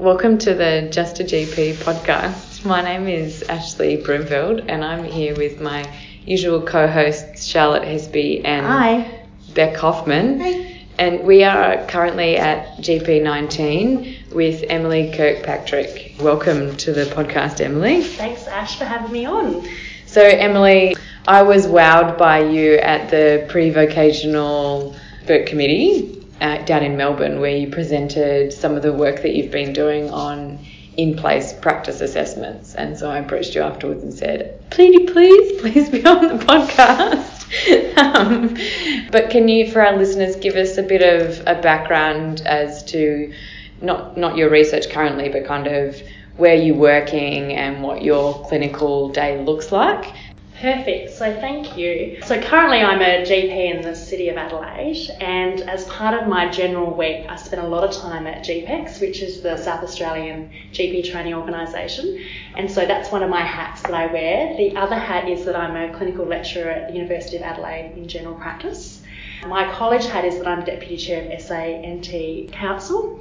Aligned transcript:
Welcome 0.00 0.38
to 0.38 0.54
the 0.54 0.88
Just 0.90 1.20
a 1.20 1.24
GP 1.24 1.74
podcast. 1.74 2.64
My 2.64 2.80
name 2.80 3.06
is 3.06 3.42
Ashley 3.42 3.98
Broomfield 3.98 4.60
and 4.60 4.82
I'm 4.82 5.04
here 5.04 5.36
with 5.36 5.60
my 5.60 5.86
usual 6.24 6.62
co 6.62 6.86
hosts 6.86 7.44
Charlotte 7.44 7.82
Hespe 7.82 8.40
and 8.42 8.64
Hi. 8.64 9.26
Bek 9.52 9.76
Hoffman. 9.76 10.40
Hi. 10.40 10.86
And 10.98 11.26
we 11.26 11.44
are 11.44 11.84
currently 11.84 12.38
at 12.38 12.78
GP19 12.78 14.32
with 14.32 14.64
Emily 14.70 15.12
Kirkpatrick. 15.14 16.14
Welcome 16.18 16.78
to 16.78 16.94
the 16.94 17.04
podcast, 17.04 17.60
Emily. 17.60 18.02
Thanks, 18.02 18.46
Ash, 18.46 18.78
for 18.78 18.86
having 18.86 19.12
me 19.12 19.26
on. 19.26 19.68
So, 20.06 20.22
Emily, 20.22 20.96
I 21.28 21.42
was 21.42 21.66
wowed 21.66 22.16
by 22.16 22.40
you 22.40 22.76
at 22.76 23.10
the 23.10 23.46
pre 23.50 23.68
vocational 23.68 24.96
Book 25.26 25.44
Committee 25.44 26.19
uh, 26.40 26.58
down 26.64 26.82
in 26.82 26.96
Melbourne, 26.96 27.40
where 27.40 27.56
you 27.56 27.68
presented 27.68 28.52
some 28.52 28.74
of 28.74 28.82
the 28.82 28.92
work 28.92 29.22
that 29.22 29.34
you've 29.34 29.50
been 29.50 29.72
doing 29.72 30.10
on 30.10 30.58
in 30.96 31.16
place 31.16 31.52
practice 31.52 32.00
assessments. 32.00 32.74
And 32.74 32.98
so 32.98 33.10
I 33.10 33.18
approached 33.18 33.54
you 33.54 33.62
afterwards 33.62 34.02
and 34.02 34.12
said, 34.12 34.62
please, 34.70 35.10
please, 35.10 35.60
please 35.60 35.88
be 35.88 36.04
on 36.04 36.38
the 36.38 36.44
podcast. 36.44 37.96
um, 37.98 38.56
but 39.10 39.30
can 39.30 39.48
you, 39.48 39.70
for 39.70 39.84
our 39.84 39.96
listeners, 39.96 40.36
give 40.36 40.56
us 40.56 40.78
a 40.78 40.82
bit 40.82 41.02
of 41.02 41.40
a 41.46 41.60
background 41.60 42.42
as 42.42 42.84
to 42.84 43.32
not, 43.80 44.16
not 44.16 44.36
your 44.36 44.50
research 44.50 44.90
currently, 44.90 45.28
but 45.28 45.46
kind 45.46 45.66
of 45.66 46.00
where 46.36 46.54
you're 46.54 46.76
working 46.76 47.52
and 47.54 47.82
what 47.82 48.02
your 48.02 48.44
clinical 48.46 49.10
day 49.10 49.42
looks 49.42 49.72
like? 49.72 50.14
Perfect. 50.60 51.12
So 51.12 51.32
thank 51.40 51.78
you. 51.78 52.18
So 52.26 52.38
currently 52.38 52.80
I'm 52.80 53.00
a 53.00 53.24
GP 53.24 53.76
in 53.76 53.80
the 53.80 53.96
city 53.96 54.28
of 54.28 54.36
Adelaide, 54.36 55.08
and 55.18 55.62
as 55.62 55.86
part 55.86 56.20
of 56.20 56.28
my 56.28 56.50
general 56.50 56.94
week, 56.94 57.24
I 57.30 57.36
spend 57.36 57.62
a 57.62 57.66
lot 57.66 57.82
of 57.82 57.92
time 57.92 58.26
at 58.26 58.44
GPEX, 58.44 59.00
which 59.00 59.22
is 59.22 59.40
the 59.40 59.56
South 59.56 59.82
Australian 59.82 60.50
GP 60.72 61.10
training 61.10 61.32
organisation, 61.32 62.22
and 62.56 62.70
so 62.70 62.84
that's 62.84 63.10
one 63.10 63.22
of 63.22 63.30
my 63.30 63.40
hats 63.40 63.80
that 63.82 63.94
I 63.94 64.06
wear. 64.12 64.54
The 64.58 64.76
other 64.76 64.96
hat 64.96 65.30
is 65.30 65.46
that 65.46 65.56
I'm 65.56 65.76
a 65.76 65.96
clinical 65.96 66.26
lecturer 66.26 66.70
at 66.70 66.88
the 66.88 66.94
University 66.94 67.38
of 67.38 67.42
Adelaide 67.42 67.94
in 67.96 68.06
general 68.06 68.34
practice. 68.34 69.00
My 69.46 69.72
college 69.72 70.04
hat 70.04 70.26
is 70.26 70.36
that 70.36 70.46
I'm 70.46 70.62
deputy 70.66 70.98
chair 70.98 71.32
of 71.32 71.40
SANT 71.40 72.52
Council, 72.52 73.18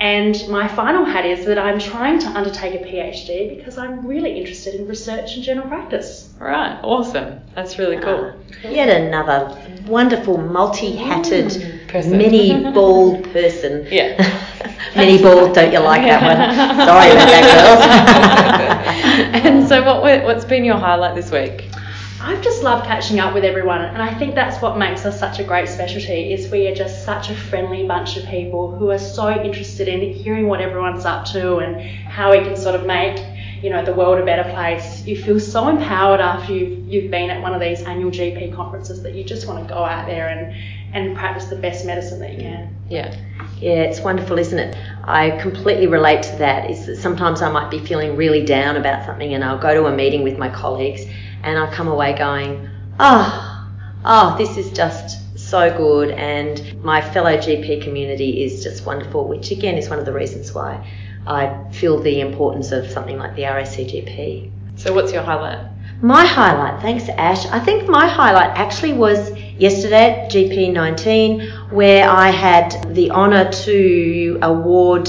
and 0.00 0.36
my 0.48 0.68
final 0.68 1.04
hat 1.04 1.26
is 1.26 1.44
that 1.46 1.58
I'm 1.58 1.80
trying 1.80 2.20
to 2.20 2.28
undertake 2.28 2.80
a 2.80 2.84
PhD 2.84 3.56
because 3.56 3.78
I'm 3.78 4.06
really 4.06 4.38
interested 4.38 4.76
in 4.76 4.86
research 4.86 5.34
and 5.34 5.42
general 5.42 5.66
practice. 5.66 6.32
Right, 6.38 6.78
awesome. 6.82 7.40
That's 7.56 7.78
really 7.78 7.98
cool. 7.98 8.32
Yet 8.62 8.88
another 8.88 9.58
wonderful 9.86 10.38
multi-hatted, 10.38 11.46
mm. 11.46 11.88
Person. 11.88 12.16
mini 12.16 12.70
bald 12.74 13.24
person. 13.32 13.88
Yeah. 13.90 14.16
mini 14.96 15.20
bald, 15.20 15.54
don't 15.54 15.72
you 15.72 15.80
like 15.80 16.02
that 16.02 16.22
one? 16.22 16.86
Sorry 16.86 17.10
about 17.10 17.28
that, 17.28 18.84
girls. 19.32 19.44
and 19.44 19.68
so, 19.68 19.82
what 19.82 20.24
what's 20.24 20.44
been 20.44 20.64
your 20.64 20.76
highlight 20.76 21.16
this 21.16 21.32
week? 21.32 21.68
I've 22.20 22.42
just 22.42 22.62
loved 22.64 22.84
catching 22.84 23.20
up 23.20 23.32
with 23.32 23.44
everyone, 23.44 23.80
and 23.80 24.02
I 24.02 24.12
think 24.18 24.34
that's 24.34 24.60
what 24.60 24.76
makes 24.76 25.04
us 25.04 25.18
such 25.18 25.38
a 25.38 25.44
great 25.44 25.68
specialty. 25.68 26.32
Is 26.32 26.50
we 26.50 26.66
are 26.66 26.74
just 26.74 27.04
such 27.04 27.30
a 27.30 27.34
friendly 27.34 27.86
bunch 27.86 28.16
of 28.16 28.26
people 28.26 28.74
who 28.76 28.90
are 28.90 28.98
so 28.98 29.30
interested 29.30 29.86
in 29.86 30.12
hearing 30.12 30.48
what 30.48 30.60
everyone's 30.60 31.04
up 31.04 31.26
to 31.26 31.58
and 31.58 31.80
how 31.80 32.32
we 32.32 32.38
can 32.38 32.56
sort 32.56 32.74
of 32.74 32.86
make 32.86 33.24
you 33.62 33.70
know 33.70 33.84
the 33.84 33.92
world 33.92 34.18
a 34.18 34.24
better 34.24 34.48
place. 34.50 35.04
You 35.06 35.20
feel 35.20 35.38
so 35.38 35.68
empowered 35.68 36.20
after 36.20 36.52
you've 36.52 36.88
you've 36.88 37.10
been 37.10 37.30
at 37.30 37.40
one 37.40 37.54
of 37.54 37.60
these 37.60 37.82
annual 37.82 38.10
GP 38.10 38.54
conferences 38.54 39.02
that 39.02 39.14
you 39.14 39.24
just 39.24 39.46
want 39.46 39.66
to 39.66 39.72
go 39.72 39.80
out 39.84 40.06
there 40.06 40.28
and 40.28 40.54
and 40.94 41.16
practice 41.16 41.46
the 41.46 41.56
best 41.56 41.84
medicine 41.84 42.18
that 42.20 42.32
you 42.32 42.38
can. 42.38 42.76
Yeah. 42.88 43.14
Yeah, 43.60 43.82
it's 43.82 44.00
wonderful, 44.00 44.38
isn't 44.38 44.58
it? 44.58 44.76
I 45.04 45.30
completely 45.42 45.86
relate 45.86 46.22
to 46.24 46.36
that. 46.36 46.70
Is 46.70 46.86
that 46.86 46.96
sometimes 46.96 47.42
I 47.42 47.50
might 47.50 47.70
be 47.70 47.78
feeling 47.78 48.16
really 48.16 48.44
down 48.44 48.76
about 48.76 49.04
something, 49.04 49.34
and 49.34 49.44
I'll 49.44 49.58
go 49.58 49.74
to 49.74 49.86
a 49.86 49.94
meeting 49.94 50.22
with 50.22 50.38
my 50.38 50.48
colleagues, 50.48 51.04
and 51.48 51.58
I 51.58 51.72
come 51.72 51.88
away 51.88 52.12
going, 52.16 52.68
oh, 53.00 53.70
oh, 54.04 54.36
this 54.36 54.58
is 54.58 54.70
just 54.70 55.38
so 55.38 55.74
good, 55.74 56.10
and 56.10 56.82
my 56.84 57.00
fellow 57.00 57.36
GP 57.38 57.82
community 57.82 58.44
is 58.44 58.62
just 58.62 58.84
wonderful, 58.84 59.26
which 59.26 59.50
again 59.50 59.78
is 59.78 59.88
one 59.88 59.98
of 59.98 60.04
the 60.04 60.12
reasons 60.12 60.52
why 60.52 60.86
I 61.26 61.72
feel 61.72 62.00
the 62.00 62.20
importance 62.20 62.70
of 62.70 62.90
something 62.90 63.16
like 63.16 63.34
the 63.34 63.42
RACGP. 63.42 64.50
So, 64.76 64.92
what's 64.92 65.12
your 65.12 65.22
highlight? 65.22 65.66
My 66.02 66.26
highlight, 66.26 66.82
thanks 66.82 67.08
Ash. 67.08 67.46
I 67.46 67.58
think 67.58 67.88
my 67.88 68.06
highlight 68.06 68.56
actually 68.56 68.92
was 68.92 69.32
yesterday 69.58 70.24
at 70.24 70.30
GP19 70.30 71.72
where 71.72 72.08
I 72.08 72.28
had 72.28 72.94
the 72.94 73.10
honour 73.10 73.50
to 73.50 74.38
award 74.42 75.06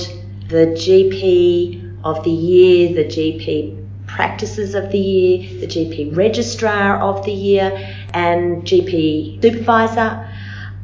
the 0.48 0.68
GP 0.68 2.00
of 2.04 2.24
the 2.24 2.32
year, 2.32 2.96
the 2.96 3.06
GP 3.06 3.79
practices 4.16 4.76
of 4.76 4.92
the 4.92 4.98
year, 4.98 5.60
the 5.60 5.68
GP 5.68 6.16
registrar 6.16 7.00
of 7.00 7.26
the 7.26 7.32
year, 7.32 7.72
and 8.14 8.64
GP 8.64 9.42
supervisor. 9.42 10.28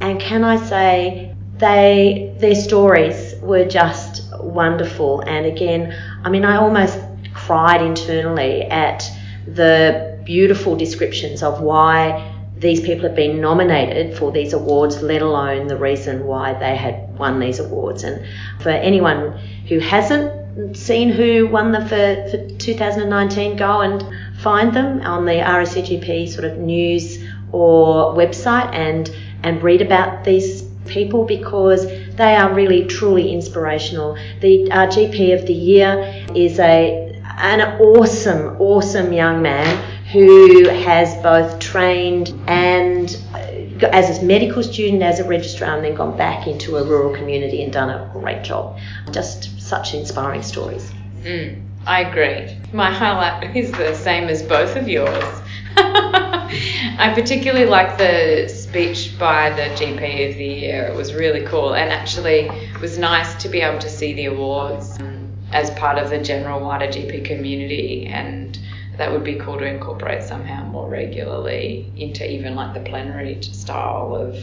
And 0.01 0.19
can 0.19 0.43
I 0.43 0.57
say 0.57 1.35
they 1.57 2.35
their 2.39 2.55
stories 2.55 3.35
were 3.41 3.65
just 3.65 4.23
wonderful. 4.39 5.21
And 5.21 5.45
again, 5.45 5.93
I 6.23 6.29
mean, 6.29 6.45
I 6.45 6.57
almost 6.57 6.99
cried 7.33 7.81
internally 7.81 8.63
at 8.63 9.03
the 9.47 10.19
beautiful 10.25 10.75
descriptions 10.75 11.43
of 11.43 11.61
why 11.61 12.31
these 12.57 12.81
people 12.81 13.07
have 13.07 13.15
been 13.15 13.41
nominated 13.41 14.17
for 14.17 14.31
these 14.31 14.53
awards, 14.53 15.01
let 15.01 15.21
alone 15.21 15.67
the 15.67 15.77
reason 15.77 16.25
why 16.25 16.53
they 16.53 16.75
had 16.75 17.17
won 17.17 17.39
these 17.39 17.59
awards. 17.59 18.03
And 18.03 18.25
for 18.61 18.69
anyone 18.69 19.37
who 19.67 19.79
hasn't 19.79 20.44
seen 20.73 21.09
who 21.09 21.47
won 21.47 21.71
them 21.71 21.87
for, 21.87 22.29
for 22.29 22.49
2019, 22.57 23.57
go 23.57 23.81
and 23.81 24.03
find 24.41 24.73
them 24.73 25.01
on 25.01 25.25
the 25.25 25.33
RACGP 25.33 26.29
sort 26.29 26.45
of 26.45 26.57
news 26.57 27.23
or 27.51 28.13
website 28.13 28.73
and, 28.73 29.13
and 29.43 29.61
read 29.61 29.81
about 29.81 30.23
these 30.23 30.63
people 30.85 31.25
because 31.25 31.85
they 32.15 32.35
are 32.35 32.53
really 32.53 32.85
truly 32.85 33.33
inspirational. 33.33 34.15
The 34.41 34.71
uh, 34.71 34.87
GP 34.87 35.33
of 35.39 35.45
the 35.47 35.53
year 35.53 36.25
is 36.35 36.59
a 36.59 37.05
an 37.37 37.61
awesome, 37.81 38.55
awesome 38.61 39.11
young 39.11 39.41
man 39.41 39.65
who 40.13 40.69
has 40.69 41.13
both 41.21 41.59
trained 41.59 42.33
and 42.47 43.21
uh, 43.33 43.87
as 43.87 44.19
a 44.19 44.25
medical 44.25 44.63
student, 44.63 45.03
as 45.03 45.19
a 45.19 45.27
registrar, 45.27 45.75
and 45.75 45.83
then 45.83 45.95
gone 45.95 46.15
back 46.15 46.47
into 46.47 46.77
a 46.77 46.83
rural 46.83 47.13
community 47.13 47.61
and 47.61 47.73
done 47.73 47.89
a 47.89 48.09
great 48.13 48.41
job. 48.41 48.77
Just 49.11 49.54
such 49.65 49.93
inspiring 49.93 50.43
stories. 50.43 50.91
Mm, 51.23 51.67
I 51.87 52.01
agree. 52.01 52.55
My 52.71 52.91
highlight 52.91 53.55
is 53.55 53.71
the 53.71 53.95
same 53.95 54.29
as 54.29 54.43
both 54.43 54.75
of 54.75 54.87
yours. 54.87 55.41
I 55.77 57.11
particularly 57.15 57.65
like 57.65 57.97
the 57.97 58.47
speech 58.47 59.17
by 59.17 59.49
the 59.49 59.63
GP 59.75 60.29
of 60.29 60.37
the 60.37 60.45
year. 60.45 60.83
It 60.83 60.95
was 60.95 61.13
really 61.13 61.45
cool, 61.45 61.73
and 61.73 61.91
actually, 61.91 62.47
it 62.47 62.79
was 62.79 62.97
nice 62.97 63.33
to 63.41 63.49
be 63.49 63.61
able 63.61 63.79
to 63.79 63.89
see 63.89 64.13
the 64.13 64.25
awards 64.25 64.99
um, 64.99 65.35
as 65.51 65.71
part 65.71 65.97
of 65.97 66.11
the 66.11 66.19
general 66.19 66.61
wider 66.61 66.87
GP 66.87 67.25
community, 67.25 68.05
and 68.05 68.59
that 68.97 69.11
would 69.11 69.23
be 69.23 69.35
cool 69.35 69.57
to 69.57 69.65
incorporate 69.65 70.23
somehow 70.23 70.63
more 70.65 70.87
regularly 70.87 71.91
into 71.97 72.29
even 72.29 72.55
like 72.55 72.73
the 72.73 72.87
plenary 72.89 73.41
style 73.41 74.15
of, 74.15 74.37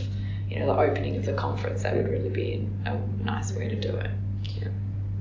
you 0.50 0.59
know, 0.59 0.66
the 0.66 0.78
opening 0.78 1.16
of 1.16 1.25
the 1.25 1.33
conference. 1.33 1.84
That 1.84 1.97
would 1.97 2.09
really 2.09 2.28
be 2.28 2.69
a 2.84 2.99
nice 3.25 3.53
way 3.53 3.69
to 3.69 3.77
do 3.77 3.97
it. 3.97 4.10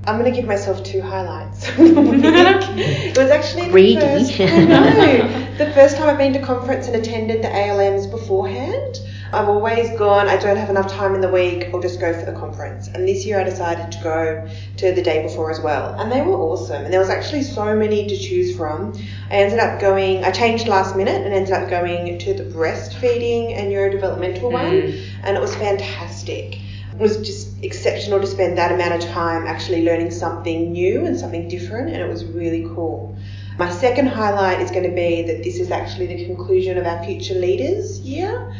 I'm 0.04 0.18
going 0.18 0.30
to 0.30 0.36
give 0.36 0.48
myself 0.48 0.82
two 0.82 1.00
highlights. 1.00 1.68
it 1.78 3.16
was 3.16 3.30
actually 3.30 3.66
the 3.66 3.70
Greedy. 3.70 4.00
first. 4.00 4.40
I 4.40 4.64
know 4.64 5.56
the 5.58 5.70
first 5.72 5.96
time 5.96 6.08
I've 6.08 6.18
been 6.18 6.32
to 6.32 6.40
conference 6.40 6.88
and 6.88 6.96
attended 6.96 7.42
the 7.42 7.48
ALMs 7.48 8.08
beforehand. 8.08 8.98
I've 9.32 9.48
always 9.48 9.96
gone. 9.96 10.28
I 10.28 10.36
don't 10.36 10.56
have 10.56 10.70
enough 10.70 10.88
time 10.88 11.14
in 11.14 11.20
the 11.20 11.30
week. 11.30 11.70
I'll 11.72 11.80
just 11.80 12.00
go 12.00 12.12
for 12.12 12.26
the 12.26 12.38
conference. 12.38 12.88
And 12.88 13.08
this 13.08 13.24
year 13.24 13.40
I 13.40 13.44
decided 13.44 13.92
to 13.92 14.02
go 14.02 14.48
to 14.78 14.92
the 14.92 15.02
day 15.02 15.22
before 15.22 15.50
as 15.50 15.60
well, 15.60 15.94
and 15.98 16.12
they 16.12 16.20
were 16.20 16.34
awesome. 16.34 16.84
And 16.84 16.92
there 16.92 17.00
was 17.00 17.08
actually 17.08 17.42
so 17.42 17.74
many 17.74 18.06
to 18.08 18.18
choose 18.18 18.54
from. 18.56 18.92
I 19.30 19.36
ended 19.36 19.58
up 19.58 19.80
going. 19.80 20.24
I 20.24 20.32
changed 20.32 20.68
last 20.68 20.96
minute 20.96 21.22
and 21.22 21.32
ended 21.32 21.52
up 21.52 21.70
going 21.70 22.18
to 22.18 22.34
the 22.34 22.44
breastfeeding 22.44 23.56
and 23.56 23.72
neurodevelopmental 23.72 24.50
one, 24.50 24.64
mm. 24.64 25.08
and 25.22 25.36
it 25.36 25.40
was 25.40 25.54
fantastic. 25.54 26.58
It 26.92 26.98
was 26.98 27.16
just 27.18 27.51
exceptional 27.62 28.20
to 28.20 28.26
spend 28.26 28.58
that 28.58 28.72
amount 28.72 29.02
of 29.02 29.08
time 29.10 29.46
actually 29.46 29.84
learning 29.84 30.10
something 30.10 30.72
new 30.72 31.06
and 31.06 31.18
something 31.18 31.48
different, 31.48 31.90
and 31.90 32.02
it 32.02 32.08
was 32.08 32.24
really 32.24 32.64
cool. 32.74 33.16
My 33.58 33.70
second 33.70 34.06
highlight 34.06 34.60
is 34.60 34.70
going 34.70 34.84
to 34.84 34.94
be 34.94 35.22
that 35.22 35.44
this 35.44 35.60
is 35.60 35.70
actually 35.70 36.06
the 36.06 36.26
conclusion 36.26 36.78
of 36.78 36.86
our 36.86 37.04
Future 37.04 37.34
Leaders 37.34 38.00
year. 38.00 38.52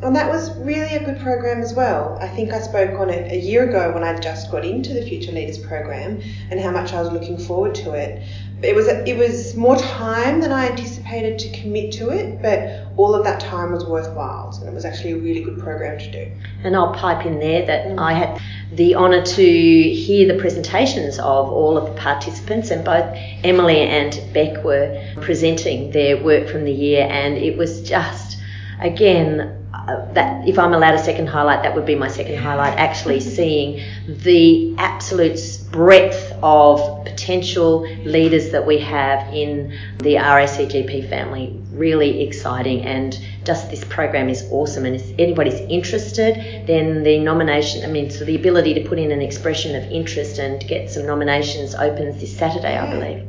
And 0.00 0.14
that 0.14 0.30
was 0.30 0.56
really 0.58 0.94
a 0.94 1.04
good 1.04 1.18
program 1.20 1.60
as 1.60 1.74
well. 1.74 2.16
I 2.20 2.28
think 2.28 2.52
I 2.52 2.60
spoke 2.60 3.00
on 3.00 3.10
it 3.10 3.32
a 3.32 3.36
year 3.36 3.68
ago 3.68 3.92
when 3.92 4.04
I 4.04 4.16
just 4.18 4.50
got 4.50 4.64
into 4.64 4.94
the 4.94 5.02
Future 5.02 5.32
Leaders 5.32 5.58
program 5.58 6.22
and 6.50 6.60
how 6.60 6.70
much 6.70 6.92
I 6.92 7.00
was 7.02 7.10
looking 7.10 7.36
forward 7.36 7.74
to 7.76 7.94
it. 7.94 8.22
It 8.62 8.74
was 8.74 8.88
it 8.88 9.16
was 9.16 9.56
more 9.56 9.76
time 9.76 10.40
than 10.40 10.50
I 10.50 10.68
anticipated 10.68 11.38
to 11.40 11.60
commit 11.60 11.92
to 11.92 12.10
it, 12.10 12.42
but 12.42 12.88
all 12.96 13.14
of 13.14 13.24
that 13.24 13.40
time 13.40 13.72
was 13.72 13.84
worthwhile, 13.84 14.56
and 14.58 14.68
it 14.68 14.74
was 14.74 14.84
actually 14.84 15.12
a 15.12 15.16
really 15.16 15.42
good 15.42 15.58
program 15.58 15.98
to 15.98 16.10
do. 16.10 16.32
And 16.64 16.74
I'll 16.74 16.92
pipe 16.92 17.24
in 17.24 17.38
there 17.38 17.64
that 17.66 17.86
mm. 17.86 17.98
I 17.98 18.14
had 18.14 18.40
the 18.72 18.96
honour 18.96 19.24
to 19.24 19.42
hear 19.42 20.32
the 20.32 20.40
presentations 20.40 21.18
of 21.20 21.50
all 21.50 21.76
of 21.78 21.86
the 21.86 22.00
participants, 22.00 22.70
and 22.70 22.84
both 22.84 23.06
Emily 23.44 23.78
and 23.78 24.12
Bek 24.32 24.64
were 24.64 25.04
presenting 25.20 25.92
their 25.92 26.22
work 26.22 26.48
from 26.48 26.64
the 26.64 26.72
year, 26.72 27.06
and 27.08 27.36
it 27.38 27.56
was 27.56 27.82
just, 27.82 28.38
again, 28.80 29.57
Uh, 29.88 30.04
that 30.12 30.46
if 30.46 30.58
I'm 30.58 30.74
allowed 30.74 30.94
a 30.94 31.02
second 31.02 31.28
highlight, 31.28 31.62
that 31.62 31.74
would 31.74 31.86
be 31.86 31.94
my 31.94 32.08
second 32.08 32.36
highlight. 32.36 32.76
Actually, 32.76 33.20
seeing 33.36 33.82
the 34.06 34.74
absolute 34.76 35.40
breadth 35.70 36.32
of 36.42 37.04
potential 37.06 37.88
leaders 38.04 38.50
that 38.50 38.66
we 38.66 38.78
have 38.80 39.32
in 39.32 39.78
the 39.98 40.16
RACGP 40.16 41.08
family, 41.08 41.58
really 41.72 42.22
exciting. 42.22 42.82
And 42.82 43.18
just 43.44 43.70
this 43.70 43.82
program 43.84 44.28
is 44.28 44.46
awesome. 44.50 44.84
And 44.84 44.94
if 44.94 45.10
anybody's 45.18 45.60
interested, 45.70 46.66
then 46.66 47.02
the 47.02 47.18
nomination, 47.20 47.82
I 47.82 47.86
mean, 47.86 48.10
so 48.10 48.26
the 48.26 48.36
ability 48.36 48.74
to 48.74 48.86
put 48.86 48.98
in 48.98 49.10
an 49.10 49.22
expression 49.22 49.74
of 49.74 49.84
interest 49.90 50.38
and 50.38 50.60
get 50.68 50.90
some 50.90 51.06
nominations 51.06 51.74
opens 51.74 52.20
this 52.20 52.36
Saturday, 52.36 52.76
I 52.76 52.90
believe. 52.90 53.27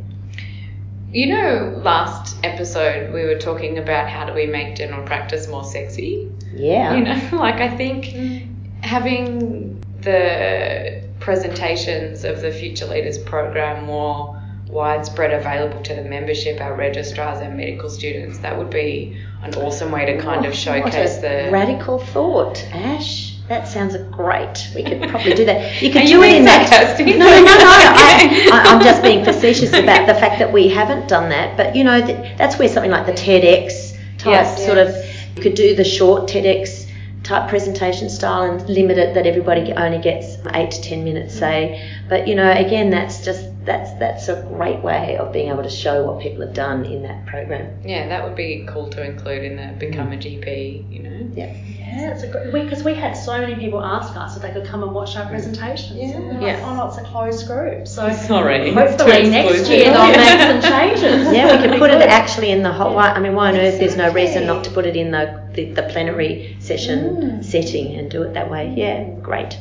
You 1.11 1.27
know, 1.27 1.81
last 1.83 2.37
episode 2.43 3.13
we 3.13 3.23
were 3.23 3.39
talking 3.39 3.79
about 3.79 4.07
how 4.07 4.25
do 4.25 4.33
we 4.33 4.45
make 4.45 4.75
general 4.75 5.03
practice 5.05 5.47
more 5.47 5.63
sexy. 5.63 6.31
Yeah. 6.53 6.95
You 6.95 7.03
know, 7.03 7.29
like 7.37 7.55
I 7.55 7.75
think 7.75 8.05
mm. 8.05 8.83
having 8.83 9.83
the 10.01 11.03
presentations 11.19 12.23
of 12.23 12.41
the 12.41 12.51
Future 12.51 12.85
Leaders 12.85 13.17
program 13.17 13.85
more 13.85 14.39
widespread 14.67 15.33
available 15.33 15.81
to 15.81 15.95
the 15.95 16.03
membership, 16.03 16.61
our 16.61 16.75
registrars 16.75 17.39
and 17.39 17.57
medical 17.57 17.89
students, 17.89 18.37
that 18.39 18.57
would 18.57 18.69
be 18.69 19.19
an 19.41 19.55
awesome 19.55 19.91
way 19.91 20.05
to 20.05 20.21
kind 20.21 20.45
of 20.45 20.53
showcase 20.53 21.15
what 21.15 21.25
a 21.25 21.45
the 21.45 21.51
radical 21.51 21.97
thought, 21.97 22.63
Ash. 22.71 23.28
That 23.49 23.67
sounds 23.67 23.97
great. 24.11 24.69
We 24.75 24.83
could 24.83 25.01
probably 25.09 25.33
do 25.33 25.43
that. 25.45 25.81
You 25.81 25.91
could 25.91 26.03
Are 26.03 26.05
do 26.05 26.11
you 26.11 26.23
it 26.23 26.35
in 26.37 26.45
that. 26.45 26.99
No, 26.99 27.05
no, 27.07 27.17
no, 27.17 27.43
no. 27.43 27.79
Okay. 27.99 28.51
I, 28.51 28.63
I'm 28.67 28.79
just 28.79 29.01
being 29.01 29.25
facetious 29.25 29.73
about 29.73 30.05
the 30.05 30.13
fact 30.13 30.37
that 30.37 30.53
we 30.53 30.67
haven't 30.67 31.07
done 31.07 31.29
that. 31.29 31.57
But 31.57 31.75
you 31.75 31.83
know, 31.83 32.05
th- 32.05 32.37
that's 32.37 32.59
where 32.59 32.69
something 32.69 32.91
like 32.91 33.07
the 33.07 33.11
TEDx 33.11 33.93
type 34.19 34.27
Yes, 34.27 34.63
sort 34.63 34.77
of 34.77 34.89
you 35.35 35.41
could 35.41 35.55
do 35.55 35.75
the 35.75 35.83
short 35.83 36.29
TEDx 36.29 36.87
type 37.23 37.49
presentation 37.49 38.09
style 38.09 38.43
and 38.43 38.69
limit 38.69 38.97
it 38.99 39.15
that 39.15 39.25
everybody 39.25 39.73
only 39.73 39.99
gets 39.99 40.37
eight 40.53 40.69
to 40.71 40.81
ten 40.83 41.03
minutes, 41.03 41.31
mm-hmm. 41.31 41.39
say. 41.39 41.91
But 42.07 42.27
you 42.27 42.35
know, 42.35 42.51
again, 42.51 42.91
that's 42.91 43.25
just 43.25 43.49
that's 43.65 43.91
that's 43.99 44.29
a 44.29 44.43
great 44.43 44.81
way 44.83 45.17
of 45.17 45.33
being 45.33 45.49
able 45.49 45.63
to 45.63 45.69
show 45.69 46.05
what 46.05 46.21
people 46.21 46.45
have 46.45 46.53
done 46.53 46.85
in 46.85 47.01
that 47.03 47.25
program. 47.25 47.81
Yeah, 47.83 48.07
that 48.09 48.23
would 48.23 48.35
be 48.35 48.65
cool 48.69 48.89
to 48.91 49.03
include 49.03 49.43
in 49.43 49.55
the 49.55 49.75
become 49.79 50.11
a 50.11 50.17
mm. 50.17 50.21
GP, 50.21 50.91
you 50.91 50.99
know. 51.03 51.31
Yeah. 51.33 51.55
Yeah, 51.91 52.11
it's 52.11 52.23
a 52.23 52.27
great 52.27 52.51
because 52.51 52.83
we, 52.83 52.93
had 52.93 53.13
so 53.13 53.39
many 53.39 53.55
people 53.55 53.83
ask 53.83 54.15
us 54.15 54.35
if 54.35 54.41
they 54.41 54.51
could 54.51 54.65
come 54.65 54.83
and 54.83 54.93
watch 54.93 55.15
our 55.15 55.27
presentations. 55.27 55.99
Yeah. 55.99 56.15
And 56.15 56.25
we're 56.25 56.33
like, 56.33 56.41
Yeah. 56.41 56.69
oh 56.69 56.75
no, 56.75 56.87
it's 56.87 56.97
a 56.97 57.03
closed 57.03 57.47
group. 57.47 57.87
So 57.87 58.11
Sorry. 58.27 58.71
hopefully 58.71 59.29
next 59.29 59.69
year 59.69 59.91
they'll 59.91 60.07
make 60.07 60.61
some 60.61 60.61
changes. 60.61 61.33
Yeah, 61.33 61.61
we 61.61 61.67
could 61.67 61.79
put 61.79 61.91
it 61.91 62.01
actually 62.01 62.51
in 62.51 62.63
the 62.63 62.71
hot. 62.71 62.93
Why, 62.93 63.09
I 63.09 63.19
mean, 63.19 63.35
why 63.35 63.49
on 63.49 63.57
earth? 63.57 63.79
There's 63.79 63.97
no 63.97 64.11
reason 64.11 64.45
not 64.45 64.63
to 64.65 64.71
put 64.71 64.85
it 64.85 64.95
in 64.95 65.11
the 65.11 65.39
the, 65.53 65.65
the 65.71 65.83
plenary 65.83 66.55
session 66.59 66.99
mm. 67.15 67.43
setting 67.43 67.95
and 67.95 68.09
do 68.09 68.21
it 68.23 68.33
that 68.33 68.49
way. 68.49 68.67
Mm. 68.67 68.77
Yeah, 68.77 69.21
great. 69.21 69.57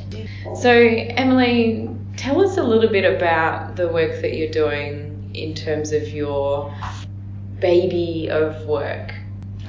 So, 0.57 0.73
Emily, 0.73 1.89
tell 2.17 2.41
us 2.41 2.57
a 2.57 2.63
little 2.63 2.91
bit 2.91 3.05
about 3.05 3.77
the 3.77 3.89
work 3.89 4.21
that 4.23 4.35
you're 4.35 4.51
doing 4.51 5.31
in 5.35 5.55
terms 5.55 5.93
of 5.93 6.09
your 6.09 6.75
baby 7.61 8.29
of 8.31 8.67
work. 8.67 9.13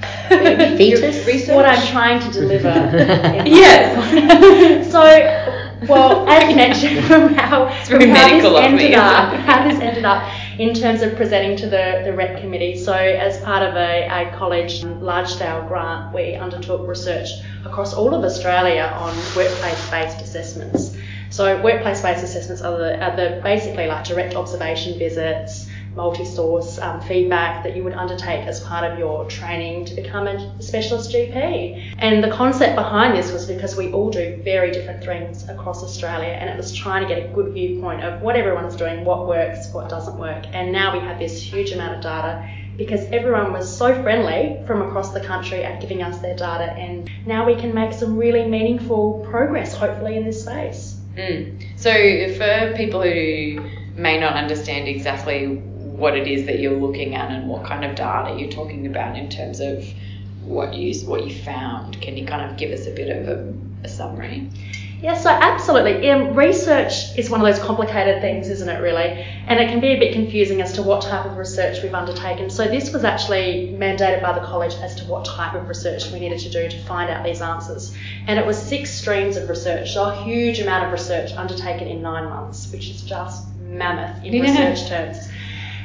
Fetus. 0.28 1.48
What 1.48 1.66
I'm 1.66 1.86
trying 1.88 2.20
to 2.20 2.30
deliver. 2.30 2.68
Yes. 3.46 4.90
so, 4.90 5.00
well, 5.86 6.28
as 6.28 6.54
mentioned, 6.54 7.04
from 7.06 7.34
how, 7.34 7.68
from 7.84 8.00
how 8.08 8.28
this 8.28 8.44
ended 8.56 8.94
up, 8.94 9.34
how 9.34 9.68
this 9.68 9.80
ended 9.80 10.04
up 10.04 10.22
in 10.58 10.74
terms 10.74 11.02
of 11.02 11.16
presenting 11.16 11.56
to 11.56 11.66
the, 11.66 12.02
the 12.04 12.12
REP 12.12 12.40
committee. 12.40 12.76
So, 12.76 12.94
as 12.94 13.38
part 13.42 13.62
of 13.62 13.74
a, 13.74 14.06
a 14.08 14.36
college 14.36 14.84
large 14.84 15.28
scale 15.28 15.66
grant, 15.66 16.14
we 16.14 16.34
undertook 16.34 16.86
research 16.86 17.28
across 17.64 17.94
all 17.94 18.14
of 18.14 18.24
Australia 18.24 18.92
on 18.98 19.16
workplace 19.36 19.90
based 19.90 20.20
assessments. 20.20 20.96
So, 21.30 21.60
workplace 21.62 22.02
based 22.02 22.24
assessments 22.24 22.62
are, 22.62 22.76
the, 22.76 23.02
are 23.02 23.16
the 23.16 23.40
basically 23.42 23.86
like 23.86 24.04
direct 24.04 24.34
observation 24.34 24.98
visits 24.98 25.66
multi-source 25.94 26.78
um, 26.78 27.00
feedback 27.02 27.62
that 27.64 27.76
you 27.76 27.84
would 27.84 27.94
undertake 27.94 28.46
as 28.46 28.60
part 28.60 28.90
of 28.90 28.98
your 28.98 29.26
training 29.28 29.84
to 29.84 29.94
become 29.94 30.26
a 30.26 30.62
specialist 30.62 31.12
GP. 31.12 31.94
And 31.98 32.22
the 32.22 32.30
concept 32.30 32.76
behind 32.76 33.16
this 33.16 33.32
was 33.32 33.46
because 33.46 33.76
we 33.76 33.92
all 33.92 34.10
do 34.10 34.40
very 34.44 34.70
different 34.70 35.04
things 35.04 35.48
across 35.48 35.82
Australia, 35.82 36.28
and 36.28 36.48
it 36.48 36.56
was 36.56 36.72
trying 36.72 37.06
to 37.06 37.12
get 37.12 37.24
a 37.24 37.32
good 37.32 37.52
viewpoint 37.52 38.02
of 38.04 38.20
what 38.22 38.36
everyone's 38.36 38.76
doing, 38.76 39.04
what 39.04 39.26
works, 39.26 39.68
what 39.72 39.88
doesn't 39.88 40.18
work. 40.18 40.44
And 40.52 40.72
now 40.72 40.92
we 40.92 41.00
have 41.00 41.18
this 41.18 41.40
huge 41.42 41.72
amount 41.72 41.96
of 41.96 42.02
data 42.02 42.48
because 42.76 43.04
everyone 43.12 43.52
was 43.52 43.76
so 43.76 44.00
friendly 44.02 44.62
from 44.66 44.80
across 44.80 45.12
the 45.12 45.20
country 45.20 45.62
at 45.64 45.80
giving 45.80 46.02
us 46.02 46.18
their 46.20 46.34
data, 46.34 46.72
and 46.72 47.10
now 47.26 47.44
we 47.44 47.54
can 47.54 47.74
make 47.74 47.92
some 47.92 48.16
really 48.16 48.48
meaningful 48.48 49.26
progress, 49.30 49.74
hopefully, 49.74 50.16
in 50.16 50.24
this 50.24 50.42
space. 50.42 50.96
Mm. 51.14 51.62
So, 51.76 51.92
for 52.38 52.74
people 52.76 53.02
who 53.02 53.60
may 53.96 54.18
not 54.18 54.34
understand 54.34 54.88
exactly 54.88 55.62
what 56.00 56.16
it 56.16 56.26
is 56.26 56.46
that 56.46 56.58
you're 56.58 56.78
looking 56.78 57.14
at 57.14 57.30
and 57.30 57.48
what 57.48 57.64
kind 57.64 57.84
of 57.84 57.94
data 57.94 58.38
you're 58.38 58.50
talking 58.50 58.86
about 58.86 59.16
in 59.16 59.28
terms 59.28 59.60
of 59.60 59.84
what 60.42 60.74
you 60.74 60.94
what 61.06 61.26
you 61.26 61.34
found, 61.44 62.00
can 62.00 62.16
you 62.16 62.26
kind 62.26 62.50
of 62.50 62.56
give 62.56 62.72
us 62.72 62.86
a 62.86 62.90
bit 62.90 63.14
of 63.14 63.28
a, 63.28 63.54
a 63.84 63.88
summary? 63.88 64.48
Yeah, 65.02 65.16
so 65.16 65.30
absolutely. 65.30 66.10
Um, 66.10 66.34
research 66.34 67.16
is 67.16 67.30
one 67.30 67.40
of 67.40 67.46
those 67.46 67.62
complicated 67.64 68.20
things, 68.20 68.50
isn't 68.50 68.68
it, 68.68 68.82
really? 68.82 69.24
And 69.46 69.58
it 69.58 69.70
can 69.70 69.80
be 69.80 69.92
a 69.92 69.98
bit 69.98 70.12
confusing 70.12 70.60
as 70.60 70.74
to 70.74 70.82
what 70.82 71.00
type 71.00 71.24
of 71.24 71.38
research 71.38 71.82
we've 71.82 71.94
undertaken. 71.94 72.50
So, 72.50 72.64
this 72.66 72.92
was 72.92 73.02
actually 73.02 73.74
mandated 73.78 74.20
by 74.20 74.38
the 74.38 74.44
college 74.44 74.74
as 74.74 74.94
to 74.96 75.04
what 75.04 75.24
type 75.24 75.54
of 75.54 75.68
research 75.68 76.10
we 76.12 76.20
needed 76.20 76.40
to 76.40 76.50
do 76.50 76.68
to 76.68 76.84
find 76.84 77.08
out 77.08 77.24
these 77.24 77.40
answers. 77.40 77.96
And 78.26 78.38
it 78.38 78.44
was 78.44 78.60
six 78.60 78.90
streams 78.90 79.38
of 79.38 79.48
research, 79.48 79.94
so 79.94 80.04
a 80.04 80.22
huge 80.22 80.60
amount 80.60 80.84
of 80.84 80.92
research 80.92 81.32
undertaken 81.32 81.88
in 81.88 82.02
nine 82.02 82.24
months, 82.24 82.70
which 82.70 82.90
is 82.90 83.00
just 83.00 83.48
mammoth 83.58 84.22
in 84.22 84.34
Yeah. 84.34 84.42
research 84.74 84.88
terms 84.88 85.29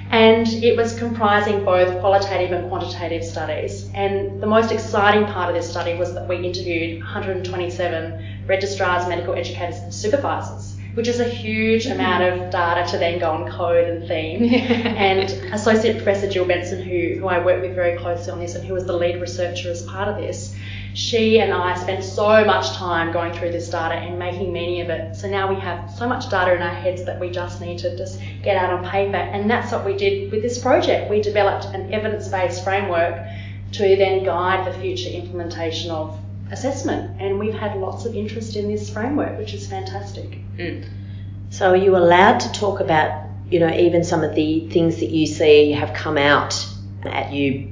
and 0.10 0.48
it 0.48 0.78
was 0.78 0.98
comprising 0.98 1.63
both 1.63 2.00
qualitative 2.00 2.52
and 2.52 2.69
quantitative 2.69 3.24
studies. 3.24 3.90
And 3.94 4.42
the 4.42 4.48
most 4.48 4.72
exciting 4.72 5.25
part 5.25 5.50
of 5.50 5.56
this 5.56 5.69
study 5.69 5.96
was 5.96 6.13
that 6.13 6.28
we 6.28 6.38
interviewed 6.38 7.00
127 7.00 8.46
registrars, 8.48 9.07
medical 9.07 9.34
educators, 9.34 9.80
and 9.80 9.94
supervisors, 9.94 10.65
which 10.95 11.09
is 11.09 11.19
a 11.19 11.27
huge 11.27 11.86
amount 11.86 12.24
of 12.24 12.50
data 12.50 12.89
to 12.89 12.97
then 12.97 13.19
go 13.19 13.36
and 13.36 13.51
code 13.51 13.88
and 13.88 14.07
theme. 14.07 14.45
and 14.53 15.30
Associate 15.54 15.95
Professor 15.95 16.30
Jill 16.30 16.45
Benson, 16.45 16.81
who, 16.81 17.19
who 17.19 17.28
I 17.28 17.44
work 17.44 17.61
with 17.61 17.75
very 17.75 17.97
closely 17.97 18.31
on 18.31 18.40
this 18.40 18.56
and 18.56 18.66
who 18.66 18.73
was 18.73 18.85
the 18.85 18.94
lead 18.94 19.21
researcher 19.21 19.69
as 19.69 19.83
part 19.83 20.07
of 20.07 20.18
this, 20.18 20.56
she 20.94 21.40
and 21.40 21.54
I 21.54 21.75
spent 21.75 22.06
so 22.06 22.45
much 22.45 22.71
time 22.78 23.11
going 23.11 23.33
through 23.33 23.52
this 23.52 23.69
data 23.69 23.95
and 23.95 24.18
making 24.18 24.54
meaning 24.54 24.80
of 24.80 24.90
it. 24.90 25.16
So 25.18 25.30
now 25.30 25.54
we 25.54 25.59
have 25.59 25.92
so 25.92 26.07
much 26.07 26.30
data 26.30 26.56
in 26.56 26.61
our 26.61 26.73
heads 26.73 27.04
that 27.04 27.19
we 27.19 27.30
just 27.30 27.59
need 27.59 27.78
to 27.80 27.97
just 27.97 28.21
get 28.42 28.56
out 28.56 28.71
on 28.71 28.90
paper. 28.90 29.18
And 29.18 29.49
that's 29.49 29.73
what 29.73 29.85
we 29.85 29.97
did 29.97 30.31
with 30.31 30.42
this 30.42 30.57
project. 30.57 31.09
We 31.09 31.21
developed 31.21 31.66
an 31.66 31.94
evidence 31.94 32.30
based 32.30 32.64
framework 32.64 33.21
to 33.73 33.97
then 33.97 34.23
guide 34.23 34.66
the 34.66 34.80
future 34.80 35.09
implementation 35.09 35.92
of 35.92 36.18
assessment. 36.52 37.19
And 37.21 37.40
we've 37.40 37.54
had 37.54 37.78
lots 37.78 38.06
of 38.06 38.16
interest 38.16 38.56
in 38.56 38.68
this 38.68 38.90
framework, 38.90 39.37
which 39.37 39.54
is 39.54 39.68
fantastic. 39.68 40.40
Mm. 40.57 40.87
So 41.49 41.71
are 41.71 41.75
you 41.75 41.95
allowed 41.95 42.40
to 42.40 42.52
talk 42.52 42.80
about, 42.80 43.30
you 43.49 43.59
know, 43.59 43.73
even 43.73 44.04
some 44.04 44.23
of 44.23 44.35
the 44.35 44.68
things 44.69 44.99
that 44.99 45.09
you 45.09 45.25
see 45.25 45.71
have 45.71 45.94
come 45.94 46.18
out 46.18 46.68
at 47.04 47.31
you, 47.31 47.71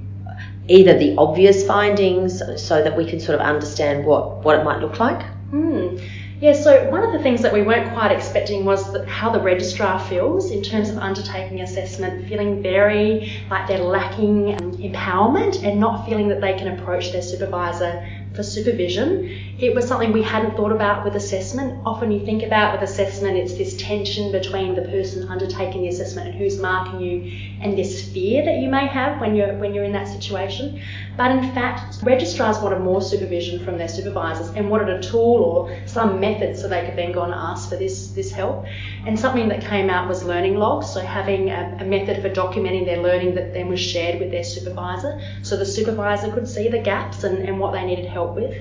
either 0.68 0.98
the 0.98 1.16
obvious 1.18 1.66
findings, 1.66 2.42
so 2.62 2.84
that 2.84 2.96
we 2.96 3.06
can 3.06 3.20
sort 3.20 3.40
of 3.40 3.46
understand 3.46 4.06
what, 4.06 4.44
what 4.44 4.60
it 4.60 4.64
might 4.64 4.80
look 4.80 5.00
like? 5.00 5.22
Hmm. 5.50 5.98
Yeah, 6.44 6.52
so 6.52 6.90
one 6.90 7.04
of 7.04 7.14
the 7.14 7.20
things 7.20 7.42
that 7.44 7.54
we 7.54 7.62
weren't 7.62 7.94
quite 7.94 8.12
expecting 8.12 8.66
was 8.66 8.92
that 8.92 9.08
how 9.08 9.30
the 9.30 9.40
registrar 9.40 9.98
feels 9.98 10.52
in 10.52 10.62
terms 10.62 10.90
of 10.90 10.98
undertaking 10.98 11.62
assessment, 11.62 12.28
feeling 12.28 12.62
very 12.62 13.42
like 13.50 13.66
they're 13.66 13.78
lacking 13.78 14.54
um, 14.56 14.74
empowerment 14.74 15.64
and 15.64 15.80
not 15.80 16.06
feeling 16.06 16.28
that 16.28 16.42
they 16.42 16.52
can 16.58 16.78
approach 16.78 17.14
their 17.14 17.22
supervisor 17.22 18.06
for 18.36 18.44
supervision. 18.44 19.30
It 19.60 19.76
was 19.76 19.88
something 19.88 20.12
we 20.12 20.24
hadn't 20.24 20.56
thought 20.56 20.72
about 20.72 21.06
with 21.06 21.16
assessment. 21.16 21.82
Often 21.86 22.12
you 22.12 22.26
think 22.26 22.42
about 22.42 22.74
with 22.74 22.90
assessment, 22.90 23.38
it's 23.38 23.54
this 23.54 23.78
tension 23.78 24.32
between 24.32 24.76
the 24.76 24.82
person 24.82 25.28
undertaking 25.30 25.84
the 25.84 25.90
assessment 25.90 26.30
and 26.30 26.38
who's 26.38 26.60
marking 26.60 27.00
you, 27.00 27.32
and 27.62 27.78
this 27.78 28.12
fear 28.12 28.44
that 28.44 28.58
you 28.58 28.70
may 28.70 28.88
have 28.88 29.22
when 29.22 29.36
you're 29.36 29.54
when 29.58 29.74
you're 29.74 29.84
in 29.84 29.92
that 29.94 30.08
situation. 30.08 30.82
But 31.16 31.32
in 31.32 31.54
fact, 31.54 32.02
registrars 32.02 32.58
wanted 32.58 32.80
more 32.80 33.02
supervision 33.02 33.64
from 33.64 33.78
their 33.78 33.88
supervisors 33.88 34.50
and 34.56 34.70
wanted 34.70 34.90
a 34.90 35.02
tool 35.02 35.44
or 35.44 35.78
some 35.86 36.20
method 36.20 36.58
so 36.58 36.68
they 36.68 36.84
could 36.86 36.98
then 36.98 37.12
go 37.12 37.22
and 37.22 37.34
ask 37.34 37.70
for 37.70 37.76
this 37.76 38.08
this 38.10 38.32
help. 38.32 38.66
And 39.06 39.20
something 39.20 39.48
that 39.50 39.62
came 39.62 39.92
out 39.92 40.10
was 40.10 40.24
learning 40.24 40.56
logs, 40.56 40.92
so 40.92 41.00
having 41.02 41.50
a, 41.50 41.78
a 41.80 41.86
method 41.86 42.22
for 42.24 42.30
documenting 42.30 42.86
their 42.86 43.02
learning 43.02 43.36
that 43.36 43.54
then 43.54 43.68
was 43.68 43.80
shared 43.80 44.20
with 44.20 44.32
their 44.32 44.44
supervisor, 44.44 45.22
so 45.44 45.56
the 45.56 45.66
supervisor 45.66 46.32
could 46.32 46.48
see 46.48 46.68
the 46.68 46.80
gaps 46.80 47.24
and, 47.24 47.38
and 47.48 47.60
what 47.60 47.74
they 47.74 47.86
needed 47.86 48.06
help 48.06 48.23
with. 48.32 48.58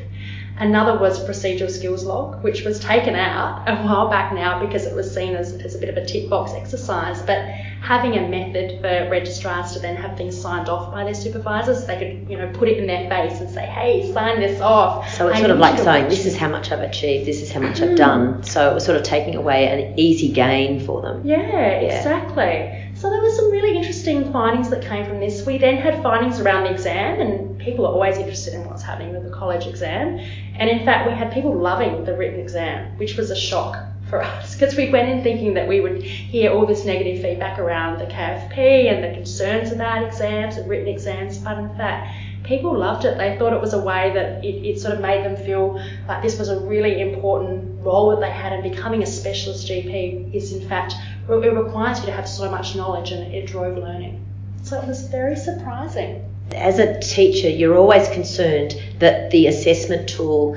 Another 0.59 0.99
was 0.99 1.19
procedural 1.25 1.71
skills 1.71 2.05
log, 2.05 2.45
which 2.45 2.63
was 2.63 2.79
taken 2.79 3.17
out 3.17 3.67
a 3.67 3.75
while 3.83 4.11
back 4.11 4.35
now 4.35 4.65
because 4.65 4.85
it 4.85 4.95
was 4.95 5.13
seen 5.13 5.35
as, 5.35 5.55
as 5.55 5.75
a 5.75 5.79
bit 5.79 5.89
of 5.89 5.97
a 5.97 6.05
tick 6.05 6.29
box 6.29 6.53
exercise. 6.53 7.23
But 7.23 7.39
having 7.81 8.17
a 8.17 8.29
method 8.29 8.81
for 8.81 9.11
registrars 9.11 9.73
to 9.73 9.81
then 9.81 9.97
have 9.97 10.17
things 10.17 10.41
signed 10.41 10.69
off 10.69 10.93
by 10.93 11.05
their 11.05 11.15
supervisors, 11.15 11.87
they 11.87 11.99
could, 11.99 12.31
you 12.31 12.37
know, 12.37 12.51
put 12.53 12.69
it 12.69 12.77
in 12.77 12.87
their 12.87 13.09
face 13.09 13.41
and 13.41 13.51
say, 13.51 13.65
hey, 13.65 14.13
sign 14.13 14.41
this 14.41 14.61
off. 14.61 15.11
So 15.15 15.29
it's 15.29 15.39
I 15.39 15.41
sort 15.41 15.51
of 15.53 15.59
like 15.59 15.79
saying, 15.79 16.09
this 16.11 16.27
is 16.27 16.37
how 16.37 16.49
much 16.49 16.71
I've 16.71 16.81
achieved, 16.81 17.27
this 17.27 17.41
is 17.41 17.51
how 17.51 17.61
much 17.61 17.81
I've 17.81 17.91
mm. 17.91 17.97
done. 17.97 18.43
So 18.45 18.71
it 18.71 18.75
was 18.75 18.85
sort 18.85 18.99
of 18.99 19.05
taking 19.05 19.35
away 19.35 19.67
an 19.67 19.99
easy 19.99 20.31
gain 20.31 20.85
for 20.85 21.01
them. 21.01 21.23
Yeah, 21.25 21.41
exactly. 21.41 22.79
So 22.95 23.11
there 23.11 23.23
were 23.23 23.31
some 23.31 23.51
really 23.51 23.75
interesting 23.77 24.31
findings 24.33 24.71
that 24.71 24.83
came 24.83 25.07
from 25.07 25.19
this. 25.19 25.45
We 25.45 25.59
then 25.59 25.79
had 25.79 26.03
findings 26.03 26.39
around 26.39 26.65
the 26.65 26.73
exam, 26.73 27.21
and 27.21 27.52
people 27.63 27.87
are 27.87 27.93
always 27.93 28.19
interested 28.19 28.55
in 28.55 28.65
what's 28.67 28.83
happening 28.83 29.13
with 29.13 29.25
the 29.25 29.31
college 29.31 29.67
exam. 29.67 30.19
And 30.55 30.69
in 30.69 30.85
fact, 30.85 31.09
we 31.09 31.15
had 31.15 31.33
people 31.33 31.55
loving 31.57 32.05
the 32.05 32.17
written 32.17 32.41
exam, 32.41 32.97
which 32.99 33.17
was 33.17 33.31
a 33.31 33.37
shock 33.37 33.77
for 34.09 34.23
us 34.23 34.55
because 34.55 34.77
we 34.77 34.91
went 34.91 35.09
in 35.09 35.23
thinking 35.23 35.55
that 35.55 35.67
we 35.67 35.81
would 35.81 36.03
hear 36.03 36.53
all 36.53 36.67
this 36.67 36.85
negative 36.85 37.23
feedback 37.23 37.59
around 37.59 37.99
the 37.99 38.07
KFP 38.07 38.93
and 38.93 39.03
the 39.03 39.15
concerns 39.15 39.73
about 39.73 40.05
exams 40.05 40.57
and 40.57 40.69
written 40.69 40.89
exams, 40.89 41.39
but 41.39 41.59
in 41.59 41.69
fact, 41.77 42.15
people 42.45 42.77
loved 42.77 43.05
it. 43.05 43.17
They 43.17 43.39
thought 43.39 43.53
it 43.53 43.61
was 43.61 43.73
a 43.73 43.81
way 43.81 44.13
that 44.13 44.45
it, 44.45 44.67
it 44.67 44.81
sort 44.81 44.95
of 44.95 45.01
made 45.01 45.25
them 45.25 45.37
feel 45.37 45.81
like 46.09 46.23
this 46.23 46.39
was 46.39 46.49
a 46.49 46.61
really 46.61 47.01
important 47.01 47.85
role 47.85 48.11
that 48.11 48.21
they 48.21 48.31
had, 48.31 48.53
and 48.53 48.63
becoming 48.63 49.03
a 49.03 49.07
specialist 49.07 49.69
GP 49.69 50.35
is 50.35 50.53
in 50.53 50.69
fact 50.69 50.95
it 51.29 51.55
requires 51.55 52.01
you 52.01 52.07
to 52.07 52.13
have 52.13 52.29
so 52.29 52.51
much 52.51 52.77
knowledge, 52.77 53.13
and 53.13 53.33
it 53.33 53.47
drove 53.47 53.79
learning. 53.79 54.25
So 54.63 54.79
it 54.81 54.87
was 54.87 55.07
very 55.09 55.37
surprising. 55.37 56.32
As 56.55 56.79
a 56.79 56.99
teacher, 57.01 57.49
you're 57.49 57.77
always 57.77 58.09
concerned 58.09 58.81
that 58.99 59.31
the 59.31 59.47
assessment 59.47 60.09
tool 60.09 60.57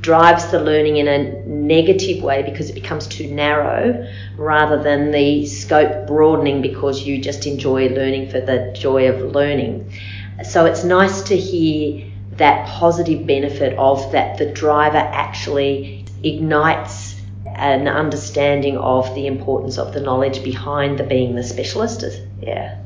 drives 0.00 0.46
the 0.52 0.60
learning 0.60 0.98
in 0.98 1.08
a 1.08 1.44
negative 1.46 2.22
way 2.22 2.42
because 2.42 2.70
it 2.70 2.74
becomes 2.74 3.08
too 3.08 3.26
narrow 3.28 4.06
rather 4.36 4.80
than 4.80 5.10
the 5.10 5.44
scope 5.46 6.06
broadening 6.06 6.62
because 6.62 7.02
you 7.02 7.20
just 7.20 7.44
enjoy 7.46 7.88
learning 7.88 8.30
for 8.30 8.40
the 8.40 8.72
joy 8.78 9.08
of 9.08 9.34
learning. 9.34 9.92
So 10.44 10.64
it's 10.64 10.84
nice 10.84 11.22
to 11.22 11.36
hear 11.36 12.06
that 12.32 12.68
positive 12.68 13.26
benefit 13.26 13.76
of 13.78 14.12
that 14.12 14.38
the 14.38 14.46
driver 14.46 14.98
actually 14.98 16.04
ignites 16.22 17.16
an 17.46 17.88
understanding 17.88 18.76
of 18.76 19.12
the 19.14 19.26
importance 19.26 19.78
of 19.78 19.92
the 19.92 20.00
knowledge 20.00 20.44
behind 20.44 20.98
the 20.98 21.04
being 21.04 21.34
the 21.34 21.42
specialist. 21.42 22.04
Yeah. 22.40 22.78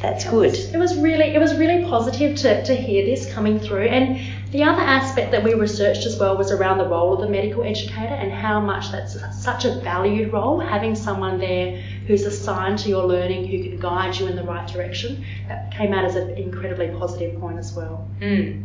That's 0.00 0.24
good. 0.24 0.54
It 0.54 0.76
was 0.76 0.96
really 0.96 1.34
it 1.34 1.40
was 1.40 1.56
really 1.56 1.84
positive 1.84 2.36
to, 2.38 2.62
to 2.64 2.74
hear 2.74 3.04
this 3.04 3.32
coming 3.32 3.58
through. 3.58 3.86
And 3.86 4.20
the 4.52 4.62
other 4.62 4.80
aspect 4.80 5.32
that 5.32 5.42
we 5.42 5.54
researched 5.54 6.06
as 6.06 6.18
well 6.18 6.36
was 6.36 6.52
around 6.52 6.78
the 6.78 6.86
role 6.86 7.14
of 7.14 7.20
the 7.20 7.28
medical 7.28 7.64
educator 7.64 8.14
and 8.14 8.32
how 8.32 8.60
much 8.60 8.92
that's 8.92 9.16
such 9.42 9.64
a 9.64 9.80
valued 9.80 10.32
role, 10.32 10.60
having 10.60 10.94
someone 10.94 11.38
there 11.38 11.80
who's 12.06 12.24
assigned 12.24 12.78
to 12.80 12.88
your 12.88 13.04
learning 13.04 13.46
who 13.46 13.62
can 13.62 13.80
guide 13.80 14.16
you 14.16 14.28
in 14.28 14.36
the 14.36 14.44
right 14.44 14.68
direction. 14.68 15.24
That 15.48 15.72
came 15.72 15.92
out 15.92 16.04
as 16.04 16.14
an 16.14 16.30
incredibly 16.30 16.88
positive 16.90 17.38
point 17.40 17.58
as 17.58 17.72
well. 17.74 18.08
Mm. 18.20 18.64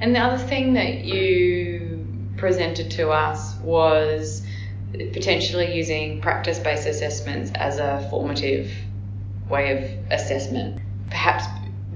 And 0.00 0.14
the 0.14 0.18
other 0.18 0.38
thing 0.38 0.74
that 0.74 1.04
you 1.04 2.06
presented 2.36 2.90
to 2.90 3.10
us 3.10 3.54
was 3.60 4.44
potentially 4.92 5.74
using 5.74 6.20
practice 6.20 6.58
based 6.58 6.88
assessments 6.88 7.52
as 7.54 7.78
a 7.78 8.06
formative 8.10 8.70
way 9.48 9.72
of 9.72 10.12
assessment, 10.12 10.80
perhaps 11.08 11.44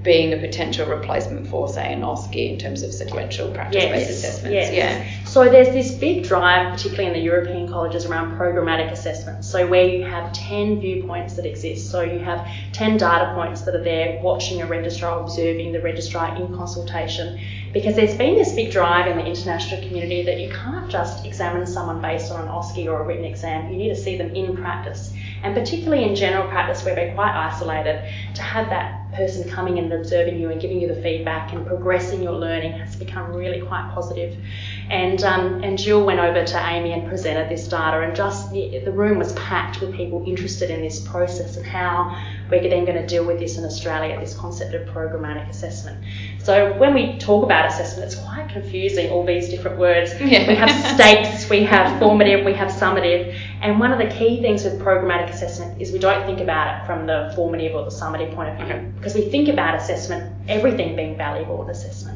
being 0.06 0.32
a 0.32 0.36
potential 0.36 0.86
replacement 0.86 1.48
for, 1.48 1.68
say, 1.68 1.92
an 1.92 2.02
OSCE 2.02 2.52
in 2.52 2.58
terms 2.58 2.82
of 2.82 2.92
sequential 2.92 3.50
practice 3.50 3.84
based 3.84 4.08
assessments. 4.08 4.70
yes. 4.70 4.72
Yeah. 4.72 5.24
So 5.24 5.50
there's 5.50 5.70
this 5.70 5.90
big 5.90 6.22
drive, 6.22 6.72
particularly 6.72 7.08
in 7.08 7.12
the 7.12 7.24
European 7.24 7.68
colleges, 7.68 8.06
around 8.06 8.38
programmatic 8.38 8.92
assessment. 8.92 9.44
So 9.44 9.66
where 9.66 9.84
you 9.84 10.04
have 10.04 10.32
10 10.32 10.80
viewpoints 10.80 11.34
that 11.34 11.44
exist. 11.44 11.90
So 11.90 12.02
you 12.02 12.20
have 12.20 12.46
10 12.72 12.98
data 12.98 13.34
points 13.34 13.62
that 13.62 13.74
are 13.74 13.82
there 13.82 14.20
watching 14.22 14.62
a 14.62 14.66
registrar, 14.66 15.20
observing 15.20 15.72
the 15.72 15.80
registrar 15.80 16.36
in 16.36 16.56
consultation. 16.56 17.40
Because 17.76 17.95
there's 17.95 18.16
been 18.16 18.37
this 18.37 18.54
big 18.54 18.73
drive 18.73 19.06
in 19.06 19.18
the 19.18 19.26
international 19.26 19.83
community 19.83 20.23
that 20.23 20.40
you 20.40 20.49
can't 20.49 20.90
just 20.90 21.26
examine 21.26 21.66
someone 21.66 22.00
based 22.00 22.33
on 22.33 22.40
an 22.40 22.49
OSCE 22.49 22.87
or 22.87 23.02
a 23.02 23.04
written 23.04 23.26
exam. 23.26 23.71
You 23.71 23.76
need 23.76 23.90
to 23.90 23.95
see 23.95 24.16
them 24.16 24.35
in 24.35 24.56
practice. 24.56 25.12
And 25.42 25.54
particularly 25.54 26.04
in 26.04 26.14
general 26.14 26.49
practice 26.49 26.83
where 26.87 26.95
we're 26.95 27.12
quite 27.12 27.33
isolated, 27.33 28.02
to 28.35 28.40
have 28.40 28.71
that 28.71 29.12
person 29.12 29.47
coming 29.50 29.78
and 29.78 29.92
observing 29.92 30.40
you 30.40 30.49
and 30.49 30.59
giving 30.59 30.80
you 30.80 30.88
the 30.88 31.02
feedback 31.02 31.52
and 31.52 31.66
progressing 31.66 32.23
your 32.23 32.33
learning 32.33 32.73
has 32.73 32.97
become 32.97 33.30
really 33.35 33.61
quite 33.61 33.90
positive. 33.92 34.35
And 34.88 35.22
um, 35.24 35.62
and 35.64 35.76
Jill 35.76 36.04
went 36.06 36.20
over 36.20 36.44
to 36.44 36.54
AMEE 36.56 36.92
and 36.92 37.08
presented 37.08 37.48
this 37.48 37.66
data, 37.66 38.00
and 38.00 38.14
just 38.14 38.52
the, 38.52 38.78
the 38.84 38.92
room 38.92 39.18
was 39.18 39.32
packed 39.32 39.80
with 39.80 39.94
people 39.94 40.22
interested 40.26 40.70
in 40.70 40.80
this 40.80 41.00
process 41.00 41.56
and 41.56 41.66
how 41.66 42.16
we're 42.50 42.62
then 42.62 42.84
going 42.84 42.96
to 42.96 43.06
deal 43.06 43.24
with 43.24 43.40
this 43.40 43.58
in 43.58 43.64
Australia, 43.64 44.18
this 44.20 44.34
concept 44.34 44.74
of 44.74 44.86
programmatic 44.88 45.48
assessment. 45.50 46.04
So 46.38 46.72
when 46.78 46.94
we 46.94 47.18
talk 47.18 47.44
about 47.44 47.66
assessment, 47.66 48.12
it's 48.12 48.20
quite 48.20 48.48
confusing, 48.48 49.10
all 49.10 49.24
these 49.24 49.48
different 49.48 49.78
words. 49.78 50.12
Yeah. 50.26 50.48
We 50.48 50.54
have 50.56 50.94
stakes, 50.94 51.48
we 51.48 51.62
have 51.64 52.00
formative, 52.00 52.44
we 52.44 52.52
have 52.54 52.68
summative, 52.68 53.36
and 53.62 53.78
one 53.78 53.92
of 53.92 53.98
the 53.98 54.12
key 54.14 54.40
things 54.40 54.64
with 54.64 54.80
programmatic 54.80 55.30
assessment 55.30 55.80
is 55.80 55.92
we 55.92 55.98
don't 56.00 56.26
think 56.26 56.40
about 56.40 56.82
it 56.82 56.86
from 56.86 57.06
the 57.06 57.32
formative 57.36 57.74
or 57.74 57.84
the 57.84 57.90
summative 57.90 58.34
point 58.34 58.50
of 58.50 58.56
view 58.56 58.66
Okay. 58.66 58.84
because 58.96 59.14
we 59.14 59.30
think 59.30 59.48
about 59.48 59.76
assessment, 59.76 60.32
everything 60.48 60.96
being 60.96 61.16
valuable 61.16 61.62
in 61.62 61.70
assessment. 61.70 62.15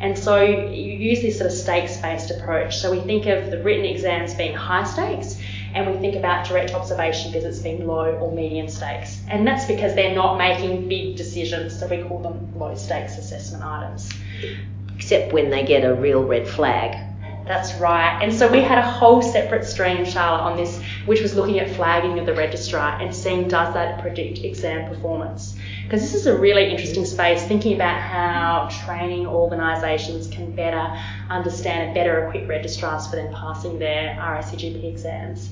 And 0.00 0.18
so 0.18 0.42
you 0.42 0.92
use 0.92 1.22
this 1.22 1.38
sort 1.38 1.50
of 1.50 1.56
stakes 1.56 1.96
based 1.98 2.30
approach. 2.30 2.76
So 2.76 2.90
we 2.90 3.00
think 3.00 3.26
of 3.26 3.50
the 3.50 3.62
written 3.62 3.84
exams 3.84 4.34
being 4.34 4.54
high 4.54 4.84
stakes 4.84 5.40
and 5.76 5.92
we 5.92 6.00
think 6.00 6.16
about 6.16 6.46
direct 6.46 6.72
observation 6.72 7.32
visits 7.32 7.58
being 7.58 7.86
low 7.86 8.14
or 8.16 8.32
medium 8.32 8.66
stakes. 8.66 9.20
And 9.28 9.46
that's 9.46 9.66
because 9.66 9.94
they're 9.94 10.14
not 10.14 10.38
making 10.38 10.88
big 10.88 11.16
decisions, 11.16 11.78
so 11.78 11.86
we 11.86 12.02
call 12.02 12.20
them 12.20 12.58
low 12.58 12.74
stakes 12.74 13.18
assessment 13.18 13.62
items. 13.62 14.10
Except 14.94 15.34
when 15.34 15.50
they 15.50 15.64
get 15.64 15.84
a 15.84 15.94
real 15.94 16.24
red 16.24 16.48
flag. 16.48 16.96
That's 17.46 17.74
right. 17.74 18.18
And 18.20 18.34
so 18.34 18.50
we 18.50 18.60
had 18.60 18.78
a 18.78 18.82
whole 18.82 19.22
separate 19.22 19.64
stream, 19.64 20.04
Charlotte, 20.04 20.42
on 20.42 20.56
this, 20.56 20.82
which 21.04 21.20
was 21.20 21.36
looking 21.36 21.60
at 21.60 21.70
flagging 21.76 22.18
of 22.18 22.26
the 22.26 22.34
registrar 22.34 23.00
and 23.00 23.14
seeing 23.14 23.46
does 23.46 23.72
that 23.72 24.00
predict 24.00 24.40
exam 24.40 24.88
performance. 24.88 25.54
Because 25.84 26.00
this 26.00 26.14
is 26.14 26.26
a 26.26 26.36
really 26.36 26.68
interesting 26.68 27.04
space, 27.04 27.44
thinking 27.44 27.74
about 27.74 28.00
how 28.00 28.68
training 28.84 29.28
organisations 29.28 30.26
can 30.26 30.50
better 30.56 30.92
understand 31.30 31.84
and 31.84 31.94
better 31.94 32.26
equip 32.26 32.48
registrars 32.48 33.06
for 33.06 33.14
them 33.14 33.32
passing 33.32 33.78
their 33.78 34.16
RACGP 34.20 34.84
exams. 34.84 35.50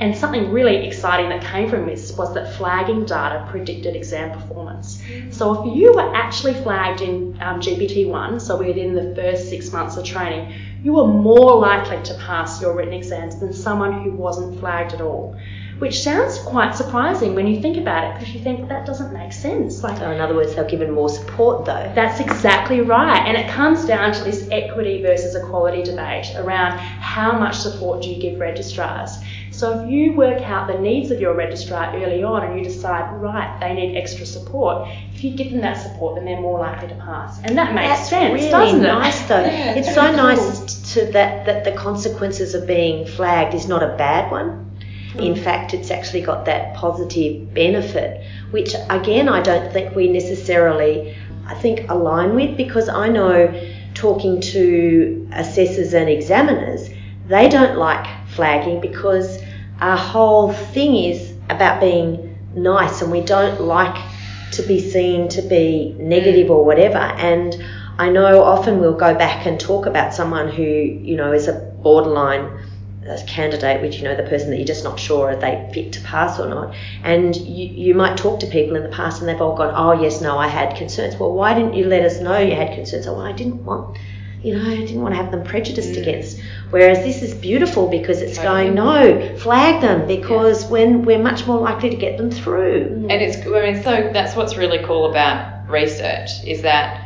And 0.00 0.16
something 0.16 0.50
really 0.50 0.86
exciting 0.86 1.28
that 1.28 1.44
came 1.44 1.68
from 1.68 1.86
this 1.86 2.16
was 2.16 2.32
that 2.34 2.54
flagging 2.56 3.04
data 3.04 3.46
predicted 3.50 3.94
exam 3.94 4.32
performance. 4.32 5.02
So 5.30 5.62
if 5.62 5.76
you 5.76 5.92
were 5.92 6.14
actually 6.16 6.54
flagged 6.54 7.02
in 7.02 7.38
um, 7.42 7.60
GPT-1, 7.60 8.40
so 8.40 8.56
within 8.56 8.94
the 8.94 9.14
first 9.14 9.50
six 9.50 9.70
months 9.70 9.96
of 9.96 10.04
training, 10.04 10.52
you 10.84 10.92
were 10.92 11.06
more 11.06 11.56
likely 11.56 12.00
to 12.02 12.14
pass 12.26 12.60
your 12.60 12.74
written 12.74 12.92
exams 12.92 13.40
than 13.40 13.54
someone 13.54 14.02
who 14.02 14.10
wasn't 14.12 14.60
flagged 14.60 14.92
at 14.92 15.00
all. 15.00 15.34
Which 15.78 16.02
sounds 16.02 16.38
quite 16.38 16.76
surprising 16.76 17.34
when 17.34 17.46
you 17.46 17.60
think 17.60 17.78
about 17.78 18.04
it, 18.04 18.18
because 18.18 18.34
you 18.34 18.40
think 18.40 18.68
that 18.68 18.84
doesn't 18.84 19.12
make 19.12 19.32
sense. 19.32 19.82
Like 19.82 19.96
So 19.96 20.10
in 20.10 20.20
other 20.20 20.34
words, 20.34 20.54
they're 20.54 20.68
given 20.68 20.90
more 20.92 21.08
support 21.08 21.64
though. 21.64 21.90
that's 21.94 22.20
exactly 22.20 22.82
right. 22.82 23.26
And 23.26 23.36
it 23.36 23.48
comes 23.48 23.86
down 23.86 24.12
to 24.12 24.24
this 24.24 24.46
equity 24.52 25.02
versus 25.02 25.34
equality 25.34 25.82
debate 25.82 26.26
around 26.36 26.78
how 26.78 27.32
much 27.32 27.56
support 27.56 28.02
do 28.02 28.10
you 28.10 28.20
give 28.20 28.38
registrars. 28.38 29.16
So 29.54 29.78
if 29.78 29.88
you 29.88 30.14
work 30.14 30.42
out 30.42 30.66
the 30.66 30.80
needs 30.80 31.12
of 31.12 31.20
your 31.20 31.32
registrar 31.32 31.94
early 31.94 32.24
on 32.24 32.42
and 32.44 32.58
you 32.58 32.64
decide, 32.64 33.14
right, 33.20 33.56
they 33.60 33.72
need 33.72 33.96
extra 33.96 34.26
support, 34.26 34.88
if 35.14 35.22
you 35.22 35.30
give 35.30 35.52
them 35.52 35.60
that 35.60 35.74
support, 35.80 36.16
then 36.16 36.24
they're 36.24 36.40
more 36.40 36.58
likely 36.58 36.88
to 36.88 36.94
pass. 36.96 37.38
And 37.44 37.56
that 37.56 37.72
makes 37.72 37.88
That's 37.88 38.08
sense, 38.08 38.34
really 38.34 38.50
doesn't 38.50 38.80
it? 38.80 38.88
nice 38.88 39.20
though. 39.28 39.44
Yeah, 39.44 39.74
it's 39.74 39.94
so 39.94 40.02
really 40.02 40.16
nice 40.16 40.94
to 40.94 41.06
that 41.12 41.46
that 41.46 41.62
the 41.62 41.70
consequences 41.72 42.54
of 42.54 42.66
being 42.66 43.06
flagged 43.06 43.54
is 43.54 43.68
not 43.68 43.84
a 43.84 43.96
bad 43.96 44.30
one. 44.32 44.76
In 45.18 45.34
mm. 45.34 45.44
fact, 45.44 45.72
it's 45.72 45.92
actually 45.92 46.22
got 46.22 46.46
that 46.46 46.74
positive 46.74 47.54
benefit, 47.54 48.26
which 48.50 48.74
again 48.90 49.28
I 49.28 49.40
don't 49.40 49.72
think 49.72 49.94
we 49.94 50.08
necessarily 50.08 51.16
I 51.46 51.54
think 51.54 51.88
align 51.88 52.34
with 52.34 52.56
because 52.56 52.88
I 52.88 53.08
know 53.08 53.54
talking 53.94 54.40
to 54.40 55.28
assessors 55.32 55.94
and 55.94 56.08
examiners, 56.08 56.90
they 57.28 57.48
don't 57.48 57.78
like 57.78 58.06
flagging 58.28 58.80
because 58.80 59.43
our 59.80 59.96
whole 59.96 60.52
thing 60.52 60.96
is 60.96 61.32
about 61.50 61.80
being 61.80 62.38
nice 62.54 63.02
and 63.02 63.10
we 63.10 63.20
don't 63.20 63.60
like 63.60 63.96
to 64.52 64.62
be 64.62 64.80
seen 64.80 65.28
to 65.28 65.42
be 65.42 65.94
negative 65.98 66.50
or 66.50 66.64
whatever. 66.64 66.98
And 66.98 67.56
I 67.98 68.10
know 68.10 68.42
often 68.42 68.80
we'll 68.80 68.94
go 68.94 69.14
back 69.14 69.46
and 69.46 69.58
talk 69.58 69.86
about 69.86 70.14
someone 70.14 70.48
who, 70.48 70.62
you 70.62 71.16
know, 71.16 71.32
is 71.32 71.48
a 71.48 71.54
borderline 71.82 72.60
candidate, 73.26 73.82
which, 73.82 73.96
you 73.96 74.04
know, 74.04 74.16
the 74.16 74.22
person 74.22 74.50
that 74.50 74.56
you're 74.56 74.66
just 74.66 74.84
not 74.84 74.98
sure 74.98 75.30
if 75.30 75.40
they 75.40 75.70
fit 75.74 75.92
to 75.92 76.00
pass 76.00 76.40
or 76.40 76.48
not. 76.48 76.74
And 77.02 77.36
you, 77.36 77.66
you 77.66 77.94
might 77.94 78.16
talk 78.16 78.40
to 78.40 78.46
people 78.46 78.76
in 78.76 78.82
the 78.82 78.88
past 78.88 79.20
and 79.20 79.28
they've 79.28 79.40
all 79.40 79.56
gone, 79.56 79.74
oh, 79.76 80.00
yes, 80.00 80.20
no, 80.20 80.38
I 80.38 80.48
had 80.48 80.76
concerns. 80.76 81.16
Well, 81.16 81.32
why 81.32 81.54
didn't 81.54 81.74
you 81.74 81.86
let 81.86 82.02
us 82.02 82.20
know 82.20 82.38
you 82.38 82.54
had 82.54 82.74
concerns? 82.74 83.06
Oh, 83.06 83.14
well, 83.14 83.26
I 83.26 83.32
didn't 83.32 83.64
want 83.64 83.98
you 84.44 84.54
know, 84.54 84.68
I 84.68 84.76
didn't 84.76 85.00
want 85.00 85.14
to 85.14 85.16
have 85.16 85.30
them 85.30 85.42
prejudiced 85.42 85.92
mm. 85.92 86.02
against. 86.02 86.40
Whereas 86.70 86.98
this 86.98 87.22
is 87.22 87.34
beautiful 87.34 87.88
because 87.88 88.20
it's 88.20 88.38
going, 88.38 88.74
no, 88.74 89.36
flag 89.38 89.80
them 89.80 90.06
because 90.06 90.64
yeah. 90.64 90.70
when 90.70 91.04
we're 91.04 91.22
much 91.22 91.46
more 91.46 91.58
likely 91.58 91.90
to 91.90 91.96
get 91.96 92.18
them 92.18 92.30
through. 92.30 93.06
And 93.08 93.22
it's, 93.22 93.38
I 93.46 93.72
mean, 93.72 93.82
so 93.82 94.10
that's 94.12 94.36
what's 94.36 94.56
really 94.56 94.84
cool 94.84 95.10
about 95.10 95.68
research 95.68 96.30
is 96.46 96.60
that 96.62 97.00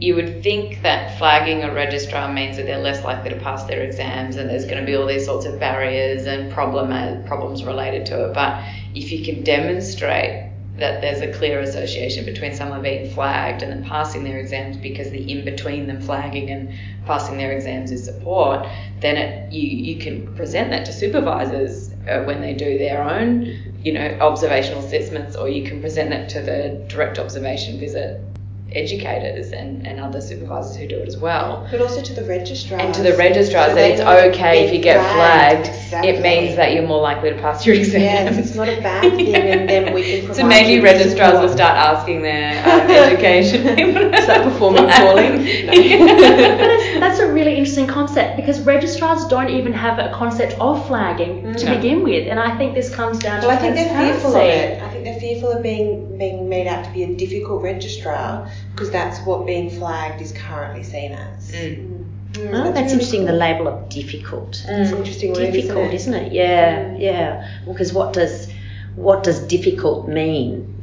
you 0.00 0.14
would 0.14 0.42
think 0.42 0.80
that 0.82 1.18
flagging 1.18 1.64
a 1.64 1.74
registrar 1.74 2.32
means 2.32 2.56
that 2.56 2.64
they're 2.64 2.78
less 2.78 3.04
likely 3.04 3.30
to 3.30 3.36
pass 3.36 3.64
their 3.64 3.82
exams 3.82 4.36
and 4.36 4.48
there's 4.48 4.64
going 4.64 4.78
to 4.78 4.86
be 4.86 4.94
all 4.94 5.06
these 5.06 5.26
sorts 5.26 5.44
of 5.44 5.58
barriers 5.58 6.26
and 6.26 6.52
problem, 6.52 7.24
problems 7.24 7.64
related 7.64 8.06
to 8.06 8.28
it. 8.28 8.32
But 8.32 8.64
if 8.94 9.10
you 9.12 9.24
can 9.24 9.42
demonstrate 9.42 10.47
that 10.78 11.00
there's 11.00 11.20
a 11.20 11.32
clear 11.32 11.60
association 11.60 12.24
between 12.24 12.54
someone 12.54 12.82
being 12.82 13.10
flagged 13.12 13.62
and 13.62 13.72
then 13.72 13.84
passing 13.84 14.24
their 14.24 14.38
exams 14.38 14.76
because 14.76 15.10
the 15.10 15.30
in 15.30 15.44
between 15.44 15.86
them 15.86 16.00
flagging 16.00 16.50
and 16.50 16.72
passing 17.04 17.36
their 17.36 17.52
exams 17.52 17.90
is 17.90 18.04
support, 18.04 18.66
then 19.00 19.16
it, 19.16 19.52
you, 19.52 19.62
you 19.62 20.00
can 20.00 20.32
present 20.34 20.70
that 20.70 20.86
to 20.86 20.92
supervisors 20.92 21.90
uh, 22.08 22.22
when 22.24 22.40
they 22.40 22.54
do 22.54 22.78
their 22.78 23.02
own, 23.02 23.74
you 23.82 23.92
know, 23.92 24.16
observational 24.20 24.84
assessments, 24.84 25.36
or 25.36 25.48
you 25.48 25.68
can 25.68 25.80
present 25.80 26.10
that 26.10 26.28
to 26.28 26.40
the 26.40 26.84
direct 26.88 27.18
observation 27.18 27.78
visit 27.78 28.20
educators 28.72 29.52
and, 29.52 29.86
and 29.86 29.98
other 29.98 30.20
supervisors 30.20 30.76
who 30.76 30.86
do 30.86 30.98
it 30.98 31.08
as 31.08 31.16
well. 31.16 31.66
But 31.70 31.80
also 31.80 32.02
to 32.02 32.14
the 32.14 32.24
registrars. 32.24 32.80
And 32.80 32.94
to 32.94 33.02
the 33.02 33.16
registrars 33.16 33.68
so 33.68 33.74
that 33.74 33.90
it's 33.90 34.00
okay 34.00 34.66
if 34.66 34.74
you 34.74 34.80
get 34.80 35.00
flagged. 35.00 35.66
flagged. 35.66 35.84
Exactly. 35.88 36.10
It 36.10 36.22
means 36.22 36.56
that 36.56 36.72
you're 36.74 36.86
more 36.86 37.00
likely 37.00 37.30
to 37.30 37.36
pass 37.36 37.64
your 37.64 37.76
exams. 37.76 38.02
Yes, 38.02 38.36
it's 38.36 38.54
not 38.54 38.68
a 38.68 38.80
bad 38.82 39.00
thing, 39.00 39.34
and 39.34 39.68
then 39.68 39.94
we 39.94 40.02
can. 40.02 40.34
so 40.34 40.46
maybe 40.46 40.82
registrars 40.82 41.30
support. 41.30 41.42
will 41.42 41.54
start 41.54 41.76
asking 41.76 42.22
their 42.22 42.58
um, 42.64 42.90
education 42.90 44.12
start 44.22 44.44
performing 44.44 44.88
calling. 44.96 45.44
that's, 45.66 47.00
that's 47.00 47.18
a 47.20 47.32
really 47.32 47.56
interesting 47.56 47.86
concept 47.86 48.36
because 48.36 48.60
registrars 48.60 49.24
don't 49.26 49.48
even 49.48 49.72
have 49.72 49.98
a 49.98 50.12
concept 50.14 50.52
of 50.60 50.86
flagging 50.86 51.42
mm. 51.42 51.56
to 51.56 51.74
begin 51.74 52.02
with, 52.02 52.28
and 52.28 52.38
I 52.38 52.56
think 52.58 52.74
this 52.74 52.94
comes 52.94 53.18
down 53.18 53.40
well, 53.40 53.50
to. 53.50 53.56
I 53.56 53.56
think 53.56 53.74
they're 53.74 54.12
fearful 54.12 54.36
of 54.36 54.42
it. 54.42 54.82
I 54.82 54.90
think 54.90 55.04
they're 55.04 55.17
fearful 55.28 55.52
of 55.52 55.62
being 55.62 56.18
being 56.18 56.48
made 56.48 56.66
out 56.66 56.84
to 56.84 56.90
be 56.92 57.02
a 57.04 57.14
difficult 57.14 57.62
registrar 57.62 58.50
because 58.72 58.90
that's 58.90 59.20
what 59.26 59.46
being 59.46 59.70
flagged 59.70 60.20
is 60.20 60.32
currently 60.32 60.82
seen 60.82 61.12
as. 61.12 61.52
Mm. 61.52 62.04
Mm, 62.32 62.48
oh, 62.48 62.64
that's, 62.64 62.74
that's 62.74 62.92
interesting. 62.92 63.20
Cool. 63.20 63.28
The 63.28 63.32
label 63.34 63.68
of 63.68 63.88
difficult. 63.88 64.64
It's 64.68 64.90
mm. 64.90 64.96
interesting. 64.98 65.32
Word, 65.32 65.52
difficult, 65.52 65.92
isn't 65.92 66.14
it? 66.14 66.16
Isn't 66.18 66.26
it? 66.26 66.32
Yeah, 66.32 66.84
mm. 66.84 67.00
yeah. 67.00 67.60
Because 67.66 67.92
what 67.92 68.12
does 68.12 68.50
what 68.96 69.22
does 69.22 69.40
difficult 69.40 70.08
mean 70.08 70.74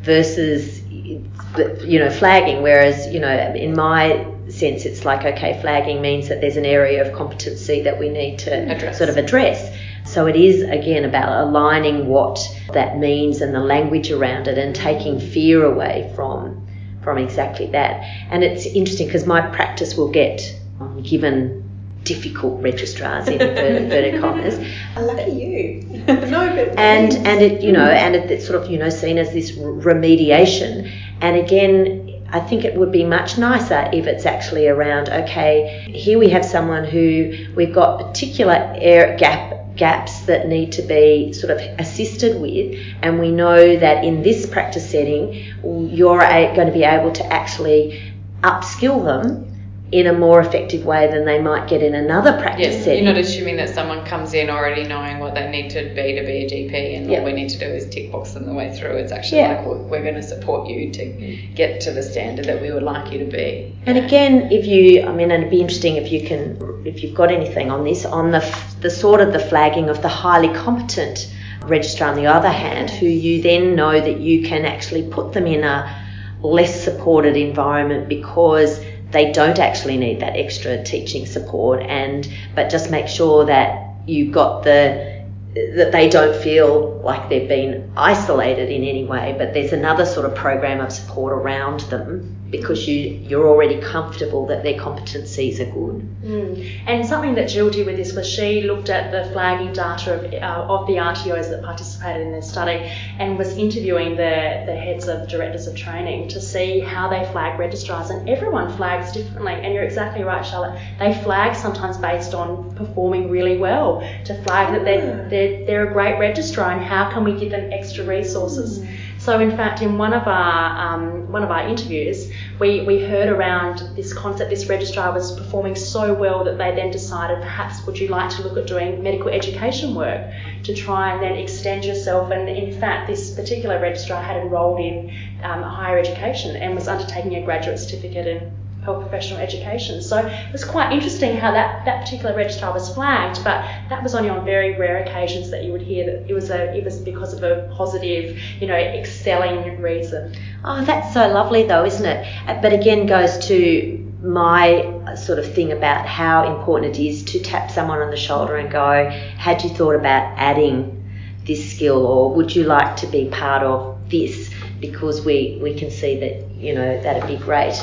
versus 0.00 0.82
you 0.90 1.98
know 1.98 2.10
flagging? 2.10 2.62
Whereas 2.62 3.12
you 3.12 3.20
know, 3.20 3.54
in 3.54 3.74
my 3.74 4.26
sense, 4.48 4.84
it's 4.84 5.04
like 5.04 5.24
okay, 5.24 5.60
flagging 5.60 6.00
means 6.00 6.28
that 6.28 6.40
there's 6.40 6.56
an 6.56 6.66
area 6.66 7.06
of 7.06 7.16
competency 7.16 7.82
that 7.82 7.98
we 7.98 8.08
need 8.08 8.38
to 8.40 8.52
address. 8.70 8.98
sort 8.98 9.10
of 9.10 9.16
address. 9.16 9.76
So 10.04 10.26
it 10.26 10.36
is 10.36 10.62
again 10.62 11.04
about 11.04 11.46
aligning 11.46 12.06
what 12.06 12.38
that 12.72 12.98
means 12.98 13.40
and 13.40 13.54
the 13.54 13.60
language 13.60 14.10
around 14.10 14.48
it 14.48 14.58
and 14.58 14.74
taking 14.74 15.18
fear 15.18 15.64
away 15.64 16.12
from 16.14 16.66
from 17.02 17.18
exactly 17.18 17.66
that. 17.66 18.00
And 18.30 18.44
it's 18.44 18.66
interesting 18.66 19.06
because 19.08 19.26
my 19.26 19.40
practice 19.40 19.96
will 19.96 20.10
get 20.10 20.40
um, 20.80 21.02
given 21.02 21.62
difficult 22.04 22.62
registrars 22.62 23.28
in 23.28 23.40
inverted 23.40 24.20
commas. 24.20 24.58
Lucky 24.96 25.30
you. 25.32 25.82
no, 26.06 26.54
but 26.54 26.78
and 26.78 27.14
and 27.26 27.40
it 27.40 27.62
you 27.62 27.72
know 27.72 27.88
and 27.88 28.14
it, 28.14 28.30
it's 28.30 28.46
sort 28.46 28.62
of 28.62 28.70
you 28.70 28.78
know 28.78 28.90
seen 28.90 29.18
as 29.18 29.32
this 29.32 29.52
remediation. 29.52 30.90
And 31.20 31.36
again, 31.36 32.26
I 32.30 32.40
think 32.40 32.64
it 32.64 32.74
would 32.74 32.92
be 32.92 33.04
much 33.04 33.38
nicer 33.38 33.88
if 33.92 34.06
it's 34.06 34.26
actually 34.26 34.66
around. 34.66 35.08
Okay, 35.08 35.92
here 35.94 36.18
we 36.18 36.28
have 36.30 36.44
someone 36.44 36.84
who 36.84 37.32
we've 37.54 37.74
got 37.74 37.98
particular 37.98 38.74
air 38.76 39.16
gap 39.16 39.61
gaps 39.76 40.20
that 40.26 40.48
need 40.48 40.72
to 40.72 40.82
be 40.82 41.32
sort 41.32 41.50
of 41.50 41.58
assisted 41.78 42.40
with, 42.40 42.78
and 43.02 43.18
we 43.20 43.30
know 43.30 43.76
that 43.76 44.04
in 44.04 44.22
this 44.22 44.46
practice 44.46 44.90
setting, 44.90 45.34
you're 45.64 46.18
going 46.18 46.66
to 46.66 46.72
be 46.72 46.84
able 46.84 47.12
to 47.12 47.24
actually 47.32 48.12
upskill 48.42 49.04
them 49.04 49.51
in 49.92 50.06
a 50.06 50.12
more 50.12 50.40
effective 50.40 50.86
way 50.86 51.06
than 51.06 51.26
they 51.26 51.38
might 51.38 51.68
get 51.68 51.82
in 51.82 51.94
another 51.94 52.32
practice 52.40 52.76
yeah, 52.76 52.82
setting. 52.82 53.04
You're 53.04 53.12
not 53.12 53.20
assuming 53.20 53.56
that 53.56 53.74
someone 53.74 54.06
comes 54.06 54.32
in 54.32 54.48
already 54.48 54.84
knowing 54.84 55.18
what 55.18 55.34
they 55.34 55.50
need 55.50 55.68
to 55.72 55.82
be 55.94 56.14
to 56.14 56.22
be 56.24 56.46
a 56.46 56.50
GP 56.50 56.96
and 56.96 57.10
all 57.10 57.22
we 57.22 57.32
need 57.34 57.50
to 57.50 57.58
do 57.58 57.66
is 57.66 57.86
tick 57.90 58.10
box 58.10 58.32
them 58.32 58.46
the 58.46 58.54
way 58.54 58.74
through. 58.74 58.96
It's 58.96 59.12
actually 59.12 59.42
yeah. 59.42 59.58
like, 59.58 59.66
well, 59.66 59.76
we're 59.76 60.02
going 60.02 60.14
to 60.14 60.22
support 60.22 60.66
you 60.66 60.90
to 60.92 61.36
get 61.54 61.82
to 61.82 61.92
the 61.92 62.02
standard 62.02 62.46
that 62.46 62.62
we 62.62 62.72
would 62.72 62.82
like 62.82 63.12
you 63.12 63.18
to 63.18 63.30
be. 63.30 63.76
And 63.84 63.98
again, 63.98 64.50
if 64.50 64.66
you, 64.66 65.02
I 65.02 65.12
mean, 65.12 65.30
it'd 65.30 65.50
be 65.50 65.60
interesting 65.60 65.96
if 65.96 66.10
you 66.10 66.26
can, 66.26 66.82
if 66.86 67.02
you've 67.02 67.14
got 67.14 67.30
anything 67.30 67.70
on 67.70 67.84
this, 67.84 68.06
on 68.06 68.30
the, 68.30 68.40
the 68.80 68.90
sort 68.90 69.20
of 69.20 69.34
the 69.34 69.40
flagging 69.40 69.90
of 69.90 70.00
the 70.00 70.08
highly 70.08 70.54
competent 70.54 71.30
registrar 71.64 72.08
on 72.08 72.16
the 72.16 72.26
other 72.26 72.50
hand, 72.50 72.88
who 72.88 73.06
you 73.06 73.42
then 73.42 73.74
know 73.74 74.00
that 74.00 74.20
you 74.20 74.42
can 74.42 74.64
actually 74.64 75.06
put 75.10 75.34
them 75.34 75.46
in 75.46 75.64
a 75.64 75.98
less 76.40 76.82
supported 76.82 77.36
environment 77.36 78.08
because 78.08 78.82
they 79.12 79.30
don't 79.30 79.58
actually 79.58 79.96
need 79.96 80.20
that 80.20 80.36
extra 80.36 80.82
teaching 80.82 81.26
support 81.26 81.82
and 81.82 82.28
but 82.54 82.70
just 82.70 82.90
make 82.90 83.06
sure 83.06 83.44
that 83.44 83.94
you've 84.06 84.32
got 84.32 84.64
the 84.64 85.22
that 85.54 85.92
they 85.92 86.08
don't 86.08 86.34
feel 86.42 86.91
like 87.02 87.28
they've 87.28 87.48
been 87.48 87.92
isolated 87.96 88.70
in 88.70 88.84
any 88.84 89.04
way 89.04 89.34
but 89.38 89.52
there's 89.54 89.72
another 89.72 90.06
sort 90.06 90.26
of 90.26 90.34
program 90.34 90.80
of 90.80 90.92
support 90.92 91.32
around 91.32 91.80
them 91.82 92.42
because 92.52 92.86
you 92.86 92.98
you're 93.28 93.48
already 93.48 93.80
comfortable 93.80 94.46
that 94.46 94.62
their 94.62 94.74
competencies 94.74 95.58
are 95.58 95.72
good. 95.72 96.06
Mm. 96.22 96.82
And 96.86 97.06
something 97.06 97.34
that 97.34 97.48
Jill 97.48 97.70
did 97.70 97.86
with 97.86 97.96
this 97.96 98.12
was 98.12 98.28
she 98.28 98.62
looked 98.62 98.90
at 98.90 99.10
the 99.10 99.32
flagging 99.32 99.72
data 99.72 100.14
of, 100.14 100.32
uh, 100.32 100.72
of 100.72 100.86
the 100.86 100.94
RTOs 100.94 101.48
that 101.48 101.62
participated 101.64 102.26
in 102.26 102.32
this 102.32 102.48
study 102.48 102.74
and 103.18 103.38
was 103.38 103.56
interviewing 103.56 104.10
the, 104.10 104.64
the 104.66 104.76
heads 104.76 105.08
of 105.08 105.28
directors 105.28 105.66
of 105.66 105.74
training 105.74 106.28
to 106.28 106.40
see 106.40 106.78
how 106.78 107.08
they 107.08 107.24
flag 107.32 107.58
registrars 107.58 108.10
and 108.10 108.28
everyone 108.28 108.76
flags 108.76 109.10
differently 109.12 109.54
and 109.54 109.72
you're 109.74 109.82
exactly 109.82 110.22
right 110.22 110.44
Charlotte 110.44 110.78
they 110.98 111.14
flag 111.22 111.56
sometimes 111.56 111.96
based 111.96 112.34
on 112.34 112.74
performing 112.76 113.30
really 113.30 113.56
well 113.56 114.00
to 114.26 114.34
flag 114.44 114.74
that 114.74 114.84
they're, 114.84 115.28
they're, 115.30 115.64
they're 115.64 115.88
a 115.88 115.92
great 115.92 116.18
registrar 116.18 116.70
and 116.70 116.82
how 116.92 117.10
can 117.10 117.24
we 117.24 117.32
give 117.32 117.50
them 117.50 117.72
extra 117.72 118.04
resources. 118.04 118.78
Mm. 118.78 118.98
So 119.18 119.38
in 119.40 119.52
fact, 119.56 119.82
in 119.82 119.98
one 119.98 120.12
of 120.12 120.26
our 120.26 120.62
um, 120.84 121.30
one 121.32 121.42
of 121.42 121.50
our 121.50 121.66
interviews, 121.66 122.30
we, 122.58 122.70
we 122.82 122.96
heard 123.00 123.28
around 123.28 123.76
this 123.96 124.12
concept. 124.12 124.50
This 124.50 124.66
registrar 124.66 125.12
was 125.12 125.32
performing 125.40 125.76
so 125.76 126.12
well 126.12 126.44
that 126.44 126.58
they 126.58 126.74
then 126.74 126.90
decided, 126.90 127.40
perhaps, 127.40 127.86
would 127.86 127.98
you 127.98 128.08
like 128.08 128.30
to 128.36 128.42
look 128.42 128.56
at 128.58 128.66
doing 128.66 129.02
medical 129.02 129.30
education 129.30 129.94
work 129.94 130.20
to 130.64 130.74
try 130.74 131.12
and 131.12 131.22
then 131.22 131.34
extend 131.36 131.84
yourself? 131.84 132.30
And 132.30 132.48
in 132.48 132.78
fact, 132.80 133.06
this 133.06 133.30
particular 133.30 133.80
registrar 133.80 134.22
had 134.22 134.36
enrolled 134.36 134.80
in 134.80 134.96
um, 135.42 135.62
higher 135.62 135.98
education 135.98 136.56
and 136.56 136.74
was 136.74 136.88
undertaking 136.88 137.36
a 137.36 137.42
graduate 137.42 137.78
certificate 137.78 138.26
in 138.26 138.52
health 138.82 139.00
professional 139.00 139.38
education. 139.38 140.02
So 140.02 140.18
it 140.18 140.52
was 140.52 140.64
quite 140.64 140.92
interesting 140.92 141.36
how 141.36 141.52
that, 141.52 141.84
that 141.84 142.04
particular 142.04 142.34
registrar 142.34 142.72
was 142.72 142.92
flagged, 142.92 143.44
but 143.44 143.62
that 143.88 144.02
was 144.02 144.14
only 144.14 144.28
on 144.28 144.44
very 144.44 144.76
rare 144.76 145.02
occasions 145.04 145.50
that 145.50 145.64
you 145.64 145.72
would 145.72 145.82
hear 145.82 146.04
that 146.06 146.28
it 146.28 146.34
was 146.34 146.50
a 146.50 146.76
it 146.76 146.84
was 146.84 146.98
because 146.98 147.32
of 147.32 147.42
a 147.44 147.72
positive, 147.76 148.38
you 148.60 148.66
know, 148.66 148.74
excelling 148.74 149.80
reason. 149.80 150.34
Oh, 150.64 150.84
that's 150.84 151.14
so 151.14 151.28
lovely 151.28 151.64
though, 151.64 151.84
isn't 151.84 152.04
it? 152.04 152.26
Uh, 152.48 152.60
but 152.60 152.72
again 152.72 153.06
goes 153.06 153.38
to 153.46 153.98
my 154.22 155.14
sort 155.16 155.38
of 155.38 155.52
thing 155.52 155.72
about 155.72 156.06
how 156.06 156.56
important 156.56 156.96
it 156.96 157.04
is 157.04 157.24
to 157.24 157.40
tap 157.40 157.70
someone 157.70 158.00
on 158.00 158.10
the 158.10 158.16
shoulder 158.16 158.56
and 158.56 158.70
go, 158.70 159.08
had 159.36 159.62
you 159.62 159.70
thought 159.70 159.94
about 159.94 160.32
adding 160.38 160.98
this 161.44 161.74
skill 161.74 162.06
or 162.06 162.32
would 162.34 162.54
you 162.54 162.64
like 162.64 162.96
to 162.96 163.06
be 163.08 163.28
part 163.28 163.62
of 163.62 163.98
this? 164.10 164.50
Because 164.80 165.24
we, 165.24 165.58
we 165.60 165.74
can 165.74 165.90
see 165.90 166.18
that, 166.20 166.50
you 166.56 166.74
know, 166.74 167.00
that'd 167.02 167.26
be 167.26 167.36
great. 167.44 167.74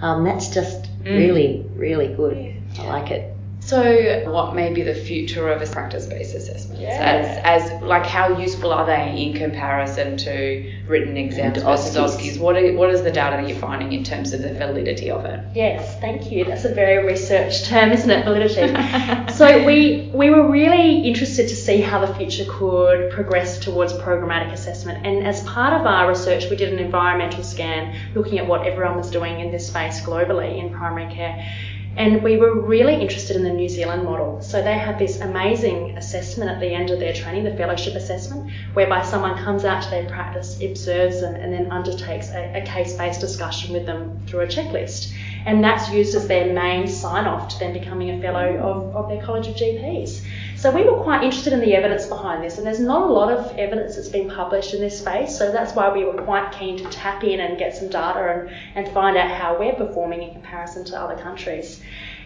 Um, 0.00 0.24
that's 0.24 0.48
just 0.48 0.84
mm. 1.02 1.06
really, 1.06 1.66
really 1.74 2.08
good. 2.08 2.54
I 2.78 2.86
like 2.86 3.10
it. 3.10 3.33
So, 3.64 4.30
what 4.30 4.54
may 4.54 4.72
be 4.74 4.82
the 4.82 4.94
future 4.94 5.48
of 5.50 5.70
practice-based 5.72 6.34
assessments? 6.34 6.80
Yeah. 6.80 6.98
As, 7.00 7.70
as 7.72 7.82
like, 7.82 8.04
how 8.04 8.38
useful 8.38 8.70
are 8.72 8.84
they 8.84 9.22
in 9.22 9.32
comparison 9.34 10.18
to 10.18 10.72
written 10.86 11.16
exams 11.16 11.56
And 11.56 11.66
versus 11.66 11.96
OSCEs. 11.96 12.38
What 12.38 12.56
are, 12.56 12.72
what 12.74 12.90
is 12.90 13.02
the 13.02 13.10
data 13.10 13.36
that 13.40 13.48
you're 13.48 13.58
finding 13.58 13.92
in 13.92 14.04
terms 14.04 14.34
of 14.34 14.42
the 14.42 14.52
validity 14.52 15.10
of 15.10 15.24
it? 15.24 15.40
Yes, 15.54 15.98
thank 16.00 16.30
you. 16.30 16.44
That's 16.44 16.66
a 16.66 16.74
very 16.74 17.06
research 17.06 17.64
term, 17.64 17.90
isn't 17.92 18.10
it? 18.10 18.24
Validity. 18.24 19.32
so 19.32 19.64
we 19.64 20.10
we 20.12 20.28
were 20.28 20.50
really 20.50 21.00
interested 21.00 21.48
to 21.48 21.56
see 21.56 21.80
how 21.80 22.04
the 22.04 22.14
future 22.14 22.44
could 22.46 23.10
progress 23.12 23.58
towards 23.58 23.94
programmatic 23.94 24.52
assessment. 24.52 25.06
And 25.06 25.26
as 25.26 25.42
part 25.44 25.72
of 25.72 25.86
our 25.86 26.08
research, 26.08 26.50
we 26.50 26.56
did 26.56 26.70
an 26.70 26.78
environmental 26.78 27.42
scan 27.42 27.98
looking 28.14 28.38
at 28.38 28.46
what 28.46 28.66
everyone 28.66 28.98
was 28.98 29.10
doing 29.10 29.40
in 29.40 29.50
this 29.50 29.68
space 29.68 30.02
globally 30.02 30.58
in 30.58 30.70
primary 30.70 31.12
care. 31.14 31.50
And 31.96 32.22
we 32.24 32.36
were 32.36 32.60
really 32.60 32.94
interested 32.94 33.36
in 33.36 33.44
the 33.44 33.52
New 33.52 33.68
Zealand 33.68 34.04
model. 34.04 34.42
So 34.42 34.60
they 34.60 34.76
have 34.76 34.98
this 34.98 35.20
amazing 35.20 35.96
assessment 35.96 36.50
at 36.50 36.58
the 36.58 36.74
end 36.74 36.90
of 36.90 36.98
their 36.98 37.12
training, 37.12 37.44
the 37.44 37.56
fellowship 37.56 37.94
assessment, 37.94 38.50
whereby 38.72 39.02
someone 39.02 39.36
comes 39.44 39.64
out 39.64 39.82
to 39.84 39.90
their 39.90 40.04
practice, 40.06 40.60
observes 40.60 41.20
them, 41.20 41.36
and 41.36 41.52
then 41.52 41.70
undertakes 41.70 42.30
a, 42.30 42.62
a 42.62 42.66
case 42.66 42.94
based 42.94 43.20
discussion 43.20 43.72
with 43.72 43.86
them 43.86 44.18
through 44.26 44.40
a 44.40 44.46
checklist. 44.46 45.12
And 45.46 45.62
that's 45.62 45.90
used 45.90 46.16
as 46.16 46.26
their 46.26 46.52
main 46.52 46.88
sign 46.88 47.26
off 47.26 47.48
to 47.50 47.58
them 47.58 47.72
becoming 47.72 48.10
a 48.10 48.20
fellow 48.20 48.56
of, 48.56 48.96
of 48.96 49.08
their 49.08 49.22
College 49.22 49.46
of 49.46 49.54
GPs. 49.54 50.22
So 50.64 50.70
we 50.70 50.82
were 50.82 51.02
quite 51.02 51.22
interested 51.22 51.52
in 51.52 51.60
the 51.60 51.74
evidence 51.74 52.06
behind 52.06 52.42
this, 52.42 52.56
and 52.56 52.66
there's 52.66 52.80
not 52.80 53.02
a 53.02 53.12
lot 53.12 53.30
of 53.30 53.54
evidence 53.58 53.96
that's 53.96 54.08
been 54.08 54.30
published 54.30 54.72
in 54.72 54.80
this 54.80 54.98
space, 54.98 55.36
so 55.36 55.52
that's 55.52 55.74
why 55.74 55.92
we 55.92 56.06
were 56.06 56.14
quite 56.22 56.52
keen 56.52 56.78
to 56.78 56.84
tap 56.84 57.22
in 57.22 57.40
and 57.40 57.58
get 57.58 57.76
some 57.76 57.90
data 57.90 58.48
and, 58.48 58.50
and 58.74 58.94
find 58.94 59.18
out 59.18 59.30
how 59.30 59.58
we're 59.58 59.74
performing 59.74 60.22
in 60.22 60.32
comparison 60.32 60.82
to 60.86 60.98
other 60.98 61.22
countries. 61.22 61.82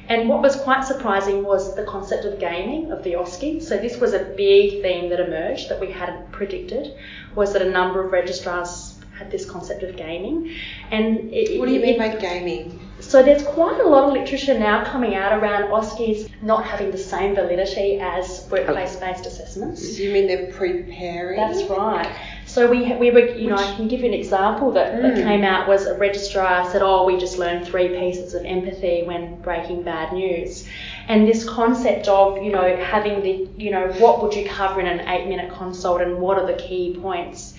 And 0.08 0.28
what 0.28 0.40
was 0.40 0.54
quite 0.54 0.84
surprising 0.84 1.42
was 1.42 1.74
the 1.74 1.82
concept 1.82 2.26
of 2.26 2.38
gaming 2.38 2.92
of 2.92 3.02
the 3.02 3.14
OSCE. 3.14 3.60
So 3.60 3.76
this 3.76 3.96
was 3.96 4.14
a 4.14 4.20
big 4.36 4.82
theme 4.82 5.10
that 5.10 5.18
emerged 5.18 5.68
that 5.70 5.80
we 5.80 5.90
hadn't 5.90 6.30
predicted, 6.30 6.94
was 7.34 7.52
that 7.54 7.62
a 7.62 7.68
number 7.68 8.04
of 8.04 8.12
registrars 8.12 8.94
had 9.18 9.32
this 9.32 9.50
concept 9.50 9.82
of 9.82 9.96
gaming. 9.96 10.54
And 10.92 11.34
it, 11.34 11.58
What 11.58 11.66
do 11.66 11.74
you 11.74 11.80
mean 11.80 11.98
by 11.98 12.14
gaming? 12.14 12.87
So 13.08 13.22
there's 13.22 13.42
quite 13.42 13.80
a 13.80 13.88
lot 13.88 14.04
of 14.04 14.12
literature 14.12 14.58
now 14.58 14.84
coming 14.84 15.14
out 15.14 15.32
around 15.32 15.70
OSCEs 15.70 16.28
not 16.42 16.64
having 16.64 16.90
the 16.90 16.98
same 16.98 17.34
validity 17.34 17.98
as 17.98 18.46
workplace-based 18.50 19.24
assessments. 19.26 19.98
You 19.98 20.12
mean 20.12 20.26
they're 20.26 20.52
preparing? 20.52 21.38
That's 21.40 21.62
right. 21.70 22.14
So 22.46 22.70
we 22.70 22.92
we 22.94 23.10
were 23.10 23.26
you 23.42 23.48
know 23.50 23.56
I 23.56 23.74
can 23.76 23.88
give 23.88 24.00
you 24.00 24.06
an 24.06 24.14
example 24.14 24.70
that, 24.72 25.02
that 25.02 25.14
Mm. 25.14 25.22
came 25.22 25.44
out 25.44 25.68
was 25.68 25.86
a 25.86 25.96
registrar 25.98 26.70
said 26.70 26.82
oh 26.82 27.04
we 27.04 27.16
just 27.18 27.38
learned 27.38 27.66
three 27.66 27.88
pieces 27.88 28.34
of 28.34 28.44
empathy 28.44 29.02
when 29.04 29.40
breaking 29.42 29.82
bad 29.82 30.12
news, 30.12 30.66
and 31.08 31.26
this 31.28 31.44
concept 31.48 32.08
of 32.08 32.42
you 32.42 32.52
know 32.52 32.76
having 32.76 33.22
the 33.22 33.48
you 33.62 33.70
know 33.70 33.88
what 33.98 34.22
would 34.22 34.34
you 34.34 34.48
cover 34.48 34.80
in 34.80 34.86
an 34.86 35.00
eight 35.08 35.26
minute 35.28 35.50
consult 35.52 36.00
and 36.00 36.18
what 36.18 36.38
are 36.38 36.46
the 36.46 36.58
key 36.68 36.96
points. 37.00 37.54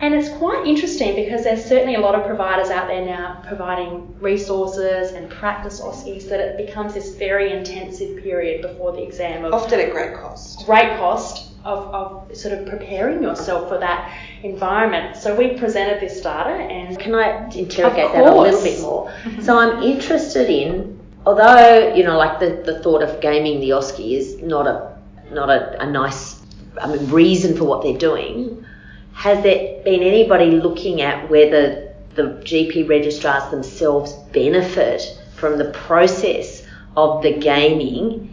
And 0.00 0.14
it's 0.14 0.28
quite 0.28 0.64
interesting 0.66 1.16
because 1.16 1.42
there's 1.42 1.64
certainly 1.64 1.96
a 1.96 2.00
lot 2.00 2.14
of 2.14 2.24
providers 2.24 2.70
out 2.70 2.86
there 2.86 3.04
now 3.04 3.42
providing 3.46 4.16
resources 4.20 5.12
and 5.12 5.28
practice 5.28 5.80
OSCEs 5.80 6.28
that 6.28 6.38
it 6.38 6.56
becomes 6.56 6.94
this 6.94 7.16
very 7.16 7.52
intensive 7.52 8.22
period 8.22 8.62
before 8.62 8.92
the 8.92 9.02
exam 9.02 9.44
of 9.44 9.52
Often 9.52 9.80
at 9.80 9.90
great 9.90 10.14
cost. 10.14 10.64
great 10.66 10.96
cost 10.98 11.50
of, 11.64 11.92
of 11.92 12.36
sort 12.36 12.56
of 12.56 12.66
preparing 12.66 13.22
yourself 13.22 13.68
for 13.68 13.78
that 13.78 14.16
environment. 14.44 15.16
So 15.16 15.34
we 15.34 15.58
presented 15.58 16.00
this 16.00 16.20
data 16.20 16.50
and 16.50 16.96
Can 16.98 17.14
I 17.14 17.48
interrogate 17.50 18.12
that 18.12 18.24
a 18.24 18.40
little 18.40 18.62
bit 18.62 18.80
more? 18.80 19.12
So 19.42 19.58
I'm 19.58 19.82
interested 19.82 20.48
in, 20.48 21.00
although 21.26 21.92
you 21.92 22.04
know, 22.04 22.16
like 22.16 22.38
the, 22.38 22.62
the 22.64 22.80
thought 22.84 23.02
of 23.02 23.20
gaming 23.20 23.58
the 23.60 23.70
OSCE 23.70 24.16
is 24.16 24.42
not 24.42 24.68
a 24.68 24.96
not 25.32 25.50
a, 25.50 25.82
a 25.82 25.90
nice, 25.90 26.40
I 26.80 26.86
mean, 26.86 27.10
reason 27.10 27.56
for 27.56 27.64
what 27.64 27.82
they're 27.82 27.98
doing. 27.98 28.64
Has 29.18 29.42
there 29.42 29.82
been 29.82 30.04
anybody 30.04 30.52
looking 30.52 31.02
at 31.02 31.28
whether 31.28 31.92
the 32.14 32.22
GP 32.22 32.88
registrars 32.88 33.50
themselves 33.50 34.12
benefit 34.32 35.02
from 35.34 35.58
the 35.58 35.70
process 35.72 36.62
of 36.96 37.24
the 37.24 37.32
gaming 37.32 38.27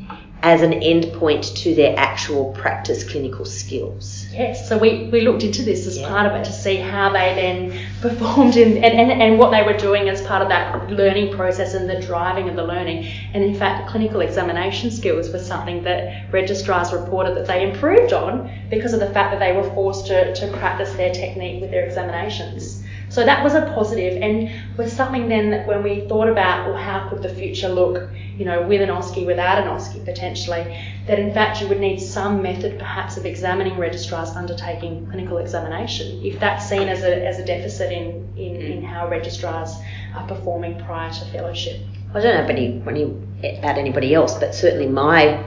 as 0.45 0.61
an 0.61 0.73
endpoint 0.73 1.55
to 1.55 1.73
their 1.73 1.97
actual 1.97 2.53
practice 2.53 3.03
clinical 3.03 3.45
skills? 3.45 4.27
yes, 4.31 4.69
so 4.69 4.77
we, 4.77 5.09
we 5.11 5.21
looked 5.21 5.41
into 5.43 5.63
this 5.63 5.87
as 5.87 5.97
Yeah. 5.97 6.07
part 6.07 6.27
of 6.27 6.33
it 6.39 6.45
to 6.45 6.51
see 6.51 6.75
how 6.75 7.09
they 7.11 7.33
then 7.33 7.79
performed 7.99 8.55
in, 8.55 8.83
and, 8.83 8.93
and, 8.99 9.21
and 9.23 9.39
what 9.39 9.49
they 9.49 9.63
were 9.63 9.75
doing 9.75 10.07
as 10.07 10.21
part 10.21 10.43
of 10.43 10.49
that 10.49 10.91
learning 10.91 11.33
process 11.33 11.73
and 11.73 11.89
the 11.89 11.99
driving 11.99 12.47
of 12.47 12.55
the 12.55 12.63
learning. 12.63 13.07
And 13.33 13.43
in 13.43 13.55
fact, 13.55 13.89
clinical 13.89 14.21
examination 14.21 14.91
skills 14.91 15.29
was 15.29 15.43
something 15.43 15.83
that 15.83 16.31
registrars 16.31 16.93
reported 16.93 17.35
that 17.37 17.47
they 17.47 17.67
improved 17.67 18.13
on 18.13 18.51
because 18.69 18.93
of 18.93 18.99
the 18.99 19.09
fact 19.09 19.31
that 19.31 19.39
they 19.39 19.53
were 19.53 19.67
forced 19.73 20.05
to, 20.07 20.35
to 20.35 20.47
practice 20.59 20.93
their 20.93 21.11
technique 21.11 21.59
with 21.59 21.71
their 21.71 21.85
examinations. 21.85 22.83
So 23.09 23.23
that 23.23 23.43
was 23.43 23.53
a 23.53 23.61
positive 23.73 24.21
and 24.21 24.49
was 24.77 24.91
something 24.91 25.27
then 25.27 25.51
that 25.51 25.67
when 25.67 25.83
we 25.83 26.07
thought 26.07 26.27
about, 26.27 26.67
well, 26.67 26.77
how 26.77 27.07
could 27.09 27.21
the 27.21 27.29
future 27.29 27.69
look, 27.69 28.09
you 28.37 28.45
know, 28.45 28.61
with 28.63 28.81
an 28.81 28.89
OSCE, 28.89 29.25
without 29.25 29.61
an 29.61 29.67
OSCE 29.67 30.03
potentially, 30.03 30.77
that 31.07 31.19
in 31.19 31.33
fact 31.33 31.61
you 31.61 31.67
would 31.67 31.79
need 31.79 31.99
some 31.99 32.41
method 32.41 32.77
perhaps 32.79 33.17
of 33.17 33.25
examining 33.25 33.77
registrars 33.77 34.29
undertaking 34.31 35.07
clinical 35.07 35.37
examination, 35.37 36.23
if 36.23 36.39
that's 36.39 36.67
seen 36.67 36.87
as 36.87 37.03
a, 37.03 37.25
as 37.25 37.39
a 37.39 37.45
deficit 37.45 37.91
in, 37.91 38.33
in, 38.37 38.55
hmm. 38.55 38.61
in 38.61 38.83
how 38.83 39.07
registrars 39.07 39.75
are 40.15 40.27
performing 40.27 40.77
prior 40.85 41.11
to 41.11 41.25
fellowship. 41.25 41.81
I 42.13 42.21
don't 42.21 42.35
know 42.35 42.43
about, 42.43 42.51
any, 42.51 42.81
any, 42.87 43.57
about 43.57 43.77
anybody 43.77 44.13
else, 44.13 44.37
but 44.39 44.55
certainly 44.55 44.87
my 44.87 45.43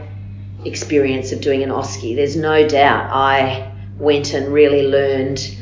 experience 0.65 1.33
of 1.33 1.41
doing 1.41 1.63
an 1.63 1.71
OSCE, 1.71 2.15
there's 2.15 2.37
no 2.37 2.67
doubt 2.69 3.11
I 3.13 3.73
went 3.99 4.33
and 4.35 4.53
really 4.53 4.87
learned 4.87 5.58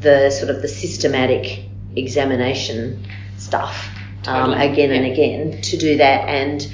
the 0.00 0.30
sort 0.30 0.50
of 0.50 0.62
the 0.62 0.68
systematic 0.68 1.64
examination 1.96 3.04
stuff 3.36 3.88
um, 4.26 4.50
Totally, 4.50 4.66
again 4.72 4.90
and 4.92 5.06
yeah. 5.06 5.12
again 5.12 5.62
to 5.62 5.76
do 5.76 5.96
that 5.96 6.28
and 6.28 6.66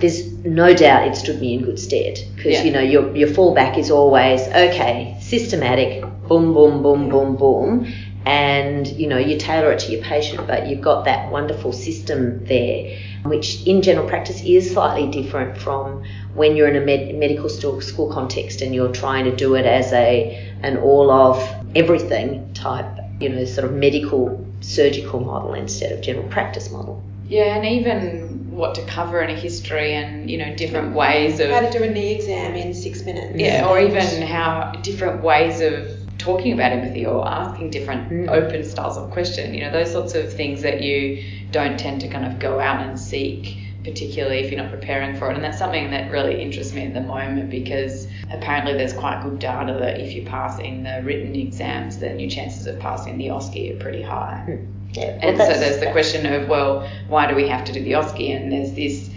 there's 0.00 0.26
no 0.44 0.74
doubt 0.74 1.06
it 1.08 1.16
stood 1.16 1.40
me 1.40 1.54
in 1.54 1.62
good 1.64 1.78
stead 1.78 2.18
because 2.34 2.52
Yeah. 2.54 2.62
you 2.64 2.70
know 2.72 2.80
your, 2.80 3.14
your 3.16 3.28
fallback 3.28 3.78
is 3.78 3.90
always 3.90 4.40
okay 4.48 5.16
systematic 5.20 6.02
boom 6.28 6.52
boom 6.54 6.82
boom 6.82 7.08
boom 7.08 7.36
boom 7.36 7.92
and 8.24 8.86
you 8.88 9.06
know 9.06 9.18
you 9.18 9.38
tailor 9.38 9.70
it 9.72 9.78
to 9.80 9.92
your 9.92 10.02
patient 10.02 10.46
but 10.48 10.66
you've 10.68 10.80
got 10.80 11.04
that 11.04 11.30
wonderful 11.30 11.72
system 11.72 12.44
there 12.46 12.98
which 13.24 13.64
in 13.66 13.82
general 13.82 14.08
practice 14.08 14.42
is 14.44 14.72
slightly 14.72 15.08
different 15.10 15.56
from 15.56 16.02
when 16.34 16.56
you're 16.56 16.68
in 16.68 16.76
a 16.76 16.84
med- 16.84 17.14
medical 17.14 17.48
school, 17.48 17.80
school 17.80 18.12
context 18.12 18.60
and 18.62 18.74
you're 18.74 18.92
trying 18.92 19.24
to 19.24 19.34
do 19.34 19.54
it 19.54 19.64
as 19.66 19.92
a 19.92 20.52
an 20.62 20.76
all 20.78 21.10
of 21.10 21.55
everything 21.74 22.52
type 22.54 22.86
you 23.20 23.28
know 23.28 23.44
sort 23.44 23.66
of 23.66 23.72
medical 23.74 24.46
surgical 24.60 25.20
model 25.20 25.54
instead 25.54 25.92
of 25.92 26.00
general 26.00 26.26
practice 26.28 26.70
model 26.70 27.02
Yeah, 27.28 27.56
and 27.56 27.64
even 27.66 28.36
what 28.56 28.74
to 28.76 28.82
cover 28.86 29.20
in 29.20 29.28
a 29.30 29.34
history 29.38 29.92
and, 29.92 30.30
you 30.30 30.38
know, 30.38 30.54
different 30.54 30.94
ways 30.94 31.40
of 31.40 31.50
How 31.50 31.60
to 31.60 31.70
do 31.78 31.84
a 31.84 31.90
knee 31.90 32.14
exam 32.14 32.54
in 32.54 32.72
six 32.72 33.04
minutes. 33.04 33.36
Yeah, 33.38 33.68
or 33.68 33.78
even 33.78 34.22
how 34.22 34.72
different 34.82 35.22
ways 35.22 35.60
of 35.60 35.88
talking 36.16 36.52
about 36.54 36.72
empathy 36.72 37.04
or 37.04 37.26
asking 37.28 37.70
different 37.70 38.10
Mm. 38.10 38.30
open 38.30 38.64
styles 38.64 38.96
of 38.96 39.10
question, 39.10 39.52
you 39.52 39.60
know, 39.60 39.70
those 39.70 39.92
sorts 39.92 40.14
of 40.14 40.32
things 40.32 40.62
that 40.62 40.80
you 40.82 41.22
don't 41.52 41.78
tend 41.78 42.00
to 42.00 42.08
kind 42.08 42.24
of 42.24 42.38
go 42.38 42.58
out 42.58 42.80
and 42.80 42.98
seek, 42.98 43.58
particularly 43.86 44.40
if 44.40 44.50
you're 44.50 44.60
not 44.60 44.70
preparing 44.70 45.16
for 45.16 45.30
it. 45.30 45.36
And 45.36 45.44
that's 45.44 45.58
something 45.58 45.92
that 45.92 46.10
really 46.10 46.42
interests 46.42 46.74
me 46.74 46.82
at 46.86 46.92
the 46.92 47.00
moment 47.00 47.50
because 47.50 48.08
apparently 48.32 48.72
there's 48.72 48.92
quite 48.92 49.22
good 49.22 49.38
data 49.38 49.74
that 49.78 50.00
if 50.00 50.12
you 50.12 50.24
pass 50.26 50.58
in 50.58 50.82
the 50.82 51.00
written 51.04 51.36
exams, 51.36 51.98
then 51.98 52.18
your 52.18 52.28
chances 52.28 52.66
of 52.66 52.78
passing 52.80 53.16
the 53.16 53.28
OSCE 53.28 53.76
are 53.76 53.80
pretty 53.80 54.02
high. 54.02 54.42
Hmm. 54.44 54.66
yeah 54.92 55.18
well, 55.22 55.28
And 55.28 55.38
so 55.38 55.60
there's 55.60 55.78
the 55.78 55.92
question 55.92 56.26
of, 56.26 56.48
well, 56.48 56.90
why 57.06 57.28
do 57.28 57.36
we 57.36 57.46
have 57.46 57.64
to 57.66 57.72
do 57.72 57.80
the 57.82 57.92
OSCE? 57.92 58.36
And 58.36 58.50
there's 58.52 58.72
this, 58.72 59.08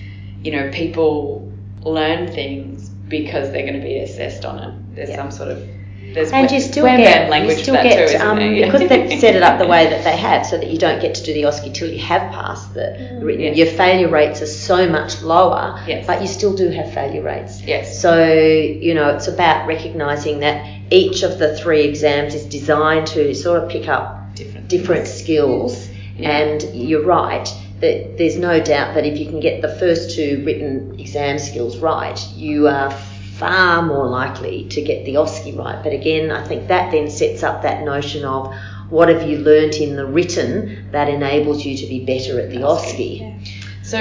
you 0.43 0.51
know, 0.51 0.69
people 0.71 1.51
learn 1.82 2.32
things 2.32 2.89
because 2.89 3.51
they're 3.51 3.65
going 3.65 3.82
to 3.82 3.86
be 3.86 3.97
assessed 3.99 4.45
on 4.45 4.60
it. 4.60 4.95
There's 4.95 5.10
Yeah. 5.10 5.15
some 5.15 5.32
sort 5.32 5.49
of 5.49 5.67
there's 6.13 6.31
and 6.31 6.49
you 6.51 6.59
still 6.59 6.85
get 6.85 7.29
language 7.29 7.57
you 7.57 7.63
still 7.63 7.73
that 7.75 7.83
get 7.83 8.17
too, 8.19 8.25
um. 8.25 8.39
Yeah. 8.39 8.65
because 8.71 8.87
they've 8.89 9.19
set 9.19 9.35
it 9.35 9.43
up 9.43 9.59
the 9.59 9.67
way 9.75 9.89
that 9.89 10.03
they 10.03 10.17
have, 10.17 10.45
so 10.45 10.57
that 10.57 10.69
you 10.69 10.77
don't 10.77 11.01
get 11.01 11.15
to 11.15 11.23
do 11.23 11.33
the 11.33 11.43
OSCE 11.43 11.73
till 11.73 11.89
you 11.89 11.99
have 11.99 12.31
passed 12.31 12.73
the 12.73 13.19
written. 13.21 13.41
Yes. 13.41 13.57
Your 13.57 13.67
failure 13.67 14.09
rates 14.09 14.41
are 14.41 14.47
so 14.47 14.87
much 14.89 15.21
lower, 15.21 15.81
Yes. 15.87 16.05
but 16.07 16.21
you 16.21 16.27
still 16.27 16.55
do 16.55 16.69
have 16.69 16.93
failure 16.93 17.21
rates. 17.21 17.61
Yes. 17.61 18.01
So 18.01 18.23
you 18.25 18.93
know 18.93 19.09
it's 19.15 19.27
about 19.27 19.67
recognizing 19.67 20.39
that 20.39 20.65
each 20.91 21.23
of 21.23 21.37
the 21.39 21.55
three 21.57 21.83
exams 21.83 22.33
is 22.33 22.45
designed 22.45 23.07
to 23.07 23.33
sort 23.35 23.63
of 23.63 23.69
pick 23.69 23.87
up 23.87 24.35
different 24.35 24.67
different 24.67 25.07
skills, 25.07 25.87
Yeah. 26.17 26.29
and 26.37 26.63
you're 26.75 27.03
right. 27.05 27.47
That 27.81 28.17
there's 28.17 28.35
no 28.37 28.59
doubt 28.59 28.95
that 28.95 29.05
if 29.05 29.17
you 29.17 29.25
can 29.25 29.39
get 29.39 29.61
the 29.61 29.69
first 29.75 30.13
two 30.15 30.43
written 30.45 30.99
exam 30.99 31.39
skills 31.39 31.77
right, 31.77 32.19
you 32.35 32.67
are 32.67 32.91
far 33.39 33.82
more 33.82 34.08
likely 34.08 34.67
to 34.69 34.82
get 34.82 35.06
the 35.06 35.15
OSCE 35.15 35.58
right. 35.58 35.82
But 35.84 35.93
again, 35.93 36.30
I 36.32 36.45
think 36.45 36.67
that 36.67 36.91
then 36.91 37.10
sets 37.10 37.41
up 37.41 37.63
that 37.63 37.84
notion 37.84 38.25
of 38.25 38.54
what 38.89 39.10
have 39.10 39.28
you 39.28 39.38
learnt 39.38 39.78
in 39.78 39.95
the 39.95 40.06
written 40.06 40.91
that 40.91 41.10
enables 41.10 41.65
you 41.65 41.78
to 41.78 41.88
be 41.88 42.06
better 42.06 42.39
at 42.39 42.49
the 42.49 42.58
OSCE. 42.58 43.47
So 43.84 43.99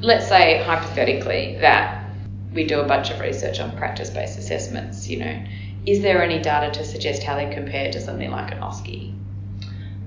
let's 0.00 0.28
say 0.28 0.62
hypothetically 0.62 1.58
that 1.60 2.10
we 2.52 2.64
do 2.64 2.80
a 2.80 2.86
bunch 2.86 3.10
of 3.10 3.20
research 3.20 3.60
on 3.60 3.76
practice 3.76 4.10
based 4.10 4.38
assessments, 4.38 5.08
you 5.08 5.18
know, 5.18 5.44
is 5.86 6.00
there 6.00 6.22
any 6.22 6.40
data 6.40 6.70
to 6.78 6.84
suggest 6.84 7.22
how 7.22 7.36
they 7.36 7.52
compare 7.52 7.90
to 7.92 8.00
something 8.00 8.30
like 8.30 8.52
an 8.52 8.58
OSCE? 8.58 9.17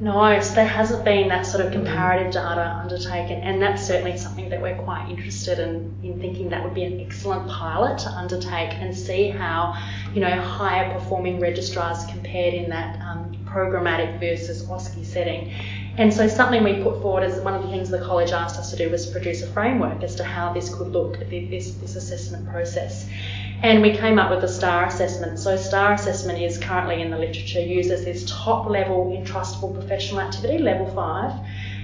No, 0.02 0.40
so 0.40 0.56
there 0.56 0.66
hasn't 0.66 1.06
been 1.06 1.28
that 1.28 1.46
sort 1.46 1.64
of 1.64 1.72
comparative 1.72 2.34
data 2.34 2.76
undertaken, 2.82 3.40
and 3.42 3.62
that's 3.62 3.86
certainly 3.86 4.18
something 4.18 4.50
that 4.50 4.60
we're 4.60 4.82
quite 4.82 5.08
interested 5.08 5.60
in, 5.60 5.96
in 6.02 6.20
thinking 6.20 6.50
that 6.50 6.64
would 6.64 6.74
be 6.74 6.84
an 6.84 7.00
excellent 7.00 7.48
pilot 7.48 8.00
to 8.00 8.10
undertake 8.10 8.74
and 8.74 8.98
see 8.98 9.30
how, 9.30 9.80
you 10.16 10.20
know, 10.20 10.42
higher 10.42 10.92
performing 10.92 11.40
registrars 11.40 12.04
compared 12.08 12.56
in 12.56 12.68
that 12.72 13.00
um, 13.00 13.38
programmatic 13.46 14.20
versus 14.20 14.64
OSCE 14.64 15.06
setting. 15.06 15.54
And 15.98 16.12
so 16.12 16.28
something 16.28 16.64
we 16.64 16.82
put 16.82 17.00
forward 17.04 17.22
as 17.22 17.40
one 17.42 17.54
of 17.54 17.62
the 17.62 17.70
things 17.70 17.92
the 17.92 18.00
college 18.00 18.32
asked 18.32 18.58
us 18.58 18.72
to 18.72 18.78
do 18.78 18.90
was 18.90 19.06
produce 19.06 19.44
a 19.44 19.48
framework 19.54 20.02
as 20.02 20.16
to 20.16 20.24
how 20.24 20.52
this 20.52 20.74
could 20.74 20.88
look, 20.88 21.20
this, 21.30 21.76
this 21.76 21.96
assessment 21.96 22.50
process. 22.50 23.08
And 23.64 23.82
we 23.82 23.96
came 23.96 24.18
up 24.18 24.32
with 24.32 24.42
the 24.42 24.48
STAR 24.48 24.88
assessment. 24.88 25.38
So, 25.38 25.56
STAR 25.56 25.94
assessment 25.94 26.42
is 26.42 26.58
currently 26.58 27.02
in 27.02 27.12
the 27.12 27.18
literature 27.18 27.62
used 27.62 27.92
as 27.92 28.04
this 28.06 28.26
top 28.28 28.68
level 28.68 29.16
entrustable 29.16 29.74
professional 29.74 30.20
activity, 30.20 30.58
level 30.58 30.88
five, 30.96 31.34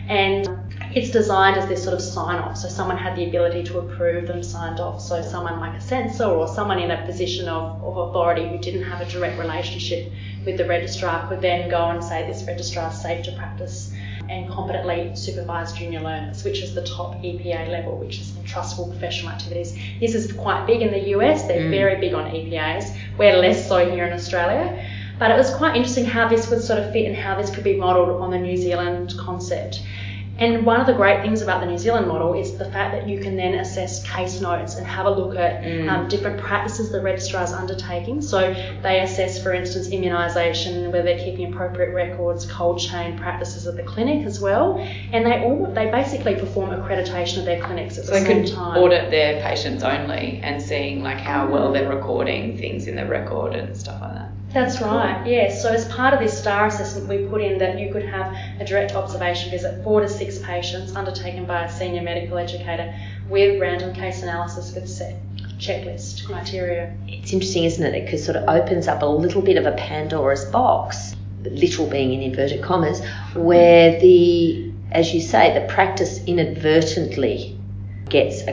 and 0.08 0.67
it's 0.96 1.12
designed 1.12 1.58
as 1.58 1.68
this 1.68 1.84
sort 1.84 1.94
of 1.94 2.02
sign 2.02 2.40
off. 2.40 2.58
So, 2.58 2.70
someone 2.70 2.98
had 2.98 3.16
the 3.16 3.28
ability 3.28 3.64
to 3.64 3.80
approve 3.80 4.28
them 4.28 4.44
signed 4.44 4.80
off. 4.80 5.02
So, 5.02 5.22
someone 5.22 5.60
like 5.60 5.74
a 5.74 5.82
censor 5.82 6.26
or 6.26 6.48
someone 6.48 6.80
in 6.80 6.92
a 6.92 7.06
position 7.06 7.48
of, 7.48 7.84
of 7.84 8.10
authority 8.10 8.48
who 8.48 8.58
didn't 8.58 8.84
have 8.84 9.02
a 9.02 9.06
direct 9.06 9.40
relationship 9.40 10.12
with 10.46 10.58
the 10.58 10.66
registrar 10.66 11.28
could 11.28 11.42
then 11.42 11.70
go 11.70 11.90
and 11.90 12.04
say, 12.04 12.26
This 12.28 12.44
registrar 12.44 12.92
is 12.92 13.02
safe 13.02 13.26
to 13.26 13.32
practice 13.34 13.92
and 14.30 14.50
competently 14.50 15.16
supervise 15.16 15.72
junior 15.74 16.02
learners, 16.02 16.44
which 16.44 16.60
is 16.62 16.76
the 16.76 16.84
top 16.86 17.14
EPA 17.16 17.70
level, 17.70 17.98
which 17.98 18.20
is 18.20 18.34
trustful 18.46 18.88
professional 18.88 19.32
activities. 19.32 19.78
This 20.00 20.16
is 20.16 20.32
quite 20.34 20.66
big 20.66 20.82
in 20.82 20.92
the 20.92 21.10
US, 21.16 21.44
they're 21.44 21.62
mm. 21.62 21.70
very 21.70 22.00
big 22.00 22.14
on 22.14 22.30
EPAs. 22.32 22.98
We're 23.18 23.38
less 23.38 23.68
so 23.68 23.90
here 23.90 24.06
in 24.06 24.14
Australia. 24.14 24.86
But 25.20 25.32
it 25.32 25.38
was 25.38 25.50
quite 25.56 25.76
interesting 25.76 26.06
how 26.06 26.28
this 26.28 26.50
would 26.50 26.62
sort 26.62 26.80
of 26.80 26.92
fit 26.92 27.08
and 27.08 27.16
how 27.16 27.42
this 27.42 27.50
could 27.50 27.64
be 27.64 27.76
modelled 27.76 28.22
on 28.22 28.30
the 28.30 28.38
New 28.38 28.56
Zealand 28.56 29.16
concept. 29.18 29.82
And 30.40 30.66
one 30.66 30.80
of 30.80 30.86
the 30.86 30.94
great 30.94 31.22
things 31.22 31.42
about 31.42 31.62
the 31.62 31.66
New 31.66 31.78
Zealand 31.78 32.08
model 32.08 32.34
is 32.34 32.58
the 32.58 32.70
fact 32.72 32.94
that 32.94 33.10
you 33.10 33.20
can 33.20 33.36
then 33.36 33.56
assess 33.56 34.08
case 34.08 34.40
notes 34.40 34.76
and 34.76 34.86
have 34.86 35.06
a 35.06 35.10
look 35.10 35.36
at 35.36 35.64
mm. 35.64 35.90
um, 35.90 36.08
different 36.08 36.40
practices 36.40 36.92
the 36.92 37.02
registrar 37.02 37.44
is 37.44 37.52
undertaking. 37.52 38.22
So 38.22 38.54
they 38.84 39.02
assess, 39.02 39.42
for 39.42 39.54
instance, 39.54 39.88
immunisation, 39.90 40.92
whether 40.92 41.04
they're 41.04 41.18
keeping 41.18 41.52
appropriate 41.52 41.94
records, 41.94 42.46
cold 42.52 42.80
chain 42.80 43.18
practices 43.18 43.66
at 43.66 43.76
the 43.76 43.84
clinic 43.84 44.26
as 44.26 44.40
well, 44.40 44.78
and 45.12 45.26
they 45.26 45.44
all 45.44 45.72
they 45.74 45.90
basically 45.90 46.36
perform 46.36 46.70
accreditation 46.70 47.40
of 47.40 47.46
their 47.46 47.62
clinics 47.62 47.98
at 47.98 48.06
so 48.06 48.12
the 48.12 48.26
same 48.26 48.46
time. 48.46 48.78
Audit 48.78 49.10
their 49.10 49.42
patients 49.42 49.84
only 49.84 50.40
and 50.44 50.62
seeing 50.62 51.02
like 51.02 51.18
how 51.18 51.48
well 51.48 51.72
they're 51.72 51.90
recording 51.90 52.58
things 52.58 52.88
in 52.88 52.96
the 52.96 53.06
record 53.06 53.56
and 53.56 53.76
stuff 53.76 54.02
like 54.02 54.14
that. 54.14 54.32
That's 54.54 54.82
right, 54.82 55.28
yes. 55.28 55.62
So, 55.62 55.70
as 55.70 55.86
part 55.90 56.14
of 56.14 56.20
this 56.20 56.40
STAR 56.40 56.68
assessment, 56.68 57.08
we 57.08 57.28
put 57.28 57.42
in 57.42 57.58
that 57.58 57.80
you 57.80 57.92
could 57.92 58.06
have 58.06 58.34
a 58.60 58.66
direct 58.66 58.94
observation 58.94 59.52
visit, 59.52 59.84
four 59.84 60.00
to 60.00 60.08
six 60.08 60.40
patients, 60.40 60.96
undertaken 60.96 61.46
by 61.46 61.66
a 61.66 61.72
senior 61.72 62.02
medical 62.02 62.38
educator 62.38 62.94
with 63.30 63.60
random 63.60 63.94
case 63.94 64.24
analysis 64.24 64.74
with 64.74 64.88
set 64.88 65.16
checklist 65.60 66.26
criteria. 66.26 66.96
It's 67.08 67.34
interesting, 67.34 67.66
isn't 67.66 67.84
it? 67.84 68.14
It 68.14 68.18
sort 68.20 68.38
of 68.38 68.48
opens 68.48 68.88
up 68.88 69.02
a 69.02 69.06
little 69.06 69.42
bit 69.42 69.58
of 69.58 69.66
a 69.66 69.74
Pandora's 69.74 70.46
box, 70.46 71.16
literal 71.44 71.90
being 71.90 72.14
in 72.14 72.22
inverted 72.22 72.64
commas, 72.64 73.02
where 73.34 74.00
the, 74.00 74.72
as 74.92 75.14
you 75.14 75.20
say, 75.20 75.60
the 75.60 75.68
practice 75.72 76.24
inadvertently 76.26 77.60
gets 78.10 78.44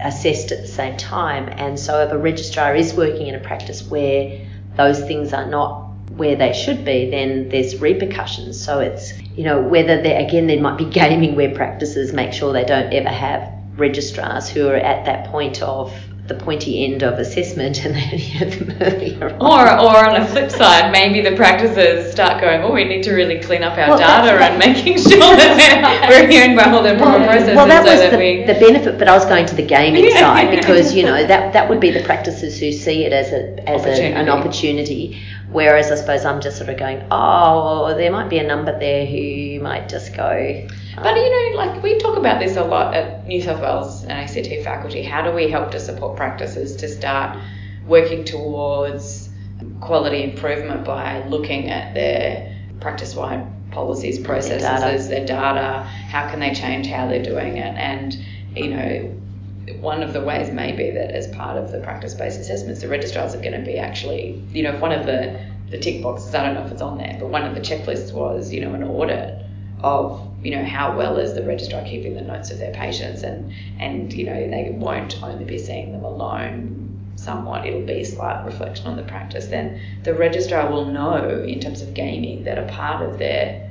assessed 0.00 0.52
at 0.52 0.60
the 0.60 0.68
same 0.68 0.96
time. 0.98 1.48
And 1.56 1.78
so, 1.78 2.04
if 2.04 2.12
a 2.12 2.18
registrar 2.18 2.76
is 2.76 2.92
working 2.92 3.28
in 3.28 3.34
a 3.34 3.40
practice 3.40 3.82
where 3.82 4.46
those 4.76 5.00
things 5.00 5.32
are 5.32 5.46
not 5.46 5.88
where 6.16 6.36
they 6.36 6.52
should 6.52 6.84
be, 6.84 7.10
then 7.10 7.48
there's 7.48 7.80
repercussions. 7.80 8.62
So 8.62 8.80
it's, 8.80 9.18
you 9.36 9.44
know, 9.44 9.60
whether 9.60 10.02
there, 10.02 10.20
again, 10.20 10.46
there 10.46 10.60
might 10.60 10.76
be 10.76 10.84
gaming 10.84 11.36
where 11.36 11.54
practices 11.54 12.12
make 12.12 12.32
sure 12.32 12.52
they 12.52 12.64
don't 12.64 12.92
ever 12.92 13.08
have 13.08 13.50
registrars 13.76 14.48
who 14.48 14.68
are 14.68 14.76
at 14.76 15.06
that 15.06 15.28
point 15.28 15.62
of 15.62 15.92
the 16.28 16.34
pointy 16.34 16.84
end 16.84 17.02
of 17.02 17.18
assessment 17.18 17.84
and 17.84 17.96
they 17.96 17.98
have 18.38 18.58
them 18.58 18.76
earlier 18.80 19.30
on. 19.40 19.42
Or, 19.42 19.68
or 19.68 20.08
on 20.08 20.20
the 20.20 20.26
flip 20.28 20.50
side, 20.52 20.92
maybe 20.92 21.20
the 21.20 21.34
practices 21.34 22.12
start 22.12 22.40
going, 22.40 22.62
oh, 22.62 22.72
we 22.72 22.84
need 22.84 23.02
to 23.04 23.12
really 23.12 23.40
clean 23.40 23.64
up 23.64 23.76
our 23.76 23.88
well, 23.88 23.98
data 23.98 24.30
and 24.44 24.58
making 24.58 24.98
sure 24.98 25.18
that 25.18 26.06
we're, 26.08 26.28
hearing 26.28 26.52
about 26.52 26.74
all 26.74 26.82
the 26.82 26.94
proper 26.96 27.24
processes. 27.24 27.56
Well, 27.56 27.66
that 27.66 27.84
so 27.84 27.90
was 27.90 28.00
that 28.00 28.10
the, 28.12 28.18
we... 28.18 28.44
the 28.44 28.54
benefit, 28.54 28.98
but 28.98 29.08
I 29.08 29.14
was 29.14 29.24
going 29.24 29.46
to 29.46 29.54
the 29.56 29.66
gaming 29.66 30.10
side 30.18 30.54
because, 30.54 30.94
you 30.94 31.02
know, 31.02 31.26
that, 31.26 31.52
that 31.54 31.68
would 31.68 31.80
be 31.80 31.90
the 31.90 32.04
practices 32.04 32.58
who 32.60 32.70
see 32.70 33.04
it 33.04 33.12
as, 33.12 33.32
a, 33.32 33.68
as 33.68 33.80
opportunity. 33.80 34.14
A, 34.14 34.16
an 34.16 34.28
opportunity. 34.28 35.22
Whereas 35.50 35.90
I 35.90 35.96
suppose 35.96 36.24
I'm 36.24 36.40
just 36.40 36.56
sort 36.56 36.70
of 36.70 36.78
going, 36.78 37.04
oh, 37.10 37.94
there 37.94 38.12
might 38.12 38.30
be 38.30 38.38
a 38.38 38.46
number 38.46 38.78
there 38.78 39.04
who 39.04 39.60
might 39.60 39.88
just 39.88 40.14
go, 40.14 40.66
but 40.96 41.16
you 41.16 41.30
know, 41.30 41.56
like 41.56 41.82
we 41.82 41.98
talk 41.98 42.16
about 42.16 42.38
this 42.38 42.56
a 42.56 42.64
lot 42.64 42.94
at 42.94 43.26
New 43.26 43.40
South 43.40 43.60
Wales 43.60 44.02
and 44.02 44.12
ACT 44.12 44.64
faculty. 44.64 45.02
How 45.02 45.22
do 45.22 45.34
we 45.34 45.50
help 45.50 45.70
to 45.72 45.80
support 45.80 46.16
practices 46.16 46.76
to 46.76 46.88
start 46.88 47.38
working 47.86 48.24
towards 48.24 49.30
quality 49.80 50.22
improvement 50.22 50.84
by 50.84 51.26
looking 51.28 51.70
at 51.70 51.94
their 51.94 52.56
practice-wide 52.80 53.46
policies, 53.70 54.18
processes, 54.18 55.08
their 55.08 55.24
data. 55.24 55.26
their 55.26 55.26
data. 55.26 55.82
How 55.82 56.28
can 56.28 56.40
they 56.40 56.52
change 56.52 56.86
how 56.86 57.08
they're 57.08 57.22
doing 57.22 57.56
it? 57.56 57.74
And 57.76 58.16
you 58.54 58.68
know, 58.68 59.18
one 59.80 60.02
of 60.02 60.12
the 60.12 60.20
ways 60.20 60.50
may 60.50 60.72
be 60.72 60.90
that 60.90 61.12
as 61.12 61.28
part 61.28 61.56
of 61.56 61.72
the 61.72 61.80
practice-based 61.80 62.38
assessments, 62.38 62.82
the 62.82 62.88
registrars 62.88 63.34
are 63.34 63.40
going 63.40 63.58
to 63.58 63.64
be 63.64 63.78
actually, 63.78 64.44
you 64.52 64.62
know, 64.62 64.76
one 64.78 64.92
of 64.92 65.06
the 65.06 65.40
the 65.70 65.78
tick 65.78 66.02
boxes. 66.02 66.34
I 66.34 66.44
don't 66.44 66.54
know 66.54 66.66
if 66.66 66.72
it's 66.72 66.82
on 66.82 66.98
there, 66.98 67.16
but 67.18 67.28
one 67.28 67.44
of 67.44 67.54
the 67.54 67.60
checklists 67.60 68.12
was, 68.12 68.52
you 68.52 68.60
know, 68.60 68.74
an 68.74 68.82
audit 68.82 69.42
of 69.82 70.28
you 70.42 70.50
know 70.50 70.64
how 70.64 70.96
well 70.96 71.18
is 71.18 71.34
the 71.34 71.42
registrar 71.42 71.84
keeping 71.84 72.14
the 72.14 72.20
notes 72.20 72.50
of 72.50 72.58
their 72.58 72.72
patients 72.72 73.22
and 73.22 73.52
and 73.78 74.12
you 74.12 74.24
know 74.24 74.34
they 74.34 74.74
won't 74.76 75.22
only 75.22 75.44
be 75.44 75.58
seeing 75.58 75.92
them 75.92 76.04
alone 76.04 76.78
somewhat 77.16 77.66
it'll 77.66 77.82
be 77.82 78.00
a 78.00 78.04
slight 78.04 78.44
reflection 78.44 78.86
on 78.86 78.96
the 78.96 79.02
practice 79.02 79.46
then 79.46 79.80
the 80.02 80.14
registrar 80.14 80.70
will 80.70 80.86
know 80.86 81.42
in 81.46 81.60
terms 81.60 81.82
of 81.82 81.94
gaming 81.94 82.44
that 82.44 82.58
a 82.58 82.72
part 82.72 83.02
of 83.02 83.18
their 83.18 83.68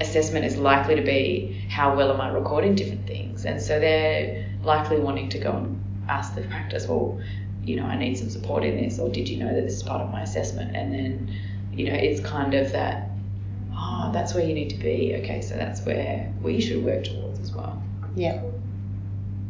assessment 0.00 0.44
is 0.44 0.56
likely 0.56 0.94
to 0.96 1.02
be 1.02 1.64
how 1.68 1.96
well 1.96 2.12
am 2.12 2.20
I 2.20 2.28
recording 2.28 2.74
different 2.74 3.06
things. 3.06 3.44
And 3.44 3.60
so 3.60 3.78
they're 3.78 4.46
likely 4.62 4.98
wanting 4.98 5.28
to 5.30 5.38
go 5.38 5.52
and 5.52 5.82
ask 6.08 6.34
the 6.34 6.42
practice 6.42 6.86
well 6.86 7.20
you 7.64 7.76
know 7.76 7.84
I 7.84 7.96
need 7.96 8.18
some 8.18 8.28
support 8.28 8.64
in 8.64 8.76
this 8.76 8.98
or 8.98 9.08
did 9.08 9.28
you 9.28 9.38
know 9.38 9.54
that 9.54 9.62
this 9.62 9.74
is 9.74 9.82
part 9.82 10.02
of 10.02 10.10
my 10.10 10.22
assessment? 10.22 10.76
And 10.76 10.92
then 10.92 11.34
you 11.72 11.90
know 11.90 11.94
it's 11.94 12.20
kind 12.20 12.54
of 12.54 12.72
that 12.72 13.10
oh, 13.82 14.10
that's 14.12 14.34
where 14.34 14.44
you 14.44 14.54
need 14.54 14.70
to 14.70 14.76
be. 14.76 15.16
Okay, 15.22 15.40
so 15.40 15.56
that's 15.56 15.84
where 15.84 16.32
we 16.42 16.60
should 16.60 16.84
work 16.84 17.04
towards 17.04 17.40
as 17.40 17.52
well. 17.52 17.82
Yeah. 18.14 18.42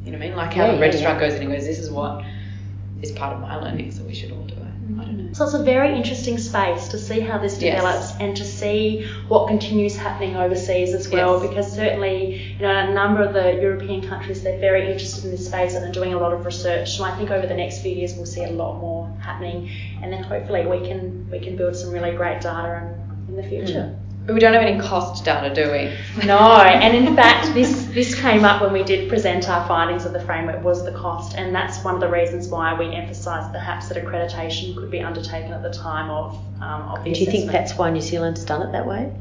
You 0.05 0.11
know 0.11 0.19
what 0.19 0.25
I 0.25 0.29
mean? 0.29 0.37
Like 0.37 0.55
how 0.55 0.67
yeah, 0.67 0.75
the 0.75 0.81
registrar 0.81 1.15
yeah, 1.15 1.21
yeah. 1.21 1.29
goes 1.29 1.35
in 1.37 1.43
and 1.43 1.53
goes, 1.53 1.67
this 1.67 1.79
is 1.79 1.91
what 1.91 2.25
is 3.03 3.13
part 3.13 3.35
of 3.35 3.41
my 3.41 3.57
learning, 3.57 3.93
so 3.93 4.03
we 4.05 4.15
should 4.15 4.33
all 4.33 4.45
do 4.45 4.55
it. 4.55 4.59
I 4.61 5.05
don't 5.05 5.27
know. 5.27 5.33
So 5.33 5.45
it's 5.45 5.55
a 5.55 5.63
very 5.63 5.95
interesting 5.95 6.39
space 6.39 6.89
to 6.89 6.99
see 6.99 7.21
how 7.21 7.39
this 7.39 7.57
develops 7.57 8.11
yes. 8.11 8.17
and 8.21 8.37
to 8.37 8.45
see 8.45 9.07
what 9.29 9.49
continues 9.49 9.97
happening 9.97 10.37
overseas 10.37 10.93
as 10.93 11.09
well. 11.09 11.39
Yes. 11.39 11.49
Because 11.49 11.73
certainly, 11.73 12.55
you 12.55 12.59
know, 12.63 12.77
a 12.77 12.93
number 12.93 13.23
of 13.23 13.33
the 13.33 13.55
European 13.61 14.07
countries 14.07 14.43
they're 14.43 14.59
very 14.59 14.91
interested 14.91 15.25
in 15.25 15.31
this 15.31 15.47
space 15.47 15.75
and 15.75 15.85
they're 15.85 15.93
doing 15.93 16.15
a 16.15 16.19
lot 16.19 16.33
of 16.33 16.45
research. 16.45 16.97
So 16.97 17.05
I 17.05 17.17
think 17.17 17.31
over 17.31 17.47
the 17.47 17.55
next 17.55 17.81
few 17.81 17.93
years 17.93 18.15
we'll 18.15 18.27
see 18.27 18.45
a 18.45 18.51
lot 18.51 18.81
more 18.81 19.09
happening, 19.21 19.71
and 20.03 20.13
then 20.13 20.23
hopefully 20.23 20.67
we 20.67 20.87
can 20.87 21.31
we 21.31 21.39
can 21.39 21.57
build 21.57 21.77
some 21.77 21.91
really 21.91 22.15
great 22.17 22.41
data 22.41 22.93
in, 23.29 23.35
in 23.35 23.37
the 23.37 23.49
future. 23.49 23.97
Mm. 23.97 24.02
But 24.25 24.35
we 24.35 24.41
don't 24.41 24.55
have 24.55 24.63
any 24.63 24.81
cost 24.81 25.25
data, 25.25 25.53
do 25.53 25.73
we? 25.73 26.25
No, 26.25 26.39
and 26.39 26.97
in 26.97 27.17
fact, 27.17 27.53
this 27.55 27.87
this 27.87 28.15
came 28.15 28.45
up 28.45 28.63
when 28.63 28.73
we 28.73 28.85
did 28.85 29.09
present 29.09 29.49
our 29.49 29.67
findings 29.67 30.05
of 30.05 30.13
the 30.13 30.21
framework 30.21 30.63
was 30.63 30.85
the 30.85 30.93
cost, 30.93 31.37
and 31.37 31.53
that's 31.53 31.83
one 31.83 31.95
of 31.95 32.01
the 32.01 32.09
reasons 32.09 32.47
why 32.47 32.73
we 32.73 32.95
emphasised 32.95 33.53
perhaps 33.53 33.89
that 33.89 34.03
accreditation 34.03 34.77
could 34.77 34.93
be 34.93 35.01
undertaken 35.01 35.53
at 35.53 35.63
the 35.63 35.73
time 35.73 36.09
of 36.09 36.35
um, 36.63 36.83
of 36.83 37.03
the 37.03 37.13
Do 37.13 37.21
you 37.21 37.27
think 37.27 37.51
that's 37.51 37.77
why 37.77 37.91
New 37.91 38.01
Zealand's 38.01 38.45
done 38.45 38.63
it 38.63 38.71
that 38.71 38.87
way? 38.87 39.13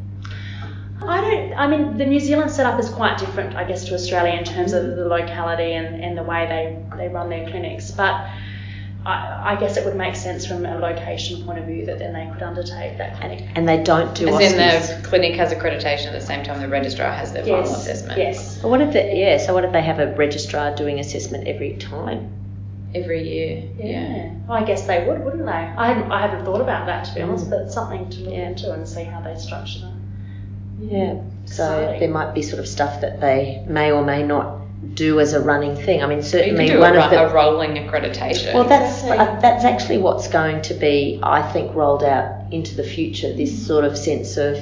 I 1.02 1.22
don't. 1.22 1.54
I 1.54 1.66
mean, 1.66 1.98
the 1.98 2.06
New 2.06 2.20
Zealand 2.20 2.52
setup 2.52 2.80
is 2.80 2.90
quite 2.90 3.18
different, 3.18 3.56
I 3.56 3.64
guess, 3.64 3.86
to 3.86 3.96
Australia 3.96 4.34
in 4.34 4.46
terms 4.46 4.74
of 4.74 4.96
the 4.96 5.08
locality 5.08 5.74
and, 5.74 6.04
and 6.04 6.16
the 6.16 6.24
way 6.24 6.46
they, 6.46 6.98
they 6.98 7.08
run 7.08 7.30
their 7.30 7.50
clinics, 7.50 7.90
but 7.90 8.30
I, 9.06 9.54
I, 9.54 9.60
guess 9.60 9.78
it 9.78 9.86
would 9.86 9.96
make 9.96 10.16
sense 10.16 10.46
from 10.46 10.64
a 10.64 10.78
location 10.78 11.44
point 11.44 11.58
of 11.58 11.66
view 11.66 11.88
that 11.88 11.98
then 11.98 12.14
they 12.14 12.32
could 12.32 12.44
undertake 12.44 13.00
that 13.00 13.20
clinic. 13.20 13.50
And 13.56 13.68
they 13.68 13.82
don't 13.82 14.14
do 14.16 14.28
As 14.28 14.52
in 14.52 14.58
the 14.58 15.08
clinic 15.08 15.36
has 15.36 15.52
accreditation 15.52 16.08
at 16.08 16.14
the 16.14 16.22
same 16.22 16.44
time 16.44 16.62
the 16.62 16.68
registrar 16.68 17.12
has 17.12 17.34
their 17.34 17.46
yes, 17.46 17.68
final 17.68 17.82
assessment. 17.82 18.20
Yes. 18.20 18.60
But 18.62 18.70
what 18.70 18.82
if 18.82 18.94
they, 18.94 19.20
yeah, 19.20 19.38
so 19.38 19.56
what 19.56 19.66
if 19.66 19.72
they 19.72 19.82
have 19.82 19.98
a 19.98 20.14
registrar 20.16 20.76
doing 20.76 21.00
assessment 21.00 21.48
every 21.48 21.78
time? 21.78 22.32
Every 22.94 23.28
year. 23.28 23.70
Yeah. 23.78 23.86
yeah. 23.86 24.34
Well, 24.48 24.62
I 24.62 24.66
guess 24.66 24.86
they 24.86 25.08
would, 25.08 25.24
wouldn't 25.24 25.46
they? 25.46 25.52
I 25.52 25.88
hadn't 25.94 26.12
I 26.12 26.22
haven't 26.22 26.46
thought 26.46 26.62
about 26.62 26.86
that 26.86 27.06
to 27.06 27.16
be 27.16 27.22
honest, 27.22 27.50
but 27.50 27.62
it's 27.62 27.74
something 27.74 28.10
to 28.10 28.20
look 28.20 28.34
yeah. 28.34 28.50
into 28.50 28.72
and 28.72 28.88
see 28.88 29.04
how 29.04 29.22
they 29.22 29.36
structure 29.38 29.80
it. 29.88 30.92
Yeah. 30.92 31.22
So 31.46 31.64
Exciting. 31.64 32.00
there 32.02 32.10
might 32.10 32.34
be 32.34 32.42
sort 32.42 32.60
of 32.60 32.68
stuff 32.68 33.02
that 33.02 33.20
they 33.22 33.64
may 33.68 33.92
or 33.92 34.04
may 34.04 34.24
not 34.24 34.61
do 34.94 35.20
as 35.20 35.34
a 35.34 35.40
running 35.40 35.76
thing. 35.76 36.02
I 36.02 36.08
mean, 36.08 36.18
You 36.20 36.24
certainly 36.24 36.66
can 36.68 36.76
do 36.76 36.80
one 36.82 36.96
a, 36.96 37.00
of 37.02 37.12
the 37.12 37.30
a 37.30 37.34
rolling 37.34 37.72
accreditation. 37.76 38.54
well, 38.54 38.64
that's 38.64 39.04
Exactly. 39.04 39.18
uh, 39.18 39.40
that's 39.40 39.64
actually 39.64 40.00
what's 40.00 40.28
going 40.28 40.62
to 40.64 40.74
be, 40.74 41.20
I 41.22 41.42
think, 41.52 41.76
rolled 41.76 42.04
out 42.04 42.52
into 42.52 42.76
the 42.76 42.84
future. 42.84 43.32
This 43.34 43.66
sort 43.66 43.86
of 43.86 43.98
sense 43.98 44.38
of 44.38 44.58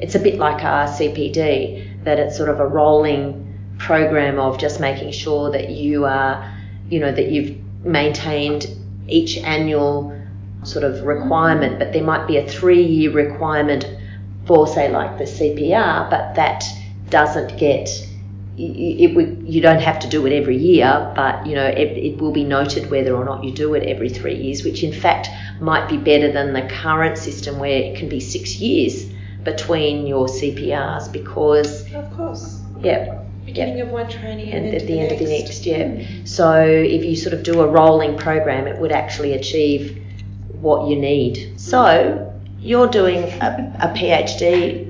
it's 0.00 0.14
a 0.14 0.18
bit 0.18 0.38
like 0.38 0.64
our 0.64 0.86
CPD 0.88 2.04
that 2.04 2.18
it's 2.18 2.36
sort 2.36 2.48
of 2.48 2.58
a 2.58 2.66
rolling 2.66 3.46
program 3.78 4.38
of 4.38 4.58
just 4.58 4.80
making 4.80 5.12
sure 5.12 5.50
that 5.50 5.70
you 5.70 6.06
are, 6.06 6.50
you 6.88 6.98
know, 7.00 7.12
that 7.12 7.30
you've 7.30 7.56
maintained 7.84 8.66
each 9.08 9.36
annual 9.38 10.16
sort 10.62 10.84
of 10.84 11.02
requirement, 11.04 11.78
but 11.78 11.92
there 11.92 12.02
might 12.04 12.26
be 12.26 12.36
a 12.38 12.48
three-year 12.48 13.10
requirement 13.12 13.86
for, 14.46 14.66
say, 14.66 14.90
like 14.90 15.18
the 15.18 15.24
CPR, 15.24 16.08
but 16.10 16.34
that 16.34 16.64
doesn't 17.10 17.58
get 17.58 17.88
it, 18.60 19.16
it, 19.16 19.46
you 19.46 19.60
don't 19.60 19.80
have 19.80 19.98
to 20.00 20.08
do 20.08 20.26
it 20.26 20.32
every 20.32 20.56
year, 20.56 21.12
but 21.16 21.46
you 21.46 21.54
know 21.54 21.66
it, 21.66 21.96
it 21.96 22.18
will 22.18 22.32
be 22.32 22.44
noted 22.44 22.90
whether 22.90 23.14
or 23.14 23.24
not 23.24 23.42
you 23.44 23.52
do 23.52 23.74
it 23.74 23.84
every 23.84 24.08
three 24.08 24.36
years, 24.36 24.64
which 24.64 24.82
in 24.82 24.92
fact 24.92 25.28
might 25.60 25.88
be 25.88 25.96
better 25.96 26.30
than 26.30 26.52
the 26.52 26.62
current 26.68 27.16
system 27.16 27.58
where 27.58 27.78
it 27.78 27.96
can 27.96 28.08
be 28.08 28.20
six 28.20 28.56
years 28.56 29.06
between 29.44 30.06
your 30.06 30.26
CPRs 30.26 31.10
because 31.12 31.90
Of 31.94 32.14
course. 32.14 32.60
yeah, 32.82 33.22
Beginning 33.46 33.80
of 33.80 33.88
one 33.88 34.08
training 34.08 34.52
and 34.52 34.66
and, 34.66 34.74
at 34.74 34.86
the 34.86 35.00
end 35.00 35.12
of 35.12 35.18
the 35.18 35.26
next 35.26 35.64
year. 35.64 36.06
So 36.24 36.62
if 36.62 37.04
you 37.04 37.16
sort 37.16 37.34
of 37.34 37.42
do 37.42 37.60
a 37.62 37.66
rolling 37.66 38.18
program, 38.18 38.66
it 38.66 38.78
would 38.78 38.92
actually 38.92 39.32
achieve 39.32 40.02
what 40.60 40.88
you 40.88 40.96
need. 40.96 41.58
So 41.58 42.30
you're 42.60 42.88
doing 42.88 43.24
a, 43.40 43.76
a 43.80 43.88
PhD 43.88 44.89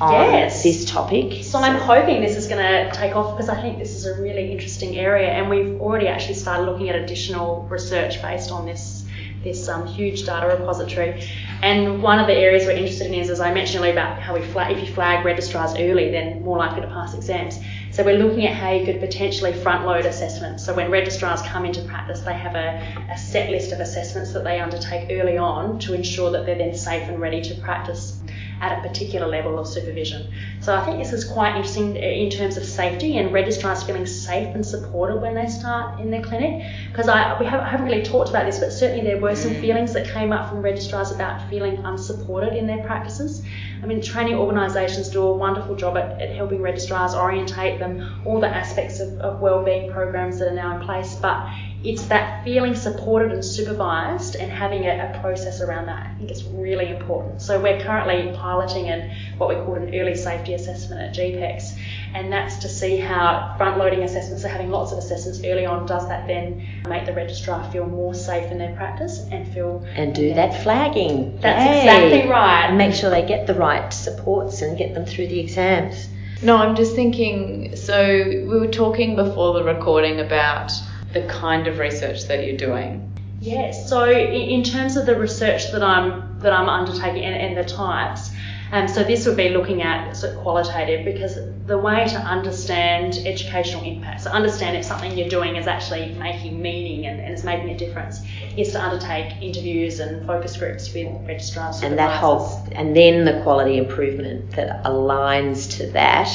on 0.00 0.32
Yes. 0.32 0.62
this 0.62 0.84
topic. 0.84 1.42
So 1.44 1.58
I'm 1.58 1.76
hoping 1.76 2.20
this 2.20 2.36
is 2.36 2.46
going 2.46 2.62
to 2.62 2.90
take 2.92 3.16
off 3.16 3.36
because 3.36 3.48
I 3.48 3.60
think 3.60 3.78
this 3.78 3.94
is 3.94 4.06
a 4.06 4.20
really 4.20 4.52
interesting 4.52 4.96
area, 4.96 5.28
and 5.28 5.50
we've 5.50 5.80
already 5.80 6.08
actually 6.08 6.34
started 6.34 6.64
looking 6.64 6.88
at 6.88 6.96
additional 6.96 7.66
research 7.70 8.22
based 8.22 8.50
on 8.50 8.66
this 8.66 9.04
this 9.44 9.68
um, 9.68 9.86
huge 9.86 10.26
data 10.26 10.48
repository. 10.48 11.22
And 11.62 12.02
one 12.02 12.18
of 12.18 12.26
the 12.26 12.34
areas 12.34 12.66
we're 12.66 12.72
interested 12.72 13.06
in 13.06 13.14
is, 13.14 13.30
as 13.30 13.40
I 13.40 13.54
mentioned 13.54 13.80
earlier, 13.80 13.92
about 13.92 14.20
how 14.20 14.34
we 14.34 14.42
flag 14.42 14.76
if 14.76 14.86
you 14.86 14.92
flag 14.92 15.24
registrars 15.24 15.74
early, 15.78 16.10
then 16.10 16.42
more 16.42 16.58
likely 16.58 16.80
to 16.80 16.88
pass 16.88 17.14
exams. 17.14 17.58
So 17.92 18.02
we're 18.04 18.18
looking 18.18 18.46
at 18.46 18.54
how 18.54 18.72
you 18.72 18.84
could 18.84 19.00
potentially 19.00 19.52
front 19.52 19.86
load 19.86 20.06
assessments. 20.06 20.64
So 20.64 20.74
when 20.74 20.90
registrars 20.90 21.40
come 21.42 21.64
into 21.64 21.82
practice, 21.82 22.20
they 22.20 22.34
have 22.34 22.56
a, 22.56 22.82
a 23.12 23.16
set 23.16 23.50
list 23.50 23.72
of 23.72 23.78
assessments 23.80 24.32
that 24.32 24.42
they 24.42 24.60
undertake 24.60 25.08
early 25.10 25.38
on 25.38 25.78
to 25.80 25.94
ensure 25.94 26.30
that 26.32 26.44
they're 26.44 26.58
then 26.58 26.74
safe 26.74 27.08
and 27.08 27.20
ready 27.20 27.40
to 27.42 27.54
practice 27.56 28.17
at 28.60 28.78
a 28.78 28.88
particular 28.88 29.26
level 29.26 29.58
of 29.58 29.66
supervision. 29.66 30.32
So 30.60 30.74
I 30.74 30.84
think 30.84 30.98
this 30.98 31.12
is 31.12 31.24
quite 31.24 31.56
interesting 31.56 31.96
uh, 31.96 32.00
in 32.00 32.30
terms 32.30 32.56
of 32.56 32.64
safety 32.64 33.18
and 33.18 33.32
registrars 33.32 33.82
feeling 33.82 34.06
safe 34.06 34.54
and 34.54 34.64
supported 34.64 35.20
when 35.20 35.34
they 35.34 35.46
start 35.46 36.00
in 36.00 36.10
their 36.10 36.22
clinic. 36.22 36.64
Because 36.90 37.08
I 37.08 37.38
we 37.38 37.46
haven't, 37.46 37.66
I 37.66 37.70
haven't 37.70 37.86
really 37.86 38.02
talked 38.02 38.30
about 38.30 38.46
this, 38.46 38.58
but 38.58 38.72
certainly 38.72 39.04
there 39.04 39.20
were 39.20 39.36
some 39.36 39.54
feelings 39.54 39.92
that 39.92 40.08
came 40.08 40.32
up 40.32 40.48
from 40.48 40.62
registrars 40.62 41.10
about 41.10 41.48
feeling 41.48 41.78
unsupported 41.84 42.54
in 42.54 42.66
their 42.66 42.82
practices. 42.84 43.42
I 43.82 43.86
mean, 43.86 44.02
training 44.02 44.34
organisations 44.34 45.08
do 45.08 45.22
a 45.22 45.32
wonderful 45.32 45.76
job 45.76 45.96
at, 45.96 46.20
at 46.20 46.34
helping 46.34 46.60
registrars 46.62 47.14
orientate 47.14 47.78
them, 47.78 48.22
all 48.26 48.40
the 48.40 48.48
aspects 48.48 48.98
of, 49.00 49.18
of 49.20 49.40
wellbeing 49.40 49.92
programs 49.92 50.38
that 50.38 50.48
are 50.48 50.54
now 50.54 50.78
in 50.78 50.84
place, 50.84 51.14
but 51.14 51.48
it's 51.84 52.06
that 52.06 52.44
feeling 52.44 52.74
supported 52.74 53.30
and 53.30 53.44
supervised 53.44 54.34
and 54.34 54.50
having 54.50 54.84
a, 54.84 55.12
a 55.14 55.20
process 55.20 55.60
around 55.60 55.86
that. 55.86 56.06
I 56.06 56.14
think 56.18 56.30
it's 56.30 56.42
really 56.42 56.88
important. 56.88 57.40
So 57.40 57.60
we're 57.60 57.80
currently 57.80 58.34
piloting 58.36 58.88
an 58.88 59.10
what 59.38 59.48
we 59.48 59.54
call 59.54 59.76
an 59.76 59.94
early 59.94 60.16
safety 60.16 60.54
assessment 60.54 61.00
at 61.00 61.14
GPEX, 61.14 61.78
and 62.14 62.32
that's 62.32 62.56
to 62.58 62.68
see 62.68 62.96
how 62.96 63.54
front 63.56 63.78
loading 63.78 64.02
assessments, 64.02 64.42
so 64.42 64.48
having 64.48 64.70
lots 64.70 64.90
of 64.90 64.98
assessments 64.98 65.40
early 65.44 65.66
on, 65.66 65.86
does 65.86 66.08
that 66.08 66.26
then 66.26 66.66
make 66.88 67.06
the 67.06 67.12
registrar 67.12 67.70
feel 67.70 67.86
more 67.86 68.12
safe 68.12 68.50
in 68.50 68.58
their 68.58 68.74
practice 68.74 69.20
and 69.30 69.46
feel 69.54 69.84
and 69.94 70.14
do 70.14 70.34
that 70.34 70.62
flagging. 70.64 71.38
That's 71.40 71.64
Yay. 71.64 71.78
exactly 71.78 72.30
right. 72.30 72.66
And 72.66 72.78
make 72.78 72.94
sure 72.94 73.10
they 73.10 73.26
get 73.26 73.46
the 73.46 73.54
right 73.54 73.92
supports 73.92 74.62
and 74.62 74.76
get 74.76 74.94
them 74.94 75.06
through 75.06 75.28
the 75.28 75.38
exams. 75.38 76.08
No, 76.42 76.56
I'm 76.56 76.76
just 76.76 76.94
thinking. 76.94 77.76
So 77.76 78.24
we 78.24 78.58
were 78.58 78.68
talking 78.68 79.16
before 79.16 79.54
the 79.54 79.64
recording 79.64 80.20
about 80.20 80.72
the 81.12 81.26
kind 81.26 81.66
of 81.66 81.78
research 81.78 82.24
that 82.24 82.44
you're 82.44 82.56
doing. 82.56 83.04
Yes. 83.40 83.88
So 83.88 84.10
in, 84.10 84.32
in 84.32 84.62
terms 84.64 84.96
of 84.96 85.06
the 85.06 85.18
research 85.18 85.70
that 85.72 85.82
I'm 85.82 86.38
that 86.40 86.52
I'm 86.52 86.68
undertaking 86.68 87.24
and, 87.24 87.34
and 87.34 87.56
the 87.56 87.68
types, 87.68 88.30
um, 88.70 88.86
so 88.86 89.02
this 89.02 89.26
would 89.26 89.36
be 89.36 89.48
looking 89.48 89.82
at 89.82 90.14
sort 90.14 90.34
of 90.34 90.40
qualitative 90.40 91.04
because 91.04 91.38
the 91.66 91.78
way 91.78 92.06
to 92.06 92.16
understand 92.16 93.18
educational 93.24 93.82
impact, 93.84 94.22
so 94.22 94.30
understand 94.30 94.76
if 94.76 94.84
something 94.84 95.16
you're 95.16 95.28
doing 95.28 95.56
is 95.56 95.66
actually 95.66 96.14
making 96.14 96.60
meaning 96.60 97.06
and, 97.06 97.20
and 97.20 97.34
is 97.34 97.44
making 97.44 97.70
a 97.70 97.78
difference, 97.78 98.20
is 98.56 98.72
to 98.72 98.82
undertake 98.82 99.40
interviews 99.40 100.00
and 100.00 100.26
focus 100.26 100.56
groups 100.56 100.92
with 100.92 101.08
registrars. 101.26 101.82
And 101.82 101.98
that 101.98 102.20
supervisors. 102.20 102.20
whole, 102.20 102.68
and 102.72 102.94
then 102.94 103.24
the 103.24 103.40
quality 103.42 103.78
improvement 103.78 104.50
that 104.52 104.84
aligns 104.84 105.70
to 105.78 105.86
that, 105.92 106.30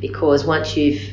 because 0.00 0.44
once 0.44 0.76
you've 0.76 1.12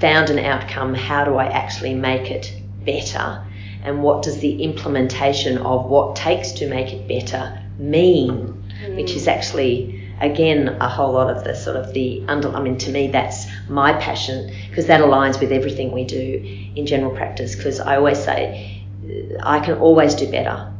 found 0.00 0.30
an 0.30 0.38
outcome, 0.38 0.94
how 0.94 1.24
do 1.24 1.36
I 1.36 1.46
actually 1.46 1.94
make 1.94 2.30
it 2.30 2.52
better? 2.84 3.44
And 3.82 4.02
what 4.02 4.22
does 4.22 4.38
the 4.40 4.62
implementation 4.62 5.58
of 5.58 5.86
what 5.86 6.16
takes 6.16 6.52
to 6.52 6.68
make 6.68 6.92
it 6.92 7.06
better 7.06 7.62
mean? 7.78 8.62
Mm. 8.84 8.96
Which 8.96 9.12
is 9.12 9.28
actually, 9.28 10.08
again, 10.20 10.68
a 10.80 10.88
whole 10.88 11.12
lot 11.12 11.34
of 11.34 11.44
the 11.44 11.54
sort 11.54 11.76
of 11.76 11.92
the 11.92 12.22
under, 12.28 12.54
I 12.54 12.60
mean, 12.62 12.78
to 12.78 12.90
me, 12.90 13.08
that's 13.08 13.46
my 13.68 13.92
passion 13.94 14.52
because 14.68 14.86
that 14.86 15.00
aligns 15.00 15.40
with 15.40 15.52
everything 15.52 15.92
we 15.92 16.04
do 16.04 16.70
in 16.74 16.86
general 16.86 17.14
practice. 17.14 17.54
Because 17.54 17.80
I 17.80 17.96
always 17.96 18.22
say, 18.22 18.82
I 19.42 19.60
can 19.60 19.78
always 19.78 20.14
do 20.14 20.30
better. 20.30 20.72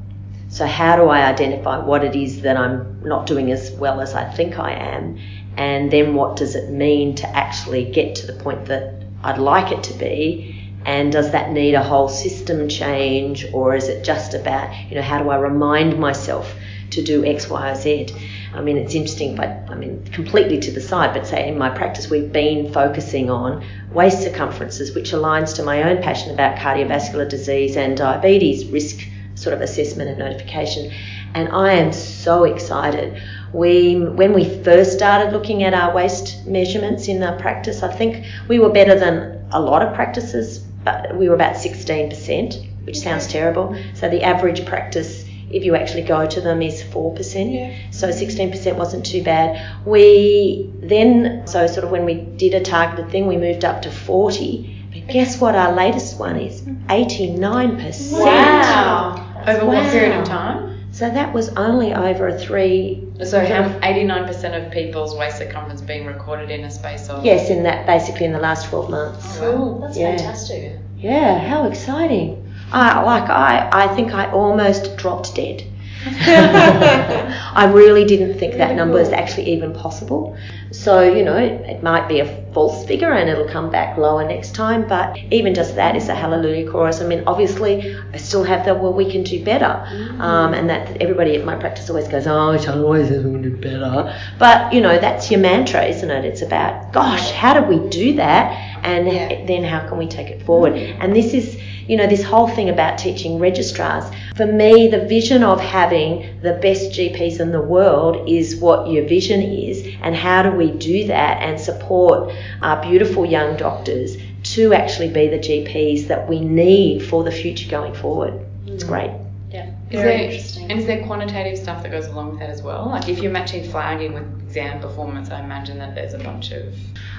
So, 0.49 0.67
how 0.67 0.97
do 0.97 1.05
I 1.05 1.27
identify 1.27 1.79
what 1.79 2.05
it 2.05 2.17
is 2.17 2.43
that 2.43 2.57
I'm 2.57 3.03
not 3.05 3.27
doing 3.27 3.53
as 3.53 3.71
well 3.71 4.01
as 4.01 4.15
I 4.15 4.25
think 4.25 4.59
I 4.59 4.73
am? 4.73 5.19
And 5.57 5.91
then, 5.91 6.15
what 6.15 6.37
does 6.37 6.55
it 6.55 6.71
mean 6.71 7.15
to 7.17 7.29
actually 7.29 7.85
get 7.85 8.17
to 8.17 8.27
the 8.27 8.33
point 8.33 8.67
that 8.67 9.01
I'd 9.23 9.39
like 9.39 9.73
it 9.73 9.83
to 9.85 9.95
be? 9.95 10.57
And 10.87 11.13
does 11.13 11.33
that 11.33 11.53
need 11.53 11.75
a 11.75 11.83
whole 11.83 12.09
system 12.09 12.69
change, 12.69 13.47
or 13.53 13.77
is 13.77 13.89
it 13.89 14.03
just 14.03 14.33
about, 14.33 14.75
you 14.89 14.95
know, 14.95 15.03
how 15.03 15.23
do 15.23 15.29
I 15.29 15.37
remind 15.37 15.99
myself 15.99 16.55
to 16.91 17.03
do 17.03 17.25
X, 17.25 17.49
Y, 17.51 17.71
or 17.71 17.75
Z? 17.75 18.09
I 18.55 18.63
mean, 18.63 18.79
it's 18.79 18.95
interesting, 18.95 19.37
but 19.37 19.49
I 19.69 19.75
mean, 19.75 20.05
completely 20.07 20.59
to 20.61 20.71
the 20.71 20.81
side, 20.81 21.13
but 21.13 21.27
say 21.27 21.49
in 21.49 21.59
my 21.59 21.69
practice, 21.69 22.09
we've 22.09 22.33
been 22.33 22.73
focusing 22.73 23.31
on 23.31 23.63
waist 23.93 24.23
circumferences, 24.23 24.95
which 24.95 25.13
aligns 25.13 25.55
to 25.57 25.63
my 25.63 25.83
own 25.83 26.03
passion 26.03 26.33
about 26.33 26.57
cardiovascular 26.57 27.29
disease 27.29 27.77
and 27.77 27.97
diabetes 27.97 28.67
risk 28.67 29.07
sort 29.35 29.55
of 29.55 29.61
assessment 29.61 30.11
and 30.11 30.19
notification. 30.19 30.91
And 31.35 31.49
I 31.51 31.75
am 31.75 31.93
so 31.93 32.45
excited. 32.45 33.23
We, 33.53 33.99
when 33.99 34.33
we 34.33 34.63
first 34.63 34.93
started 34.93 35.33
looking 35.33 35.63
at 35.63 35.75
our 35.75 35.95
waist 35.95 36.47
measurements 36.47 37.09
in 37.09 37.23
our 37.23 37.39
practice, 37.39 37.83
I 37.83 37.93
think 37.93 38.25
we 38.49 38.59
were 38.59 38.71
better 38.71 38.99
than 38.99 39.45
a 39.53 39.61
lot 39.61 39.83
of 39.83 39.95
practices, 39.95 40.59
but 40.85 41.17
we 41.17 41.29
were 41.29 41.35
about 41.35 41.57
16%, 41.57 42.87
which 42.87 42.99
sounds 42.99 43.27
terrible. 43.27 43.77
So 43.95 44.09
the 44.09 44.23
average 44.23 44.65
practice, 44.67 45.25
if 45.51 45.65
you 45.65 45.75
actually 45.75 46.03
go 46.03 46.27
to 46.27 46.41
them, 46.41 46.63
is 46.63 46.83
4%. 46.83 47.53
Yeah. 47.53 47.91
So 47.91 48.09
16% 48.09 48.77
wasn't 48.77 49.05
too 49.05 49.23
bad. 49.23 49.87
We 49.87 50.71
then, 50.81 51.47
so 51.47 51.67
sort 51.67 51.85
of 51.85 51.91
when 51.91 52.05
we 52.05 52.15
did 52.15 52.55
a 52.55 52.63
targeted 52.63 53.11
thing, 53.11 53.27
we 53.27 53.37
moved 53.37 53.65
up 53.65 53.83
to 53.83 53.91
40. 53.91 54.77
But 54.93 55.07
guess 55.09 55.41
what 55.41 55.55
our 55.55 55.73
latest 55.73 56.19
one 56.19 56.37
is? 56.37 56.63
Mm. 56.63 56.87
89%. 56.87 58.25
Wow. 58.25 59.45
Over 59.47 59.67
what 59.67 59.91
period 59.91 60.19
of 60.19 60.27
time? 60.27 60.70
So 60.93 61.09
that 61.09 61.33
was 61.33 61.51
only 61.51 61.95
over 61.95 62.29
a 62.29 62.39
three. 62.39 63.07
So 63.25 63.39
how 63.45 63.69
89% 63.81 64.67
of 64.67 64.73
people's 64.73 65.17
waist 65.17 65.39
circumference 65.39 65.81
being 65.81 66.05
recorded 66.07 66.51
in 66.51 66.65
a 66.65 66.71
space 66.71 67.09
of 67.09 67.25
Yes, 67.25 67.49
in 67.49 67.63
that 67.63 67.87
basically 67.87 68.27
in 68.27 68.33
the 68.33 68.41
last 68.41 68.69
12 68.69 68.91
months. 68.91 69.39
Oh, 69.41 69.53
cool. 69.53 69.81
That's 69.81 69.97
Yeah. 69.97 70.17
fantastic. 70.17 70.79
Yeah, 70.99 71.39
how 71.39 71.67
exciting. 71.67 72.47
I 72.73 73.03
like 73.03 73.29
I, 73.31 73.69
I 73.73 73.95
think 73.95 74.15
I 74.15 74.31
almost 74.31 74.97
dropped 74.97 75.35
dead. 75.35 75.63
I 76.07 77.71
really 77.75 78.05
didn't 78.05 78.39
think 78.39 78.55
that 78.55 78.75
number 78.75 78.99
is 78.99 79.11
actually 79.11 79.51
even 79.53 79.75
possible. 79.75 80.37
So, 80.73 81.03
you 81.03 81.25
know, 81.25 81.37
it 81.37 81.83
might 81.83 82.09
be 82.09 82.21
a 82.21 82.53
false 82.53 82.87
figure 82.87 83.13
and 83.13 83.29
it'll 83.29 83.49
come 83.49 83.71
back 83.71 83.99
lower 83.99 84.27
next 84.27 84.55
time, 84.55 84.87
but 84.87 85.19
even 85.31 85.53
just 85.53 85.75
that 85.75 85.97
is 85.97 86.09
a 86.09 86.15
hallelujah 86.15 86.71
chorus. 86.71 87.01
I 87.01 87.07
mean, 87.07 87.25
obviously, 87.27 87.97
I 88.15 88.17
still 88.17 88.45
have 88.45 88.65
the, 88.65 88.75
well, 88.75 88.95
we 88.95 89.11
can 89.11 89.25
do 89.25 89.45
better. 89.45 89.85
Um, 90.21 90.55
and 90.55 90.71
that 90.71 91.03
everybody 91.03 91.37
at 91.37 91.45
my 91.45 91.57
practice 91.57 91.91
always 91.91 92.09
goes, 92.09 92.27
oh, 92.27 92.53
it 92.53 92.69
always 92.69 93.11
we 93.11 93.17
can 93.17 93.43
do 93.43 93.57
better. 93.57 94.17
But, 94.39 94.73
you 94.73 94.81
know, 94.81 94.99
that's 94.99 95.31
your 95.31 95.41
mantra, 95.41 95.85
isn't 95.85 96.11
it? 96.11 96.25
It's 96.25 96.43
about, 96.43 96.93
gosh, 96.93 97.31
how 97.33 97.61
do 97.61 97.67
we 97.67 97.89
do 97.91 98.15
that? 98.15 98.70
And 98.83 99.07
Yeah. 99.07 99.45
then 99.47 99.65
how 99.65 99.81
can 99.89 99.99
we 99.99 100.07
take 100.07 100.29
it 100.29 100.43
forward? 100.43 100.75
And 100.75 101.15
this 101.15 101.35
is, 101.35 101.57
you 101.87 101.97
know, 101.97 102.07
this 102.07 102.23
whole 102.23 102.49
thing 102.49 102.69
about 102.69 102.99
teaching 102.99 103.39
registrars. 103.39 104.05
For 104.37 104.47
me, 104.47 104.89
the 104.89 105.01
vision 105.01 105.43
of 105.43 105.61
having 105.61 106.25
the 106.43 106.55
best 106.55 106.93
GPs 106.93 107.41
in 107.41 107.53
the 107.53 107.61
world 107.61 108.29
is 108.29 108.57
what 108.57 108.89
your 108.89 109.05
vision 109.05 109.43
is, 109.43 109.87
and 110.03 110.15
how 110.15 110.43
do 110.43 110.51
we 110.51 110.71
do 110.71 111.07
that 111.07 111.43
and 111.43 111.61
support 111.61 112.33
our 112.63 112.81
beautiful 112.83 113.25
young 113.27 113.57
doctors 113.57 114.17
to 114.43 114.73
actually 114.73 115.09
be 115.09 115.29
the 115.29 115.39
GPs 115.39 116.07
that 116.09 116.29
we 116.29 116.41
need 116.41 117.03
for 117.03 117.23
the 117.25 117.31
future 117.31 117.71
going 117.71 117.95
forward. 117.95 118.35
It's 118.67 118.85
mm. 118.85 118.89
great. 118.89 119.11
Yeah, 119.53 119.67
Is 119.91 120.01
very 120.01 120.17
there, 120.17 120.21
interesting. 120.27 120.50
And 120.71 120.79
is 120.79 120.87
there 120.87 121.05
quantitative 121.05 121.59
stuff 121.59 121.83
that 121.83 121.91
goes 121.91 122.07
along 122.07 122.31
with 122.31 122.39
that 122.39 122.49
as 122.49 122.63
well? 122.63 122.87
Like 122.87 123.09
if 123.09 123.19
you're 123.19 123.33
matching 123.33 123.69
flagging 123.69 124.15
with 124.15 124.23
exam 124.43 124.81
performance, 124.81 125.29
I 125.31 125.41
imagine 125.41 125.79
that 125.79 125.97
there's 125.97 126.15
a 126.15 126.19
bunch 126.19 126.53
of 126.53 126.73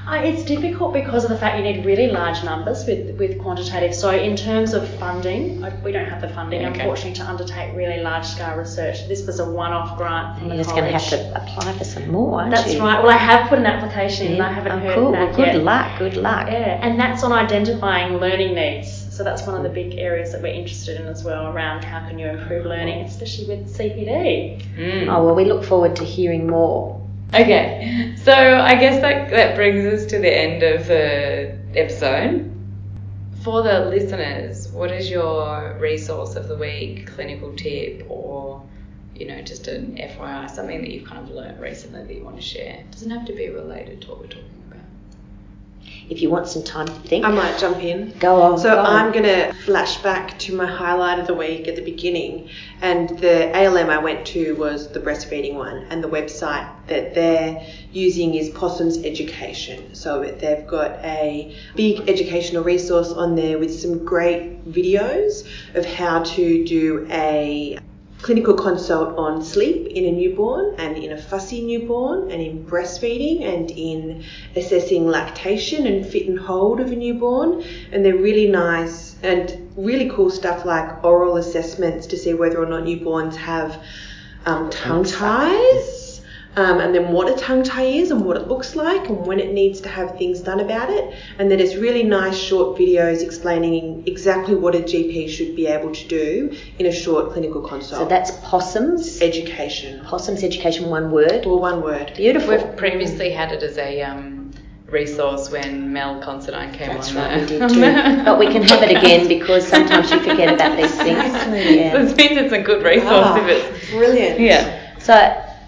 Uh, 0.07 0.15
it's 0.15 0.43
difficult 0.43 0.93
because 0.93 1.23
of 1.25 1.29
the 1.29 1.37
fact 1.37 1.57
you 1.57 1.63
need 1.63 1.85
really 1.85 2.07
large 2.07 2.43
numbers 2.43 2.85
with, 2.85 3.17
with 3.19 3.39
quantitative. 3.39 3.93
So 3.93 4.09
in 4.09 4.35
terms 4.35 4.73
of 4.73 4.87
funding, 4.97 5.61
we 5.83 5.91
don't 5.91 6.07
have 6.07 6.21
the 6.21 6.29
funding, 6.29 6.65
okay. 6.65 6.79
unfortunately, 6.79 7.13
to 7.15 7.25
undertake 7.29 7.75
really 7.75 8.01
large 8.01 8.25
scale 8.25 8.57
research. 8.57 9.07
This 9.07 9.27
was 9.27 9.39
a 9.39 9.45
one-off 9.45 9.97
grant 9.97 10.39
from 10.39 10.47
You're 10.47 10.57
the 10.57 10.63
just 10.63 10.75
going 10.75 10.85
to 10.85 10.97
have 10.97 11.09
to 11.09 11.43
apply 11.43 11.77
for 11.77 11.83
some 11.83 12.09
more, 12.09 12.39
aren't 12.39 12.51
That's 12.51 12.73
you? 12.73 12.79
right. 12.79 13.03
Well, 13.03 13.11
I 13.11 13.17
have 13.17 13.49
put 13.49 13.59
an 13.59 13.65
application 13.65 14.33
in. 14.33 14.41
I 14.41 14.51
haven't 14.51 14.71
oh, 14.71 14.79
heard 14.79 14.95
cool. 14.95 15.11
back 15.11 15.35
Good 15.35 15.45
yet. 15.47 15.63
luck. 15.63 15.99
Good 15.99 16.15
luck. 16.17 16.47
Yeah, 16.47 16.79
and 16.81 16.99
that's 16.99 17.21
on 17.23 17.31
identifying 17.31 18.17
learning 18.17 18.55
needs. 18.55 19.00
So 19.11 19.25
that's 19.25 19.45
one 19.45 19.57
of 19.57 19.63
the 19.63 19.69
big 19.69 19.97
areas 19.97 20.31
that 20.31 20.41
we're 20.41 20.53
interested 20.53 20.99
in 20.99 21.05
as 21.05 21.21
well 21.21 21.47
around 21.47 21.83
how 21.83 21.99
can 22.07 22.17
you 22.17 22.27
improve 22.27 22.65
learning, 22.65 23.03
especially 23.03 23.45
with 23.45 23.75
CPD. 23.75 24.63
Mm. 24.77 25.13
Oh 25.13 25.25
well, 25.25 25.35
we 25.35 25.43
look 25.43 25.65
forward 25.65 25.97
to 25.97 26.05
hearing 26.05 26.47
more. 26.47 27.05
Okay, 27.33 28.15
so 28.23 28.31
I 28.31 28.75
guess 28.75 29.01
that 29.01 29.29
that 29.31 29.55
brings 29.57 29.85
us 29.85 30.09
to 30.11 30.17
the 30.17 30.33
end 30.33 30.63
of 30.63 30.87
the 30.87 31.57
episode. 31.75 32.47
For 33.43 33.61
the 33.63 33.81
listeners, 33.81 34.69
what 34.69 34.91
is 34.91 35.09
your 35.09 35.77
resource 35.77 36.35
of 36.35 36.47
the 36.47 36.55
week, 36.55 37.07
clinical 37.07 37.53
tip, 37.53 38.05
or 38.09 38.63
you 39.13 39.27
know, 39.27 39.41
just 39.41 39.67
an 39.67 39.97
FYI, 39.97 40.49
something 40.49 40.79
that 40.79 40.89
you've 40.89 41.05
kind 41.05 41.21
of 41.21 41.35
learnt 41.35 41.59
recently 41.59 42.05
that 42.05 42.15
you 42.15 42.23
want 42.23 42.37
to 42.37 42.41
share? 42.41 42.75
It 42.75 42.91
doesn't 42.91 43.11
have 43.11 43.25
to 43.25 43.33
be 43.33 43.49
related 43.49 44.03
to 44.03 44.09
what 44.09 44.19
we're 44.21 44.27
talking 44.27 44.45
about. 44.45 44.60
If 46.09 46.21
you 46.21 46.29
want 46.29 46.47
some 46.47 46.63
time 46.63 46.87
to 46.87 46.93
think, 46.93 47.25
I 47.25 47.31
might 47.31 47.57
jump 47.57 47.77
in. 47.77 48.13
go 48.19 48.41
on. 48.41 48.57
So 48.57 48.75
go 48.75 48.79
on. 48.79 48.85
I'm 48.85 49.11
going 49.11 49.23
to 49.23 49.53
flash 49.65 49.97
back 49.97 50.37
to 50.39 50.55
my 50.55 50.65
highlight 50.65 51.19
of 51.19 51.27
the 51.27 51.33
week 51.33 51.67
at 51.67 51.75
the 51.75 51.81
beginning, 51.81 52.49
and 52.81 53.09
the 53.19 53.55
ALM 53.55 53.89
I 53.89 53.97
went 53.97 54.25
to 54.27 54.55
was 54.55 54.89
the 54.89 54.99
breastfeeding 54.99 55.55
one, 55.55 55.85
and 55.89 56.03
the 56.03 56.09
website 56.09 56.69
that 56.87 57.15
they're 57.15 57.65
using 57.91 58.35
is 58.35 58.49
Possums 58.49 58.97
Education. 59.05 59.95
So 59.95 60.23
they've 60.23 60.67
got 60.67 60.91
a 61.03 61.55
big 61.75 62.09
educational 62.09 62.63
resource 62.63 63.11
on 63.11 63.35
there 63.35 63.57
with 63.57 63.73
some 63.73 64.03
great 64.03 64.69
videos 64.69 65.47
of 65.75 65.85
how 65.85 66.23
to 66.23 66.65
do 66.65 67.07
a 67.09 67.79
clinical 68.21 68.53
consult 68.53 69.17
on 69.17 69.43
sleep 69.43 69.87
in 69.87 70.05
a 70.05 70.11
newborn 70.11 70.75
and 70.77 70.97
in 70.97 71.11
a 71.11 71.21
fussy 71.21 71.61
newborn 71.61 72.29
and 72.31 72.41
in 72.41 72.63
breastfeeding 72.65 73.43
and 73.43 73.71
in 73.71 74.23
assessing 74.55 75.07
lactation 75.07 75.87
and 75.87 76.05
fit 76.05 76.27
and 76.27 76.39
hold 76.39 76.79
of 76.79 76.91
a 76.91 76.95
newborn. 76.95 77.63
And 77.91 78.05
they're 78.05 78.15
really 78.15 78.47
nice 78.47 79.15
and 79.23 79.71
really 79.75 80.09
cool 80.09 80.29
stuff 80.29 80.65
like 80.65 81.03
oral 81.03 81.37
assessments 81.37 82.07
to 82.07 82.17
see 82.17 82.33
whether 82.33 82.61
or 82.61 82.67
not 82.67 82.83
newborns 82.83 83.35
have 83.35 83.81
um, 84.45 84.69
tongue 84.69 85.03
ties 85.03 86.10
um, 86.57 86.79
and 86.81 86.93
then 86.93 87.13
what 87.13 87.29
a 87.29 87.35
tongue 87.35 87.63
tie 87.63 87.83
is 87.85 88.11
and 88.11 88.25
what 88.25 88.35
it 88.35 88.47
looks 88.47 88.75
like 88.75 89.07
and 89.07 89.25
when 89.25 89.39
it 89.39 89.53
needs 89.53 89.79
to 89.81 89.87
have 89.89 90.17
things 90.17 90.41
done 90.41 90.59
about 90.59 90.89
it 90.89 91.13
and 91.39 91.49
then 91.49 91.59
it's 91.59 91.75
really 91.75 92.03
nice 92.03 92.37
short 92.37 92.77
videos 92.77 93.21
explaining 93.23 94.03
exactly 94.05 94.55
what 94.55 94.75
a 94.75 94.79
GP 94.79 95.29
should 95.29 95.55
be 95.55 95.65
able 95.67 95.93
to 95.93 96.07
do 96.07 96.55
in 96.77 96.87
a 96.87 96.91
short 96.91 97.31
clinical 97.31 97.61
consult 97.61 98.01
so 98.01 98.07
that's 98.07 98.31
possums. 98.43 99.21
education. 99.21 100.03
Possums 100.05 100.43
education, 100.43 100.89
one 100.89 101.11
word. 101.11 101.45
All 101.45 101.59
one 101.59 101.81
word. 101.81 102.13
Beautiful. 102.15 102.49
We've 102.49 102.75
previously 102.75 103.31
had 103.31 103.53
it 103.53 103.63
as 103.63 103.77
a 103.77 104.01
um, 104.01 104.51
resource 104.87 105.49
when 105.49 105.93
Mel 105.93 106.21
Considine 106.21 106.73
came 106.73 106.89
That's 106.89 107.11
on 107.11 107.15
right, 107.15 107.39
we 107.41 107.47
did 107.47 107.69
too. 107.69 107.79
but 108.25 108.37
we 108.37 108.47
can 108.47 108.63
have 108.63 108.83
it 108.83 108.97
again 108.97 109.27
because 109.29 109.65
sometimes 109.65 110.11
you 110.11 110.19
forget 110.19 110.53
about 110.53 110.75
these 110.75 110.93
things. 110.97 111.33
Yeah. 111.77 111.97
This 111.97 112.15
means 112.17 112.37
it's 112.37 112.51
a 112.53 112.61
good 112.61 112.83
resource 112.83 113.07
Ah, 113.09 113.37
if 113.37 113.47
it's. 113.47 113.89
brilliant. 113.91 114.39
Yeah. 114.39 114.97
So 114.99 115.13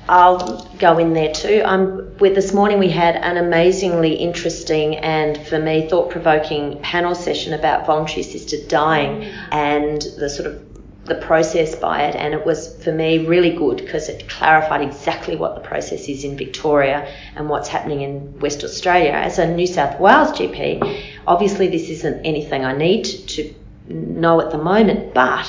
I'll 0.09 0.65
go 0.79 0.97
in 0.97 1.13
there 1.13 1.33
too. 1.33 1.61
Um, 1.63 2.17
with 2.19 2.35
this 2.35 2.53
morning 2.53 2.77
we 2.77 2.89
had 2.89 3.15
an 3.15 3.37
amazingly 3.37 4.15
interesting 4.15 4.97
and 4.97 5.37
for 5.47 5.59
me 5.59 5.87
thought-provoking 5.87 6.79
panel 6.81 7.15
session 7.15 7.53
about 7.53 7.85
voluntary 7.85 8.21
assisted 8.21 8.67
dying 8.67 9.23
and 9.51 10.01
the 10.17 10.29
sort 10.29 10.47
of 10.47 10.61
the 11.05 11.15
process 11.15 11.75
by 11.75 12.03
it 12.03 12.15
and 12.15 12.33
it 12.33 12.45
was 12.45 12.81
for 12.81 12.91
me 12.91 13.25
really 13.25 13.49
good 13.49 13.77
because 13.77 14.07
it 14.07 14.27
clarified 14.29 14.81
exactly 14.81 15.35
what 15.35 15.55
the 15.55 15.61
process 15.61 16.07
is 16.07 16.23
in 16.23 16.37
Victoria 16.37 17.09
and 17.35 17.49
what's 17.49 17.67
happening 17.67 18.01
in 18.01 18.39
West 18.39 18.63
Australia. 18.63 19.11
As 19.11 19.39
a 19.39 19.53
New 19.53 19.67
South 19.67 19.99
Wales 19.99 20.31
GP, 20.31 21.03
obviously 21.27 21.67
this 21.67 21.89
isn't 21.89 22.25
anything 22.25 22.63
I 22.65 22.75
need 22.75 23.03
to 23.05 23.53
know 23.87 24.41
at 24.41 24.51
the 24.51 24.57
moment, 24.57 25.13
but 25.13 25.45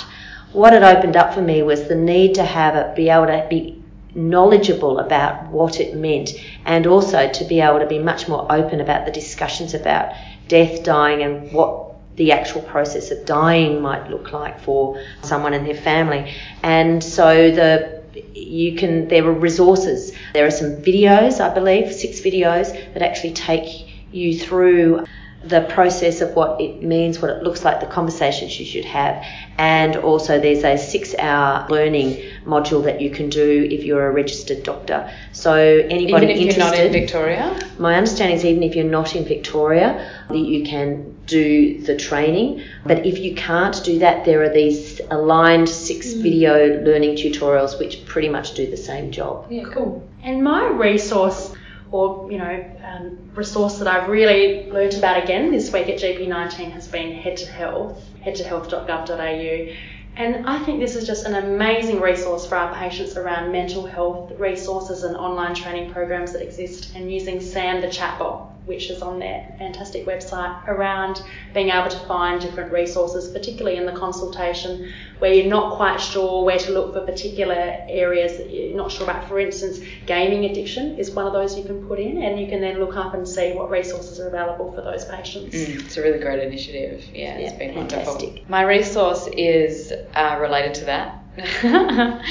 what 0.52 0.74
it 0.74 0.82
opened 0.82 1.16
up 1.16 1.34
for 1.34 1.42
me 1.42 1.62
was 1.62 1.88
the 1.88 1.96
need 1.96 2.34
to 2.36 2.44
have 2.44 2.76
it 2.76 2.96
be 2.96 3.08
able 3.08 3.26
to 3.26 3.46
be 3.48 3.83
knowledgeable 4.14 4.98
about 4.98 5.46
what 5.48 5.80
it 5.80 5.94
meant 5.94 6.30
and 6.64 6.86
also 6.86 7.30
to 7.30 7.44
be 7.44 7.60
able 7.60 7.80
to 7.80 7.86
be 7.86 7.98
much 7.98 8.28
more 8.28 8.46
open 8.50 8.80
about 8.80 9.06
the 9.06 9.12
discussions 9.12 9.74
about 9.74 10.12
death, 10.48 10.84
dying, 10.84 11.22
and 11.22 11.52
what 11.52 11.94
the 12.16 12.30
actual 12.30 12.62
process 12.62 13.10
of 13.10 13.26
dying 13.26 13.82
might 13.82 14.08
look 14.08 14.32
like 14.32 14.60
for 14.60 15.02
someone 15.22 15.52
and 15.52 15.66
their 15.66 15.74
family. 15.74 16.32
And 16.62 17.02
so 17.02 17.50
the 17.50 18.02
you 18.34 18.76
can 18.76 19.08
there 19.08 19.26
are 19.26 19.32
resources. 19.32 20.12
There 20.34 20.46
are 20.46 20.50
some 20.50 20.76
videos, 20.76 21.40
I 21.40 21.52
believe, 21.52 21.92
six 21.92 22.20
videos 22.20 22.72
that 22.94 23.02
actually 23.02 23.32
take 23.32 23.88
you 24.12 24.38
through 24.38 25.06
the 25.46 25.62
process 25.62 26.20
of 26.20 26.34
what 26.34 26.60
it 26.60 26.82
means, 26.82 27.20
what 27.20 27.30
it 27.30 27.42
looks 27.42 27.64
like, 27.64 27.80
the 27.80 27.86
conversations 27.86 28.58
you 28.58 28.66
should 28.66 28.84
have, 28.84 29.24
and 29.58 29.96
also 29.96 30.40
there's 30.40 30.64
a 30.64 30.76
six 30.78 31.14
hour 31.18 31.66
learning 31.68 32.22
module 32.44 32.82
that 32.84 33.00
you 33.00 33.10
can 33.10 33.28
do 33.28 33.68
if 33.70 33.84
you're 33.84 34.06
a 34.06 34.10
registered 34.10 34.62
doctor. 34.62 35.10
So 35.32 35.54
anybody 35.54 36.26
Even 36.26 36.30
if 36.30 36.38
interested, 36.38 36.56
you're 36.56 36.70
not 36.70 36.78
in 36.78 36.92
Victoria. 36.92 37.70
my 37.78 37.94
understanding 37.96 38.36
is 38.36 38.44
even 38.44 38.62
if 38.62 38.74
you're 38.74 38.84
not 38.84 39.14
in 39.14 39.24
Victoria, 39.24 40.10
that 40.28 40.38
you 40.38 40.64
can 40.64 41.14
do 41.26 41.80
the 41.80 41.96
training. 41.96 42.62
But 42.84 43.06
if 43.06 43.18
you 43.18 43.34
can't 43.34 43.78
do 43.84 43.98
that, 44.00 44.24
there 44.24 44.42
are 44.42 44.52
these 44.52 45.00
aligned 45.10 45.68
six 45.68 46.14
hmm. 46.14 46.22
video 46.22 46.82
learning 46.82 47.16
tutorials 47.16 47.78
which 47.78 48.04
pretty 48.06 48.28
much 48.28 48.54
do 48.54 48.70
the 48.70 48.76
same 48.76 49.10
job. 49.10 49.46
Yeah, 49.50 49.64
cool. 49.72 50.06
And 50.22 50.42
my 50.42 50.66
resource, 50.68 51.54
or 51.94 52.28
you 52.28 52.38
know, 52.38 52.64
um, 52.82 53.16
resource 53.36 53.78
that 53.78 53.86
I've 53.86 54.08
really 54.08 54.68
learnt 54.68 54.98
about 54.98 55.22
again 55.22 55.52
this 55.52 55.72
week 55.72 55.88
at 55.88 56.00
GP19 56.00 56.72
has 56.72 56.88
been 56.88 57.12
Head 57.12 57.36
to 57.36 57.46
Health, 57.46 58.04
headtohealth.gov.au. 58.26 59.74
And 60.16 60.44
I 60.44 60.58
think 60.64 60.80
this 60.80 60.96
is 60.96 61.06
just 61.06 61.24
an 61.24 61.36
amazing 61.36 62.00
resource 62.00 62.48
for 62.48 62.56
our 62.56 62.74
patients 62.74 63.16
around 63.16 63.52
mental 63.52 63.86
health 63.86 64.32
resources 64.40 65.04
and 65.04 65.16
online 65.16 65.54
training 65.54 65.92
programs 65.92 66.32
that 66.32 66.42
exist, 66.42 66.96
and 66.96 67.12
using 67.12 67.40
Sam 67.40 67.80
the 67.80 67.86
chatbot, 67.86 68.50
which 68.66 68.90
is 68.90 69.02
on 69.02 69.18
their 69.18 69.46
fantastic 69.58 70.06
website, 70.06 70.66
around 70.68 71.22
being 71.52 71.68
able 71.68 71.90
to 71.90 71.98
find 72.06 72.40
different 72.40 72.72
resources, 72.72 73.28
particularly 73.30 73.76
in 73.76 73.86
the 73.86 73.92
consultation 73.92 74.92
where 75.18 75.32
you're 75.32 75.46
not 75.46 75.76
quite 75.76 75.98
sure 76.00 76.44
where 76.44 76.58
to 76.58 76.72
look 76.72 76.92
for 76.94 77.00
particular 77.02 77.76
areas 77.88 78.36
that 78.38 78.50
you're 78.50 78.76
not 78.76 78.90
sure 78.90 79.04
about. 79.08 79.28
For 79.28 79.38
instance, 79.38 79.78
gaming 80.06 80.44
addiction 80.50 80.98
is 80.98 81.10
one 81.10 81.26
of 81.26 81.32
those 81.32 81.56
you 81.56 81.64
can 81.64 81.86
put 81.86 81.98
in, 81.98 82.22
and 82.22 82.40
you 82.40 82.46
can 82.46 82.60
then 82.60 82.78
look 82.78 82.96
up 82.96 83.14
and 83.14 83.26
see 83.28 83.52
what 83.52 83.70
resources 83.70 84.18
are 84.20 84.28
available 84.28 84.72
for 84.72 84.80
those 84.82 85.04
patients. 85.04 85.54
Mm, 85.54 85.84
it's 85.84 85.96
a 85.96 86.02
really 86.02 86.18
great 86.18 86.40
initiative. 86.42 87.04
Yeah, 87.14 87.36
it's 87.36 87.52
Yeah, 87.52 87.58
been 87.58 87.74
fantastic. 87.74 88.06
wonderful. 88.28 88.44
My 88.50 88.62
resource 88.62 89.28
is 89.36 89.92
uh, 90.14 90.38
related 90.40 90.74
to 90.74 90.84
that. 90.86 91.20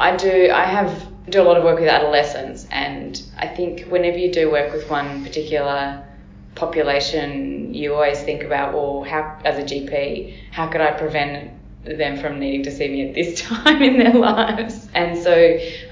I 0.00 0.16
do. 0.16 0.50
I 0.52 0.64
have 0.64 1.08
do 1.30 1.42
a 1.42 1.44
lot 1.44 1.56
of 1.56 1.64
work 1.64 1.78
with 1.78 1.88
adolescents, 1.88 2.66
and 2.70 3.20
I 3.36 3.46
think 3.46 3.86
whenever 3.88 4.18
you 4.18 4.32
do 4.32 4.50
work 4.50 4.72
with 4.72 4.88
one 4.90 5.24
particular 5.24 6.04
population, 6.54 7.72
you 7.72 7.94
always 7.94 8.20
think 8.20 8.42
about, 8.42 8.74
well, 8.74 9.04
how 9.04 9.38
as 9.44 9.58
a 9.58 9.62
GP, 9.62 10.36
how 10.50 10.68
could 10.68 10.80
I 10.80 10.92
prevent 10.92 11.52
them 11.84 12.18
from 12.18 12.38
needing 12.38 12.64
to 12.64 12.70
see 12.70 12.88
me 12.88 13.08
at 13.08 13.14
this 13.14 13.40
time 13.48 13.82
in 13.82 13.98
their 13.98 14.14
lives? 14.14 14.88
And 14.94 15.16
so 15.16 15.32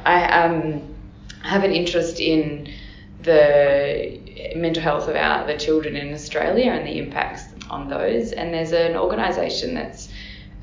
I 0.04 0.44
um, 0.44 0.94
have 1.42 1.64
an 1.64 1.72
interest 1.72 2.20
in 2.20 2.72
the 3.22 4.20
mental 4.54 4.82
health 4.82 5.08
of 5.08 5.16
our 5.16 5.46
the 5.46 5.56
children 5.56 5.96
in 5.96 6.12
Australia 6.12 6.70
and 6.70 6.86
the 6.86 6.98
impacts 6.98 7.44
on 7.70 7.88
those. 7.88 8.32
And 8.32 8.52
there's 8.52 8.72
an 8.72 8.96
organisation 8.96 9.74
that's 9.74 10.08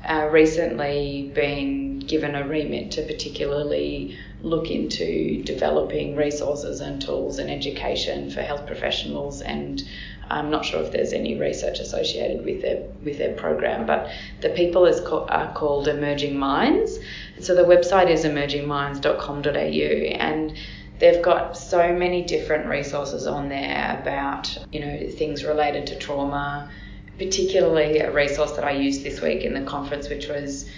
uh, 0.08 0.28
recently 0.30 1.30
been 1.34 2.00
given 2.00 2.34
a 2.34 2.46
remit 2.46 2.90
to 2.92 3.02
particularly 3.02 4.18
look 4.44 4.70
into 4.70 5.42
developing 5.42 6.16
resources 6.16 6.80
and 6.80 7.00
tools 7.00 7.38
and 7.38 7.50
education 7.50 8.30
for 8.30 8.42
health 8.42 8.66
professionals 8.66 9.40
and 9.40 9.82
I'm 10.30 10.50
not 10.50 10.64
sure 10.64 10.82
if 10.82 10.92
there's 10.92 11.12
any 11.12 11.38
research 11.38 11.78
associated 11.80 12.44
with 12.44 12.62
their 12.62 12.82
with 13.04 13.18
their 13.18 13.34
program, 13.34 13.86
but 13.86 14.10
the 14.40 14.50
people 14.50 14.86
is 14.86 15.00
ca- 15.00 15.26
are 15.26 15.52
called 15.52 15.88
Emerging 15.88 16.38
Minds. 16.38 16.98
So 17.40 17.54
the 17.54 17.62
website 17.62 18.10
is 18.10 18.24
emergingminds.com.au, 18.24 19.50
and 19.50 20.56
they've 20.98 21.22
got 21.22 21.56
so 21.56 21.92
many 21.92 22.24
different 22.24 22.66
resources 22.66 23.26
on 23.26 23.48
there 23.48 23.98
about, 24.00 24.56
you 24.72 24.80
know, 24.80 25.10
things 25.10 25.44
related 25.44 25.86
to 25.88 25.98
trauma, 25.98 26.70
particularly 27.18 27.98
a 27.98 28.10
resource 28.10 28.52
that 28.52 28.64
I 28.64 28.72
used 28.72 29.02
this 29.04 29.20
week 29.20 29.42
in 29.42 29.52
the 29.54 29.62
conference, 29.62 30.08
which 30.08 30.28
was 30.28 30.68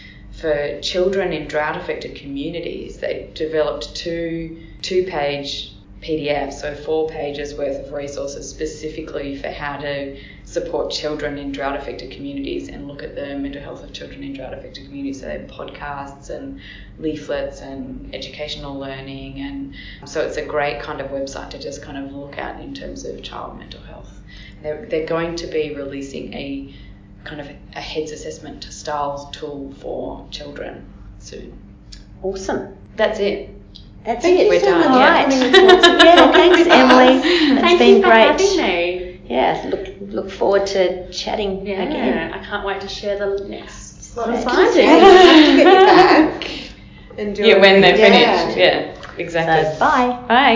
for 0.41 0.81
children 0.81 1.33
in 1.33 1.49
drought 1.49 1.77
affected 1.77 2.15
communities. 2.15 2.99
They 2.99 3.31
developed 3.35 3.95
two 3.95 4.63
two 4.83 5.05
page 5.05 5.73
PDFs, 6.03 6.61
so 6.61 6.75
four 6.75 7.09
pages 7.09 7.55
worth 7.55 7.87
of 7.87 7.93
resources 7.93 8.49
specifically 8.49 9.37
for 9.37 9.49
how 9.49 9.79
to 9.79 10.21
support 10.45 10.91
children 10.93 11.39
in 11.39 11.51
drought 11.53 11.75
affected 11.75 12.11
communities 12.13 12.69
and 12.69 12.87
look 12.87 13.03
at 13.03 13.15
the 13.15 13.37
mental 13.37 13.63
health 13.63 13.83
of 13.83 13.93
children 13.93 14.23
in 14.23 14.35
drought 14.35 14.53
affected 14.53 14.85
communities. 14.85 15.21
So 15.21 15.27
they 15.27 15.39
have 15.39 15.49
podcasts 15.49 16.31
and 16.31 16.61
leaflets 16.99 17.63
and 17.63 18.15
educational 18.15 18.79
learning 18.79 19.41
and 19.41 19.75
so 20.09 20.21
it's 20.21 20.37
a 20.37 20.45
great 20.45 20.81
kind 20.81 21.01
of 21.01 21.11
website 21.11 21.51
to 21.51 21.59
just 21.59 21.83
kind 21.83 21.99
of 21.99 22.13
look 22.13 22.39
at 22.39 22.61
in 22.61 22.75
terms 22.75 23.05
of 23.05 23.23
child 23.23 23.59
mental 23.59 23.81
health. 23.81 24.13
They're, 24.63 24.87
they're 24.87 25.07
going 25.07 25.35
to 25.37 25.47
be 25.47 25.75
releasing 25.75 26.33
a 26.35 26.75
kind 27.27 27.41
of 27.41 27.49
a 27.75 27.81
heads 27.81 28.13
assessment 28.13 28.63
to 28.63 28.73
styles 28.73 29.31
tool 29.37 29.73
for 29.81 30.27
children 30.31 30.87
soon. 31.19 31.53
Awesome. 32.23 32.77
That's 32.97 33.19
it. 33.21 33.51
That's 34.05 34.23
Thank 34.23 34.41
it. 34.41 34.45
you 34.45 34.49
We're 34.49 34.61
so 34.61 34.67
done. 34.67 34.81
much 34.81 34.91
for 34.99 34.99
right. 34.99 35.27
coming 35.29 35.43
and 35.43 36.01
Yeah, 36.03 36.15
talking 36.17 36.33
thanks. 36.33 36.61
Emily. 36.71 37.21
It's 37.59 37.61
Thank 37.61 37.79
been 37.79 37.97
you 37.97 38.03
for 38.03 38.09
great. 38.09 38.27
having 38.31 38.57
me. 38.57 39.21
Yeah, 39.29 39.65
look 39.71 39.89
look 40.01 40.31
forward 40.31 40.67
to 40.69 41.11
chatting 41.11 41.67
Yeah, 41.67 41.83
again. 41.83 42.33
I 42.33 42.39
can't 42.45 42.65
wait 42.65 42.81
to 42.83 42.89
share 42.89 43.19
the 43.19 43.45
next 43.49 44.15
Well, 44.17 44.31
I 44.31 44.37
findings. 44.45 44.45
gonna 44.45 44.73
say, 44.73 44.87
we 44.87 45.01
have 45.01 45.45
to 45.47 45.57
get 45.57 45.69
you 45.73 45.85
back 45.85 46.51
Yeah, 47.19 47.59
when 47.59 47.81
they're 47.81 47.97
Yeah. 47.97 47.97
finished. 47.97 48.57
Yeah, 48.57 48.95
exactly. 49.19 49.65
So 49.65 49.79
bye. 49.79 50.09
Bye. 50.29 50.55